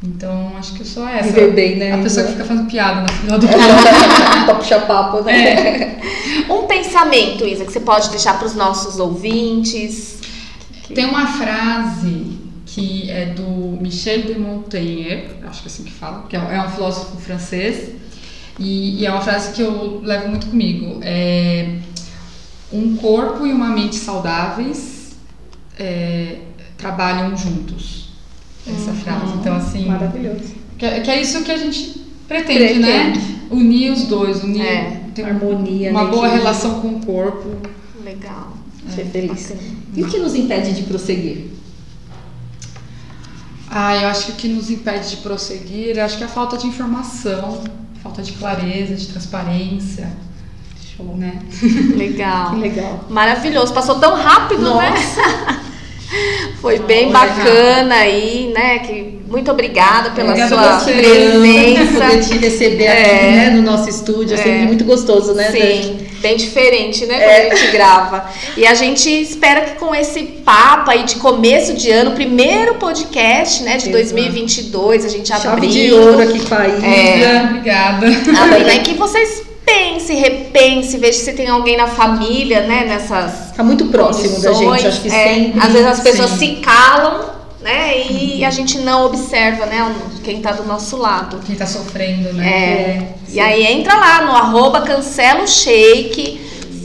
Então, 0.03 0.53
acho 0.59 0.75
que 0.75 0.81
eu 0.81 0.87
sou 0.87 1.07
essa. 1.07 1.29
Viver 1.29 1.53
bem, 1.53 1.77
né? 1.77 1.93
A 1.93 1.99
pessoa 1.99 2.27
que 2.27 2.33
fica 2.33 2.45
fazendo 2.45 2.69
piada 2.69 3.03
no 3.03 3.09
final 3.09 3.39
do 3.39 3.47
pra 4.47 4.55
puxar 4.57 4.87
papo, 4.87 5.23
né? 5.23 5.43
É. 5.43 6.01
Um 6.51 6.67
pensamento, 6.67 7.47
Isa, 7.47 7.65
que 7.65 7.73
você 7.73 7.81
pode 7.81 8.11
deixar 8.11 8.37
para 8.39 8.47
os 8.47 8.55
nossos 8.55 8.99
ouvintes. 8.99 10.21
Tem 10.93 11.05
uma 11.05 11.27
frase 11.27 12.39
que 12.67 13.11
é 13.11 13.27
do 13.27 13.79
Michel 13.81 14.23
de 14.23 14.39
Montaigne, 14.39 15.29
acho 15.47 15.63
que 15.63 15.69
é 15.69 15.73
assim 15.73 15.85
que 15.85 15.93
fala, 15.93 16.27
que 16.29 16.35
é 16.35 16.41
um 16.41 16.71
filósofo 16.71 17.19
francês, 17.19 17.91
e, 18.59 19.01
e 19.01 19.07
é 19.07 19.11
uma 19.11 19.21
frase 19.21 19.53
que 19.53 19.63
eu 19.63 20.01
levo 20.03 20.29
muito 20.29 20.47
comigo. 20.47 20.99
É, 21.03 21.77
um 22.73 22.97
corpo 22.97 23.47
e 23.47 23.53
uma 23.53 23.69
mente 23.69 23.97
saudáveis 23.97 25.13
é, 25.79 26.39
trabalham 26.77 27.37
juntos. 27.37 28.09
Essa 28.67 28.91
uhum. 28.91 28.97
frase. 28.97 29.33
Então, 29.35 29.57
assim. 29.57 29.87
Maravilhoso. 29.87 30.55
Que, 30.79 31.01
que, 31.01 31.11
é 31.11 31.21
isso 31.21 31.43
que 31.43 31.51
a 31.51 31.57
gente 31.57 32.01
pretende, 32.29 32.79
né? 32.79 33.13
Unir 33.51 33.93
os 33.93 34.05
dois, 34.05 34.43
unir. 34.43 34.63
É, 34.63 35.03
ter 35.15 35.25
harmonia. 35.25 35.91
Uma 35.91 36.05
né, 36.05 36.11
boa 36.11 36.29
relação 36.29 36.81
com 36.81 36.89
o 36.89 37.01
corpo. 37.05 37.57
Legal. 38.05 38.57
É. 38.89 38.93
Ser 38.93 39.05
feliz. 39.07 39.53
E 39.95 40.03
o 40.03 40.09
que 40.09 40.19
nos 40.19 40.35
impede 40.35 40.73
de 40.73 40.83
prosseguir? 40.83 41.51
Ah, 43.69 43.97
eu 43.97 44.09
acho 44.09 44.27
que 44.27 44.33
o 44.33 44.35
que 44.35 44.49
nos 44.49 44.71
impede 44.71 45.11
de 45.11 45.17
prosseguir, 45.19 45.99
acho 45.99 46.19
que 46.19 46.23
é 46.23 46.27
a 46.27 46.29
falta 46.29 46.59
de 46.59 46.67
informação, 46.67 47.63
falta 48.03 48.23
de 48.23 48.33
clareza, 48.33 48.95
de 48.95 49.07
transparência. 49.07 50.13
Show, 50.97 51.17
né? 51.17 51.39
Legal. 51.97 52.51
que 52.51 52.57
legal. 52.57 53.05
Maravilhoso. 53.09 53.73
Passou 53.73 53.99
tão 53.99 54.15
rápido, 54.15 54.75
né? 54.75 54.91
Nossa. 54.91 55.21
né? 55.21 55.61
Foi 56.61 56.79
bem 56.79 57.11
bacana 57.11 57.95
aí, 57.95 58.53
né? 58.55 58.81
Que 58.81 59.23
muito 59.33 59.51
obrigada 59.51 60.11
pela 60.11 60.29
obrigada 60.29 60.55
sua 60.55 60.79
você, 60.81 60.93
presença. 60.93 61.93
Poder 61.93 62.23
te 62.23 62.37
receber 62.37 62.85
é. 62.85 62.93
aqui, 62.93 63.25
né, 63.35 63.51
no 63.51 63.63
nosso 63.63 63.89
estúdio, 63.89 64.37
é, 64.37 64.41
é 64.41 64.43
sempre 64.43 64.67
muito 64.67 64.85
gostoso, 64.85 65.33
né? 65.33 65.51
Sim, 65.51 66.07
bem 66.21 66.37
diferente, 66.37 67.07
né, 67.07 67.15
é. 67.15 67.41
quando 67.41 67.53
a 67.53 67.57
gente 67.57 67.73
grava. 67.73 68.31
E 68.59 68.67
a 68.67 68.75
gente 68.75 69.09
espera 69.09 69.63
que 69.63 69.79
com 69.79 69.95
esse 69.95 70.23
papo 70.45 70.91
aí 70.91 71.05
de 71.05 71.17
começo 71.17 71.73
de 71.73 71.91
ano, 71.91 72.11
primeiro 72.11 72.75
podcast, 72.75 73.63
né, 73.63 73.79
de 73.79 73.89
Exato. 73.89 73.93
2022, 73.93 75.05
a 75.07 75.09
gente 75.09 75.33
abrindo. 75.33 75.51
Chave 75.51 75.67
de 75.69 75.93
ouro 75.95 76.23
aqui 76.23 76.47
com 76.47 76.55
a 76.55 76.69
Ida. 76.69 76.87
É, 76.87 77.43
obrigada. 77.45 78.07
Abrindo 78.07 78.83
que 78.83 78.95
vocês 78.95 79.42
pense, 79.65 80.13
repense, 80.15 80.99
veja 80.99 81.19
se 81.19 81.33
tem 81.33 81.49
alguém 81.49 81.77
na 81.77 81.87
família, 81.87 82.63
né, 82.63 82.85
nessas 82.85 83.53
Tá 83.57 83.63
muito 83.63 83.87
próximo 83.87 84.41
da 84.41 84.53
gente, 84.53 84.87
acho 84.87 85.03
que 85.03 85.09
é, 85.09 85.35
sempre. 85.35 85.61
Às 85.61 85.73
vezes 85.73 85.87
as 85.87 86.01
pessoas 86.01 86.31
se 86.33 86.57
calam, 86.57 87.31
né, 87.61 88.07
e 88.11 88.41
uhum. 88.41 88.47
a 88.47 88.51
gente 88.51 88.79
não 88.79 89.07
observa, 89.07 89.67
né, 89.67 89.95
quem 90.25 90.41
tá 90.41 90.53
do 90.53 90.65
nosso 90.65 90.97
lado. 90.97 91.39
Quem 91.47 91.55
tá 91.55 91.67
sofrendo, 91.67 92.33
né. 92.33 92.47
É. 92.47 92.53
é 92.53 93.15
e 93.29 93.41
aí 93.41 93.65
entra 93.65 93.95
lá 93.95 94.23
no 94.23 94.33
arroba 94.33 94.83
cancela 94.83 95.43
o 95.43 95.49
shake, 95.49 96.41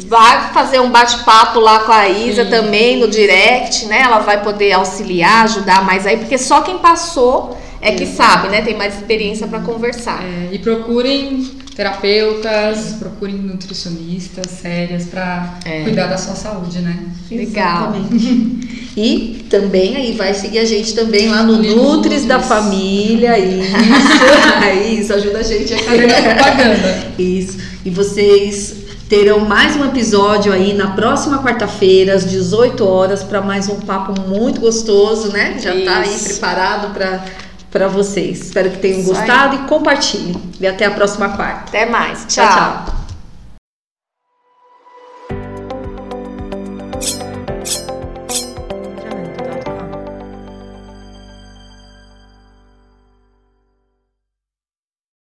vai 0.07 0.53
fazer 0.53 0.79
um 0.79 0.89
bate-papo 0.89 1.59
lá 1.59 1.79
com 1.79 1.91
a 1.91 2.07
Isa 2.07 2.45
sim. 2.45 2.49
também 2.49 2.97
no 2.97 3.07
direct, 3.07 3.85
né, 3.85 4.01
ela 4.01 4.19
vai 4.19 4.41
poder 4.41 4.73
auxiliar, 4.73 5.43
ajudar 5.43 5.83
mais 5.83 6.05
aí, 6.05 6.17
porque 6.17 6.37
só 6.37 6.61
quem 6.61 6.77
passou 6.77 7.57
é 7.81 7.91
que 7.91 8.05
sabe, 8.05 8.49
né? 8.49 8.61
Tem 8.61 8.75
mais 8.75 8.95
experiência 8.95 9.47
para 9.47 9.59
conversar. 9.59 10.23
É, 10.23 10.49
e 10.53 10.59
procurem 10.59 11.43
terapeutas, 11.75 12.95
procurem 12.97 13.35
nutricionistas 13.35 14.47
sérias 14.47 15.05
para 15.05 15.59
é. 15.63 15.83
cuidar 15.83 16.07
da 16.07 16.17
sua 16.17 16.33
saúde, 16.33 16.79
né? 16.79 16.97
Legal. 17.29 17.93
Exatamente. 17.95 18.77
E 18.97 19.45
também 19.47 19.95
aí 19.95 20.13
vai 20.13 20.33
seguir 20.33 20.57
a 20.57 20.65
gente 20.65 20.95
também 20.95 21.29
lá 21.29 21.43
no 21.43 21.61
Nutris, 21.61 22.25
da 22.25 22.39
Família. 22.39 23.37
Isso. 23.37 23.75
isso 24.99 25.13
ajuda 25.13 25.37
a 25.37 25.43
gente 25.43 25.71
a 25.71 25.77
fazer 25.77 26.07
propaganda. 26.07 27.11
Isso. 27.19 27.59
E 27.85 27.91
vocês 27.91 28.75
terão 29.07 29.41
mais 29.41 29.75
um 29.75 29.85
episódio 29.85 30.51
aí 30.51 30.73
na 30.73 30.87
próxima 30.91 31.43
quarta-feira, 31.43 32.15
às 32.15 32.27
18 32.27 32.83
horas, 32.83 33.23
para 33.23 33.39
mais 33.39 33.69
um 33.69 33.79
papo 33.81 34.19
muito 34.27 34.59
gostoso, 34.59 35.31
né? 35.31 35.59
Já 35.61 35.75
está 35.75 35.99
aí 35.99 36.17
preparado 36.17 36.91
para 36.91 37.23
para 37.77 37.87
vocês. 37.87 38.41
Espero 38.41 38.71
que 38.71 38.79
tenham 38.79 38.99
Isso 39.01 39.09
gostado 39.09 39.55
aí. 39.55 39.63
e 39.63 39.67
compartilhem. 39.67 40.35
E 40.59 40.65
até 40.65 40.85
a 40.85 40.91
próxima 40.91 41.29
quarta. 41.29 41.65
Até 41.67 41.85
mais. 41.85 42.25
tchau. 42.27 42.45
tchau. 42.45 42.85
tchau. 42.85 42.96